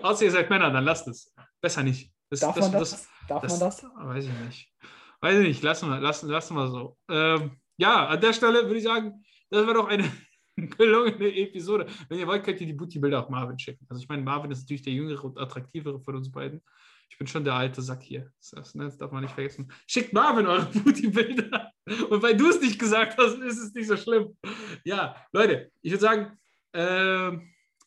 Außer 0.02 0.24
ihr 0.24 0.30
seid 0.30 0.48
Männer, 0.48 0.70
dann 0.70 0.84
lasst 0.84 1.06
es. 1.06 1.34
Besser 1.60 1.82
nicht. 1.82 2.10
Das, 2.30 2.40
Darf, 2.40 2.54
das, 2.54 2.70
man, 2.70 2.72
das? 2.72 2.90
Das, 2.90 3.08
Darf 3.28 3.42
man 3.42 3.60
das? 3.60 3.84
Weiß 3.84 4.24
ich 4.24 4.32
nicht. 4.46 4.72
Weiß 5.20 5.38
ich 5.38 5.48
nicht. 5.48 5.62
Lassen 5.62 5.90
wir, 5.90 6.00
lassen, 6.00 6.30
lassen 6.30 6.54
wir 6.54 6.68
so. 6.68 6.96
Ähm, 7.10 7.58
ja, 7.76 8.06
an 8.06 8.20
der 8.20 8.32
Stelle 8.32 8.64
würde 8.64 8.78
ich 8.78 8.84
sagen, 8.84 9.22
das 9.50 9.66
war 9.66 9.74
doch 9.74 9.88
eine 9.88 10.10
gelungene 10.56 11.36
Episode. 11.36 11.86
Wenn 12.08 12.18
ihr 12.18 12.26
wollt, 12.26 12.42
könnt 12.42 12.60
ihr 12.62 12.66
die 12.66 12.72
Booty-Bilder 12.72 13.22
auch 13.22 13.28
Marvin 13.28 13.58
schicken. 13.58 13.84
Also 13.90 14.02
ich 14.02 14.08
meine, 14.08 14.22
Marvin 14.22 14.50
ist 14.50 14.62
natürlich 14.62 14.82
der 14.82 14.94
jüngere 14.94 15.24
und 15.24 15.38
attraktivere 15.38 16.00
von 16.00 16.16
uns 16.16 16.30
beiden. 16.32 16.62
Ich 17.10 17.18
bin 17.18 17.26
schon 17.26 17.44
der 17.44 17.54
alte 17.54 17.82
Sack 17.82 18.02
hier. 18.02 18.30
Das, 18.50 18.74
ne, 18.74 18.84
das 18.84 18.96
darf 18.96 19.12
man 19.12 19.22
nicht 19.22 19.34
vergessen. 19.34 19.70
Schickt 19.86 20.14
Marvin 20.14 20.46
eure 20.46 20.66
Booty-Bilder. 20.66 21.70
Und 21.86 22.22
weil 22.22 22.36
du 22.36 22.48
es 22.48 22.60
nicht 22.60 22.78
gesagt 22.78 23.18
hast, 23.18 23.34
ist 23.38 23.58
es 23.58 23.74
nicht 23.74 23.88
so 23.88 23.96
schlimm. 23.96 24.36
Ja, 24.84 25.16
Leute, 25.32 25.70
ich 25.82 25.92
würde 25.92 26.00
sagen, 26.00 26.38
äh, 26.72 27.38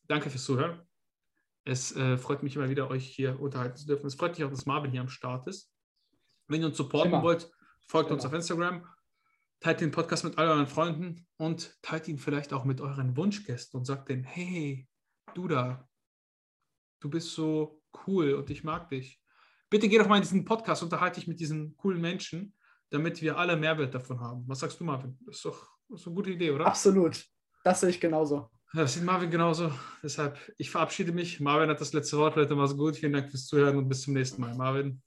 danke 0.08 0.30
fürs 0.30 0.46
Zuhören. 0.46 0.82
Es 1.66 1.96
äh, 1.96 2.18
freut 2.18 2.44
mich 2.44 2.56
immer 2.56 2.70
wieder, 2.70 2.90
euch 2.90 3.08
hier 3.08 3.40
unterhalten 3.40 3.76
zu 3.76 3.88
dürfen. 3.88 4.08
Es 4.08 4.16
freut 4.16 4.38
mich 4.38 4.44
auch, 4.46 4.52
dass 4.52 4.66
Marvin 4.66 4.92
hier 4.92 5.02
am 5.02 5.10
Start 5.10 5.48
ist. 5.48 5.72
Wenn 6.48 6.62
ihr 6.62 6.68
uns 6.68 6.78
supporten 6.78 7.12
immer. 7.12 7.24
wollt, 7.24 7.52
folgt 7.88 8.10
immer. 8.10 8.16
uns 8.16 8.26
auf 8.26 8.34
Instagram, 8.34 8.88
teilt 9.60 9.82
den 9.82 9.92
Podcast 9.92 10.24
mit 10.24 10.38
all 10.38 10.48
euren 10.48 10.68
Freunden 10.68 11.28
und 11.38 11.76
teilt 11.82 12.08
ihn 12.08 12.20
vielleicht 12.20 12.54
auch 12.54 12.64
mit 12.64 12.80
euren 12.80 13.18
Wunschgästen 13.18 13.80
und 13.80 13.86
sagt 13.86 14.10
denen, 14.10 14.24
hey, 14.24 14.88
du 15.34 15.48
da, 15.48 15.90
du 17.00 17.10
bist 17.10 17.32
so 17.34 17.82
cool 18.06 18.34
und 18.36 18.50
ich 18.50 18.64
mag 18.64 18.90
dich. 18.90 19.22
Bitte 19.70 19.90
geh 19.90 19.98
doch 19.98 20.08
mal 20.08 20.18
in 20.18 20.22
diesen 20.22 20.46
Podcast, 20.46 20.84
unterhalte 20.84 21.20
dich 21.20 21.28
mit 21.28 21.40
diesen 21.40 21.76
coolen 21.76 22.00
Menschen, 22.00 22.54
damit 22.90 23.22
wir 23.22 23.38
alle 23.38 23.56
Mehrwert 23.56 23.94
davon 23.94 24.20
haben. 24.20 24.44
Was 24.48 24.60
sagst 24.60 24.80
du, 24.80 24.84
Marvin? 24.84 25.18
Das 25.26 25.38
ist 25.38 25.46
doch, 25.46 25.68
das 25.90 26.02
ist 26.02 26.08
eine 26.08 26.16
gute 26.16 26.32
Idee, 26.32 26.52
oder? 26.52 26.66
Absolut. 26.66 27.24
Das 27.64 27.82
sehe 27.82 27.90
ich 27.90 28.00
genauso. 28.00 28.50
Ja, 28.74 28.82
das 28.82 28.94
sieht 28.94 29.04
Marvin 29.04 29.30
genauso. 29.30 29.72
Deshalb, 30.04 30.38
ich 30.58 30.70
verabschiede 30.70 31.12
mich. 31.12 31.40
Marvin 31.40 31.70
hat 31.70 31.80
das 31.80 31.94
letzte 31.94 32.18
Wort. 32.18 32.36
Leute, 32.36 32.56
mach's 32.56 32.76
gut. 32.76 32.98
Vielen 32.98 33.14
Dank 33.14 33.30
fürs 33.30 33.48
Zuhören 33.48 33.78
und 33.78 33.88
bis 33.88 34.02
zum 34.02 34.14
nächsten 34.14 34.42
Mal. 34.42 34.56
Marvin. 34.56 35.02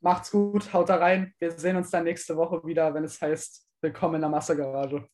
Macht's 0.00 0.30
gut, 0.30 0.72
haut 0.72 0.88
da 0.88 0.96
rein. 0.96 1.34
Wir 1.40 1.50
sehen 1.58 1.76
uns 1.76 1.90
dann 1.90 2.04
nächste 2.04 2.36
Woche 2.36 2.64
wieder, 2.64 2.94
wenn 2.94 3.04
es 3.04 3.20
heißt, 3.20 3.66
willkommen 3.80 4.16
in 4.16 4.20
der 4.20 4.30
Massegarage. 4.30 5.08